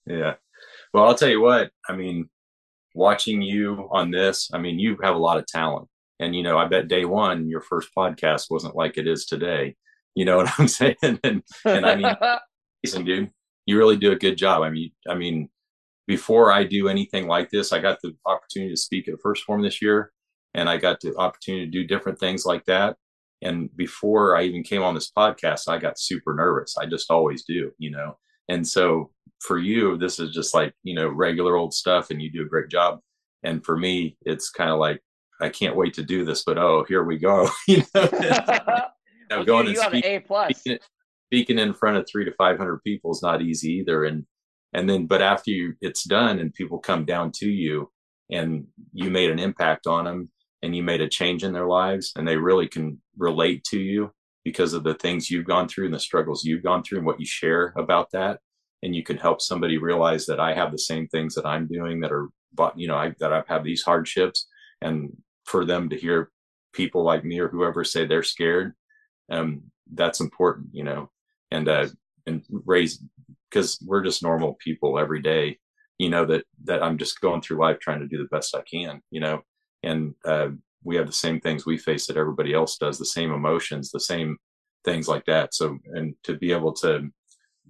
yeah. 0.06 0.34
Well, 0.94 1.04
I'll 1.04 1.14
tell 1.14 1.28
you 1.28 1.40
what, 1.40 1.70
I 1.88 1.94
mean, 1.94 2.28
watching 2.94 3.42
you 3.42 3.88
on 3.90 4.10
this, 4.10 4.50
I 4.52 4.58
mean, 4.58 4.78
you 4.78 4.96
have 5.02 5.14
a 5.14 5.18
lot 5.18 5.38
of 5.38 5.46
talent. 5.46 5.88
And, 6.20 6.34
you 6.34 6.42
know, 6.42 6.56
I 6.56 6.66
bet 6.66 6.88
day 6.88 7.04
one, 7.04 7.48
your 7.48 7.60
first 7.60 7.90
podcast 7.96 8.50
wasn't 8.50 8.76
like 8.76 8.96
it 8.96 9.06
is 9.06 9.26
today. 9.26 9.76
You 10.14 10.24
know 10.24 10.36
what 10.38 10.52
I'm 10.58 10.68
saying? 10.68 10.96
And, 11.02 11.42
and 11.64 11.86
I 11.86 11.96
mean, 11.96 12.14
listen, 12.84 13.04
dude, 13.04 13.30
you 13.66 13.76
really 13.78 13.96
do 13.96 14.12
a 14.12 14.16
good 14.18 14.36
job. 14.36 14.62
I 14.62 14.70
mean, 14.70 14.92
I 15.08 15.14
mean, 15.14 15.48
before 16.06 16.52
I 16.52 16.64
do 16.64 16.88
anything 16.88 17.26
like 17.26 17.50
this, 17.50 17.72
I 17.72 17.78
got 17.78 17.98
the 18.02 18.14
opportunity 18.26 18.72
to 18.72 18.80
speak 18.80 19.08
at 19.08 19.14
1st 19.24 19.38
Phorm 19.46 19.62
this 19.62 19.80
year, 19.80 20.12
and 20.54 20.68
I 20.68 20.76
got 20.76 21.00
the 21.00 21.14
opportunity 21.16 21.66
to 21.66 21.70
do 21.70 21.86
different 21.86 22.18
things 22.18 22.44
like 22.44 22.64
that. 22.66 22.96
And 23.42 23.74
before 23.76 24.36
I 24.36 24.44
even 24.44 24.62
came 24.62 24.82
on 24.82 24.94
this 24.94 25.10
podcast, 25.10 25.68
I 25.68 25.78
got 25.78 25.98
super 25.98 26.34
nervous. 26.34 26.76
I 26.78 26.86
just 26.86 27.10
always 27.10 27.44
do, 27.44 27.72
you 27.78 27.90
know. 27.90 28.16
And 28.48 28.66
so 28.66 29.10
for 29.40 29.58
you, 29.58 29.98
this 29.98 30.18
is 30.18 30.30
just 30.30 30.54
like, 30.54 30.74
you 30.84 30.94
know, 30.94 31.08
regular 31.08 31.56
old 31.56 31.74
stuff 31.74 32.10
and 32.10 32.22
you 32.22 32.30
do 32.30 32.42
a 32.42 32.48
great 32.48 32.68
job. 32.68 33.00
And 33.42 33.64
for 33.64 33.76
me, 33.76 34.16
it's 34.22 34.50
kind 34.50 34.70
of 34.70 34.78
like, 34.78 35.00
I 35.40 35.48
can't 35.48 35.76
wait 35.76 35.94
to 35.94 36.04
do 36.04 36.24
this, 36.24 36.44
but 36.44 36.58
oh, 36.58 36.84
here 36.86 37.02
we 37.02 37.18
go. 37.18 37.48
you 37.66 37.82
know, 37.94 38.08
you 38.12 39.26
know 39.30 39.44
going 39.44 39.66
dude, 39.66 39.78
and 39.78 39.86
speak, 39.86 40.04
A 40.04 40.20
plus. 40.20 40.58
Speaking, 40.58 40.78
speaking 41.26 41.58
in 41.58 41.74
front 41.74 41.96
of 41.96 42.06
three 42.10 42.24
to 42.24 42.32
500 42.32 42.78
people 42.84 43.10
is 43.10 43.22
not 43.22 43.42
easy 43.42 43.72
either. 43.72 44.04
And, 44.04 44.24
and 44.72 44.88
then, 44.88 45.06
but 45.06 45.20
after 45.20 45.50
you, 45.50 45.74
it's 45.80 46.04
done 46.04 46.38
and 46.38 46.54
people 46.54 46.78
come 46.78 47.04
down 47.04 47.32
to 47.36 47.46
you 47.46 47.90
and 48.30 48.66
you 48.92 49.10
made 49.10 49.30
an 49.30 49.40
impact 49.40 49.86
on 49.86 50.04
them 50.04 50.30
and 50.62 50.74
you 50.76 50.82
made 50.82 51.00
a 51.00 51.08
change 51.08 51.44
in 51.44 51.52
their 51.52 51.66
lives 51.66 52.12
and 52.16 52.26
they 52.26 52.36
really 52.36 52.68
can 52.68 53.00
relate 53.16 53.64
to 53.64 53.80
you 53.80 54.12
because 54.44 54.72
of 54.72 54.84
the 54.84 54.94
things 54.94 55.30
you've 55.30 55.46
gone 55.46 55.68
through 55.68 55.86
and 55.86 55.94
the 55.94 56.00
struggles 56.00 56.44
you've 56.44 56.62
gone 56.62 56.82
through 56.82 56.98
and 56.98 57.06
what 57.06 57.20
you 57.20 57.26
share 57.26 57.72
about 57.76 58.10
that. 58.12 58.40
And 58.82 58.94
you 58.94 59.02
can 59.02 59.16
help 59.16 59.40
somebody 59.40 59.78
realize 59.78 60.26
that 60.26 60.40
i 60.40 60.54
have 60.54 60.72
the 60.72 60.78
same 60.78 61.06
things 61.08 61.34
that 61.34 61.46
i'm 61.46 61.68
doing 61.68 62.00
that 62.00 62.12
are 62.12 62.28
but 62.54 62.78
you 62.78 62.88
know 62.88 62.96
I, 62.96 63.14
that 63.20 63.32
i've 63.32 63.46
had 63.46 63.64
these 63.64 63.82
hardships. 63.82 64.46
And 64.80 65.16
for 65.44 65.64
them 65.64 65.88
to 65.90 65.96
hear 65.96 66.30
people 66.72 67.04
like 67.04 67.24
me 67.24 67.38
or 67.38 67.48
whoever 67.48 67.84
say 67.84 68.06
they're 68.06 68.22
scared 68.22 68.72
um 69.30 69.62
that's 69.94 70.20
important 70.20 70.68
you 70.72 70.84
know 70.84 71.10
and 71.50 71.68
uh 71.68 71.86
and 72.26 72.42
raise 72.64 73.02
because 73.50 73.78
we're 73.86 74.02
just 74.02 74.22
normal 74.22 74.56
people 74.64 74.98
every 74.98 75.20
day 75.20 75.58
you 75.98 76.08
know 76.08 76.24
that 76.24 76.44
that 76.64 76.82
i'm 76.82 76.98
just 76.98 77.20
going 77.20 77.40
through 77.40 77.58
life 77.60 77.78
trying 77.78 78.00
to 78.00 78.08
do 78.08 78.18
the 78.18 78.28
best 78.34 78.54
i 78.54 78.62
can 78.62 79.00
you 79.10 79.20
know 79.20 79.42
and 79.82 80.14
uh, 80.24 80.48
we 80.84 80.96
have 80.96 81.06
the 81.06 81.12
same 81.12 81.40
things 81.40 81.64
we 81.64 81.78
face 81.78 82.06
that 82.06 82.16
everybody 82.16 82.52
else 82.54 82.76
does 82.76 82.98
the 82.98 83.06
same 83.06 83.32
emotions 83.32 83.90
the 83.90 84.00
same 84.00 84.38
things 84.84 85.08
like 85.08 85.24
that. 85.26 85.54
So 85.54 85.78
and 85.94 86.14
to 86.24 86.36
be 86.36 86.52
able 86.52 86.72
to 86.74 87.08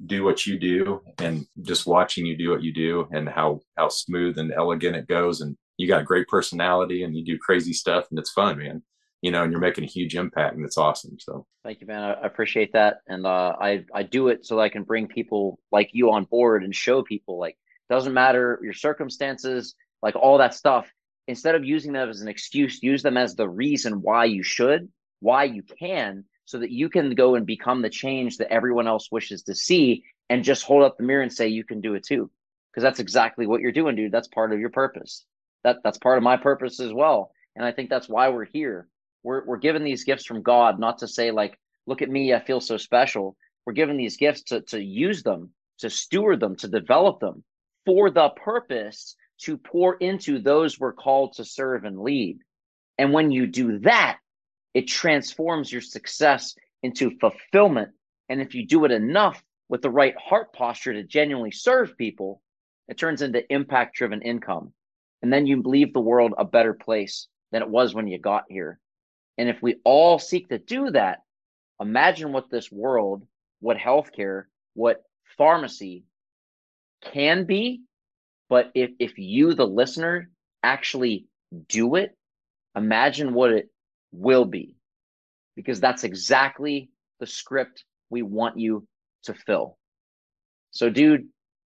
do 0.06 0.24
what 0.24 0.46
you 0.46 0.58
do 0.58 1.02
and 1.18 1.46
just 1.62 1.86
watching 1.86 2.24
you 2.24 2.36
do 2.36 2.50
what 2.50 2.62
you 2.62 2.72
do 2.72 3.06
and 3.12 3.28
how 3.28 3.60
how 3.76 3.88
smooth 3.88 4.38
and 4.38 4.52
elegant 4.52 4.96
it 4.96 5.06
goes 5.06 5.42
and 5.42 5.56
you 5.76 5.86
got 5.86 6.00
a 6.00 6.04
great 6.04 6.26
personality 6.28 7.04
and 7.04 7.14
you 7.14 7.24
do 7.24 7.38
crazy 7.38 7.74
stuff 7.74 8.06
and 8.10 8.18
it's 8.18 8.30
fun 8.30 8.56
man 8.56 8.82
you 9.20 9.30
know 9.30 9.42
and 9.42 9.52
you're 9.52 9.60
making 9.60 9.84
a 9.84 9.86
huge 9.86 10.16
impact 10.16 10.56
and 10.56 10.64
it's 10.64 10.78
awesome 10.78 11.18
so. 11.20 11.46
Thank 11.62 11.82
you 11.82 11.86
man 11.86 12.02
i 12.02 12.26
appreciate 12.26 12.72
that 12.72 13.02
and 13.06 13.26
uh, 13.26 13.54
i 13.60 13.84
i 13.94 14.02
do 14.02 14.28
it 14.28 14.46
so 14.46 14.56
that 14.56 14.62
i 14.62 14.70
can 14.70 14.82
bring 14.82 15.06
people 15.06 15.58
like 15.70 15.90
you 15.92 16.10
on 16.10 16.24
board 16.24 16.64
and 16.64 16.74
show 16.74 17.02
people 17.02 17.38
like 17.38 17.58
doesn't 17.90 18.14
matter 18.14 18.58
your 18.62 18.72
circumstances 18.72 19.74
like 20.02 20.16
all 20.16 20.38
that 20.38 20.54
stuff 20.54 20.90
instead 21.26 21.54
of 21.54 21.64
using 21.64 21.92
them 21.92 22.08
as 22.08 22.20
an 22.20 22.28
excuse, 22.28 22.82
use 22.82 23.02
them 23.02 23.16
as 23.16 23.34
the 23.34 23.48
reason 23.48 24.02
why 24.02 24.24
you 24.24 24.42
should, 24.42 24.88
why 25.20 25.44
you 25.44 25.62
can, 25.62 26.24
so 26.44 26.58
that 26.58 26.70
you 26.70 26.88
can 26.88 27.14
go 27.14 27.34
and 27.34 27.46
become 27.46 27.82
the 27.82 27.90
change 27.90 28.38
that 28.38 28.52
everyone 28.52 28.88
else 28.88 29.08
wishes 29.10 29.42
to 29.44 29.54
see 29.54 30.04
and 30.28 30.44
just 30.44 30.64
hold 30.64 30.82
up 30.82 30.96
the 30.96 31.04
mirror 31.04 31.22
and 31.22 31.32
say 31.32 31.48
you 31.48 31.64
can 31.64 31.80
do 31.80 31.94
it 31.94 32.04
too. 32.04 32.30
Because 32.70 32.82
that's 32.82 33.00
exactly 33.00 33.46
what 33.46 33.60
you're 33.60 33.72
doing, 33.72 33.96
dude. 33.96 34.12
That's 34.12 34.28
part 34.28 34.52
of 34.52 34.60
your 34.60 34.70
purpose. 34.70 35.24
That 35.62 35.78
that's 35.84 35.98
part 35.98 36.16
of 36.16 36.24
my 36.24 36.36
purpose 36.36 36.80
as 36.80 36.92
well. 36.92 37.32
And 37.54 37.64
I 37.64 37.72
think 37.72 37.90
that's 37.90 38.08
why 38.08 38.28
we're 38.30 38.46
here. 38.46 38.88
We're 39.22 39.44
we're 39.44 39.58
given 39.58 39.84
these 39.84 40.04
gifts 40.04 40.24
from 40.24 40.42
God, 40.42 40.80
not 40.80 40.98
to 40.98 41.08
say 41.08 41.30
like, 41.30 41.58
look 41.86 42.02
at 42.02 42.08
me, 42.08 42.34
I 42.34 42.40
feel 42.40 42.60
so 42.60 42.76
special. 42.78 43.36
We're 43.66 43.74
given 43.74 43.96
these 43.96 44.16
gifts 44.16 44.42
to 44.44 44.62
to 44.62 44.82
use 44.82 45.22
them, 45.22 45.50
to 45.78 45.90
steward 45.90 46.40
them, 46.40 46.56
to 46.56 46.68
develop 46.68 47.20
them 47.20 47.44
for 47.84 48.10
the 48.10 48.30
purpose 48.30 49.16
to 49.42 49.56
pour 49.56 49.94
into 49.96 50.38
those 50.38 50.78
we're 50.78 50.92
called 50.92 51.34
to 51.34 51.44
serve 51.44 51.84
and 51.84 52.00
lead. 52.00 52.38
And 52.98 53.12
when 53.12 53.30
you 53.30 53.46
do 53.46 53.78
that, 53.80 54.18
it 54.74 54.88
transforms 54.88 55.70
your 55.72 55.80
success 55.80 56.54
into 56.82 57.18
fulfillment. 57.18 57.90
And 58.28 58.40
if 58.40 58.54
you 58.54 58.66
do 58.66 58.84
it 58.84 58.90
enough 58.90 59.42
with 59.68 59.82
the 59.82 59.90
right 59.90 60.14
heart 60.16 60.52
posture 60.52 60.92
to 60.94 61.02
genuinely 61.02 61.50
serve 61.50 61.96
people, 61.96 62.42
it 62.88 62.98
turns 62.98 63.22
into 63.22 63.50
impact 63.52 63.96
driven 63.96 64.22
income. 64.22 64.72
And 65.22 65.32
then 65.32 65.46
you 65.46 65.62
leave 65.62 65.92
the 65.92 66.00
world 66.00 66.34
a 66.36 66.44
better 66.44 66.74
place 66.74 67.28
than 67.52 67.62
it 67.62 67.68
was 67.68 67.94
when 67.94 68.06
you 68.06 68.18
got 68.18 68.44
here. 68.48 68.78
And 69.38 69.48
if 69.48 69.62
we 69.62 69.76
all 69.84 70.18
seek 70.18 70.48
to 70.48 70.58
do 70.58 70.90
that, 70.90 71.20
imagine 71.80 72.32
what 72.32 72.50
this 72.50 72.70
world, 72.70 73.26
what 73.60 73.76
healthcare, 73.76 74.44
what 74.74 75.02
pharmacy 75.36 76.04
can 77.12 77.44
be 77.44 77.82
but 78.48 78.70
if, 78.74 78.90
if 78.98 79.18
you, 79.18 79.54
the 79.54 79.66
listener, 79.66 80.30
actually 80.62 81.26
do 81.68 81.96
it, 81.96 82.16
imagine 82.76 83.34
what 83.34 83.52
it 83.52 83.68
will 84.12 84.44
be. 84.44 84.76
Because 85.56 85.80
that's 85.80 86.04
exactly 86.04 86.90
the 87.20 87.26
script 87.26 87.84
we 88.10 88.22
want 88.22 88.58
you 88.58 88.86
to 89.24 89.34
fill. 89.34 89.78
So, 90.70 90.88
dude, 90.88 91.28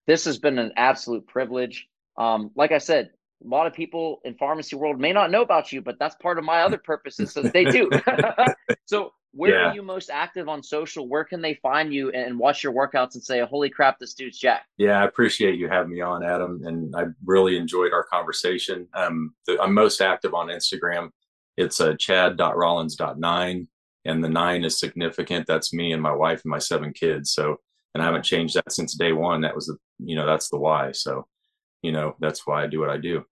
this 0.07 0.25
has 0.25 0.37
been 0.37 0.59
an 0.59 0.71
absolute 0.77 1.27
privilege. 1.27 1.87
Um, 2.17 2.51
like 2.55 2.71
I 2.71 2.77
said, 2.77 3.09
a 3.43 3.47
lot 3.47 3.65
of 3.65 3.73
people 3.73 4.21
in 4.23 4.35
pharmacy 4.35 4.75
world 4.75 4.99
may 4.99 5.13
not 5.13 5.31
know 5.31 5.41
about 5.41 5.71
you, 5.71 5.81
but 5.81 5.97
that's 5.99 6.15
part 6.15 6.37
of 6.37 6.43
my 6.43 6.61
other 6.61 6.77
purposes, 6.77 7.31
so 7.31 7.41
they 7.41 7.65
do. 7.65 7.89
so 8.85 9.13
where 9.33 9.51
yeah. 9.51 9.69
are 9.69 9.73
you 9.73 9.81
most 9.81 10.09
active 10.09 10.49
on 10.49 10.61
social? 10.61 11.07
Where 11.07 11.23
can 11.23 11.41
they 11.41 11.53
find 11.55 11.93
you 11.93 12.09
and 12.11 12.37
watch 12.37 12.63
your 12.63 12.73
workouts 12.73 13.15
and 13.15 13.23
say, 13.23 13.39
"Holy 13.41 13.69
crap, 13.69 13.97
this 13.99 14.13
dude's 14.13 14.37
Jack? 14.37 14.65
Yeah, 14.77 15.01
I 15.01 15.05
appreciate 15.05 15.57
you 15.57 15.69
having 15.69 15.93
me 15.93 16.01
on, 16.01 16.23
Adam, 16.23 16.61
and 16.65 16.93
I 16.95 17.05
really 17.25 17.57
enjoyed 17.57 17.93
our 17.93 18.03
conversation. 18.03 18.87
Um, 18.93 19.33
the, 19.47 19.59
I'm 19.61 19.73
most 19.73 20.01
active 20.01 20.33
on 20.33 20.47
Instagram. 20.47 21.11
It's 21.57 21.79
a 21.79 21.91
uh, 21.91 21.95
chad.rollins.9, 21.95 23.67
and 24.05 24.23
the 24.23 24.29
nine 24.29 24.63
is 24.63 24.79
significant. 24.79 25.47
That's 25.47 25.73
me 25.73 25.93
and 25.93 26.01
my 26.01 26.13
wife 26.13 26.41
and 26.43 26.51
my 26.51 26.59
seven 26.59 26.91
kids. 26.91 27.31
So, 27.31 27.57
and 27.93 28.01
I 28.01 28.05
haven't 28.05 28.23
changed 28.23 28.55
that 28.55 28.71
since 28.71 28.95
day 28.95 29.13
one. 29.13 29.41
That 29.41 29.55
was 29.55 29.67
the, 29.67 29.77
you 29.99 30.15
know, 30.15 30.25
that's 30.25 30.49
the 30.49 30.57
why. 30.57 30.91
So, 30.91 31.27
you 31.81 31.91
know, 31.91 32.15
that's 32.19 32.45
why 32.47 32.63
I 32.63 32.67
do 32.67 32.79
what 32.79 32.89
I 32.89 32.97
do. 32.97 33.23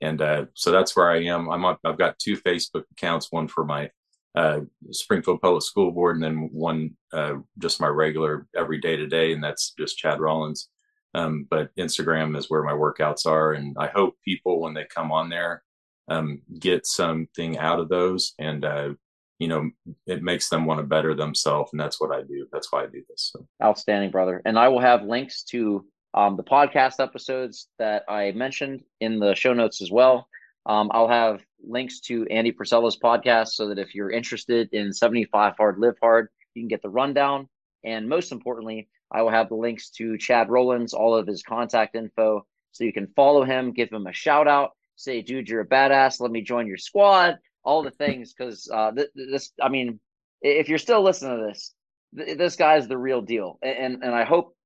And 0.00 0.20
uh, 0.20 0.46
so 0.54 0.70
that's 0.70 0.96
where 0.96 1.10
I 1.10 1.24
am. 1.24 1.48
I'm 1.50 1.64
on, 1.64 1.76
I've 1.84 1.98
got 1.98 2.18
two 2.18 2.36
Facebook 2.36 2.84
accounts, 2.92 3.30
one 3.30 3.48
for 3.48 3.64
my 3.64 3.90
uh, 4.34 4.60
Springfield 4.90 5.40
Public 5.40 5.62
School 5.62 5.90
Board, 5.92 6.16
and 6.16 6.24
then 6.24 6.50
one 6.52 6.96
uh, 7.12 7.34
just 7.58 7.80
my 7.80 7.88
regular 7.88 8.46
every 8.56 8.80
day 8.80 8.96
to 8.96 9.06
day, 9.06 9.32
and 9.32 9.42
that's 9.42 9.72
just 9.78 9.98
Chad 9.98 10.20
Rollins. 10.20 10.68
Um, 11.14 11.46
but 11.48 11.74
Instagram 11.76 12.36
is 12.36 12.50
where 12.50 12.64
my 12.64 12.72
workouts 12.72 13.26
are, 13.26 13.52
and 13.52 13.76
I 13.78 13.86
hope 13.86 14.16
people 14.24 14.60
when 14.60 14.74
they 14.74 14.84
come 14.84 15.12
on 15.12 15.28
there 15.28 15.62
um, 16.08 16.42
get 16.58 16.86
something 16.86 17.58
out 17.58 17.78
of 17.78 17.88
those, 17.88 18.34
and 18.38 18.64
uh, 18.64 18.90
you 19.38 19.48
know 19.48 19.70
it 20.06 20.22
makes 20.22 20.48
them 20.48 20.64
want 20.64 20.80
to 20.80 20.86
better 20.86 21.14
themselves, 21.14 21.72
and 21.72 21.80
that's 21.80 22.00
what 22.00 22.12
I 22.12 22.22
do. 22.22 22.46
That's 22.52 22.72
why 22.72 22.82
I 22.82 22.86
do 22.86 23.02
this. 23.08 23.32
So. 23.32 23.46
Outstanding, 23.62 24.10
brother. 24.10 24.42
And 24.44 24.58
I 24.58 24.68
will 24.68 24.80
have 24.80 25.04
links 25.04 25.44
to 25.44 25.84
um, 26.14 26.36
the 26.36 26.44
podcast 26.44 27.00
episodes 27.00 27.68
that 27.78 28.04
I 28.08 28.32
mentioned 28.32 28.82
in 29.00 29.18
the 29.18 29.34
show 29.34 29.52
notes 29.52 29.80
as 29.82 29.90
well. 29.90 30.28
Um, 30.66 30.90
I'll 30.92 31.08
have 31.08 31.42
links 31.66 32.00
to 32.00 32.26
Andy 32.30 32.52
Frisella's 32.52 32.98
podcast 32.98 33.48
so 33.48 33.68
that 33.68 33.78
if 33.78 33.94
you're 33.94 34.10
interested 34.10 34.68
in 34.72 34.92
75 34.92 35.54
Hard 35.56 35.78
Live 35.78 35.96
Hard, 36.00 36.28
you 36.54 36.62
can 36.62 36.68
get 36.68 36.82
the 36.82 36.88
rundown. 36.88 37.48
And 37.84 38.08
most 38.08 38.32
importantly, 38.32 38.88
I 39.10 39.22
will 39.22 39.30
have 39.30 39.48
the 39.48 39.54
links 39.54 39.90
to 39.90 40.18
Chad 40.18 40.48
Rollins, 40.50 40.94
all 40.94 41.14
of 41.14 41.26
his 41.26 41.42
contact 41.42 41.94
info, 41.94 42.46
so 42.72 42.84
you 42.84 42.92
can 42.92 43.06
follow 43.14 43.44
him, 43.44 43.72
give 43.72 43.92
him 43.92 44.06
a 44.06 44.12
shout 44.12 44.48
out, 44.48 44.72
say, 44.96 45.22
dude, 45.22 45.48
you're 45.48 45.60
a 45.60 45.66
badass. 45.66 46.20
Let 46.20 46.30
me 46.30 46.42
join 46.42 46.66
your 46.66 46.76
squad, 46.76 47.38
all 47.62 47.82
the 47.82 47.90
things. 47.90 48.34
Because 48.34 48.68
uh, 48.72 48.90
th- 48.90 49.10
this, 49.14 49.52
I 49.62 49.68
mean, 49.68 50.00
if 50.42 50.68
you're 50.68 50.78
still 50.78 51.02
listening 51.02 51.38
to 51.38 51.46
this, 51.46 51.74
th- 52.16 52.38
this 52.38 52.56
guy's 52.56 52.88
the 52.88 52.98
real 52.98 53.22
deal. 53.22 53.58
And, 53.62 54.02
and 54.02 54.14
I 54.14 54.24
hope 54.24 54.56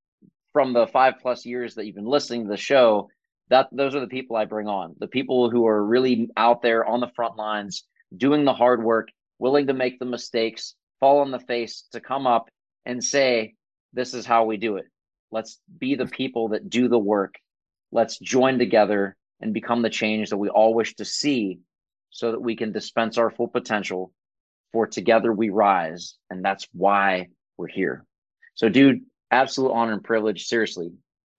from 0.53 0.72
the 0.72 0.86
five 0.86 1.14
plus 1.20 1.44
years 1.44 1.74
that 1.74 1.86
you've 1.86 1.96
been 1.96 2.07
listening 2.07 2.44
to 2.44 2.51
the 2.51 2.57
show 2.57 3.09
that 3.51 3.68
those 3.72 3.94
are 3.94 4.01
the 4.01 4.07
people 4.07 4.36
I 4.36 4.44
bring 4.44 4.68
on. 4.68 4.94
The 4.99 5.09
people 5.09 5.51
who 5.51 5.66
are 5.66 5.84
really 5.84 6.30
out 6.36 6.62
there 6.62 6.84
on 6.84 7.01
the 7.01 7.11
front 7.16 7.36
lines, 7.36 7.84
doing 8.16 8.44
the 8.44 8.53
hard 8.53 8.82
work, 8.82 9.09
willing 9.38 9.66
to 9.68 9.74
make 9.74 9.99
the 9.99 10.05
mistakes, 10.05 10.74
fall 11.01 11.20
on 11.20 11.30
the 11.30 11.38
face 11.38 11.84
to 11.92 12.01
come 12.01 12.26
up 12.26 12.49
and 12.84 13.03
say, 13.03 13.55
this 13.92 14.14
is 14.14 14.26
how 14.26 14.44
we 14.44 14.57
do 14.57 14.76
it. 14.76 14.86
Let's 15.30 15.61
be 15.78 15.94
the 15.94 16.07
people 16.07 16.49
that 16.49 16.68
do 16.68 16.88
the 16.88 16.99
work. 16.99 17.34
Let's 17.92 18.18
join 18.18 18.59
together 18.59 19.16
and 19.40 19.55
become 19.55 19.82
the 19.82 19.90
change 19.90 20.30
that 20.30 20.36
we 20.36 20.49
all 20.49 20.74
wish 20.74 20.94
to 20.96 21.05
see 21.05 21.61
so 22.11 22.32
that 22.32 22.40
we 22.40 22.57
can 22.57 22.72
dispense 22.72 23.18
our 23.18 23.30
full 23.30 23.49
potential 23.49 24.12
for 24.72 24.86
together 24.86 25.32
we 25.32 25.51
rise. 25.51 26.16
And 26.30 26.44
that's 26.44 26.66
why 26.72 27.28
we're 27.57 27.68
here. 27.68 28.05
So, 28.55 28.68
dude, 28.68 29.01
absolute 29.30 29.72
honor 29.72 29.92
and 29.92 30.05
privilege. 30.05 30.46
Seriously, 30.46 30.90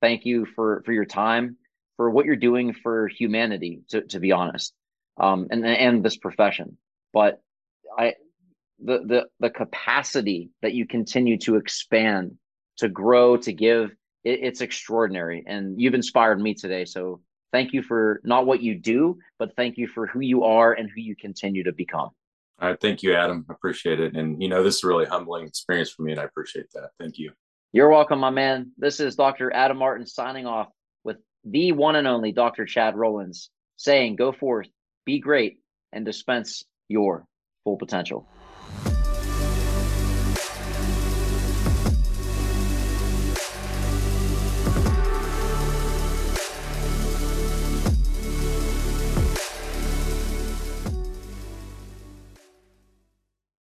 thank 0.01 0.25
you 0.25 0.45
for, 0.55 0.81
for 0.85 0.93
your 0.93 1.05
time 1.05 1.57
for 1.99 2.09
what 2.09 2.25
you're 2.25 2.37
doing 2.37 2.71
for 2.71 3.09
humanity, 3.09 3.81
to, 3.89 3.99
to 4.03 4.21
be 4.21 4.31
honest, 4.31 4.73
um, 5.19 5.47
and 5.51 5.65
and 5.65 6.01
this 6.01 6.15
profession. 6.15 6.77
But 7.11 7.41
I, 7.97 8.13
the 8.81 8.99
the 8.99 9.25
the 9.41 9.49
capacity 9.49 10.49
that 10.61 10.73
you 10.73 10.87
continue 10.87 11.37
to 11.39 11.57
expand, 11.57 12.37
to 12.77 12.87
grow, 12.87 13.35
to 13.35 13.51
give, 13.51 13.89
it, 14.23 14.39
it's 14.41 14.61
extraordinary. 14.61 15.43
And 15.45 15.81
you've 15.81 15.93
inspired 15.93 16.39
me 16.39 16.53
today. 16.53 16.85
So 16.85 17.19
thank 17.51 17.73
you 17.73 17.83
for 17.83 18.21
not 18.23 18.45
what 18.45 18.61
you 18.61 18.75
do, 18.75 19.19
but 19.37 19.53
thank 19.57 19.77
you 19.77 19.89
for 19.89 20.07
who 20.07 20.21
you 20.21 20.45
are 20.45 20.71
and 20.71 20.89
who 20.89 21.01
you 21.01 21.17
continue 21.17 21.65
to 21.65 21.73
become. 21.73 22.11
I 22.59 22.75
thank 22.75 23.03
you, 23.03 23.13
Adam. 23.13 23.45
I 23.49 23.53
appreciate 23.53 23.99
it. 23.99 24.15
And, 24.15 24.41
you 24.41 24.47
know, 24.47 24.63
this 24.63 24.77
is 24.77 24.83
a 24.85 24.87
really 24.87 25.05
humbling 25.05 25.45
experience 25.45 25.89
for 25.89 26.03
me, 26.03 26.13
and 26.13 26.21
I 26.21 26.23
appreciate 26.23 26.71
that. 26.75 26.91
Thank 26.97 27.17
you. 27.17 27.33
You're 27.73 27.89
welcome, 27.89 28.19
my 28.19 28.29
man. 28.29 28.71
This 28.77 29.01
is 29.01 29.17
Dr. 29.17 29.53
Adam 29.53 29.77
Martin 29.77 30.05
signing 30.05 30.45
off 30.45 30.69
the 31.45 31.71
one 31.71 31.95
and 31.95 32.07
only 32.07 32.31
Dr. 32.31 32.65
Chad 32.65 32.95
Rollins 32.95 33.49
saying, 33.77 34.15
go 34.15 34.31
forth, 34.31 34.67
be 35.05 35.19
great, 35.19 35.59
and 35.91 36.05
dispense 36.05 36.63
your 36.87 37.25
full 37.63 37.77
potential. 37.77 38.25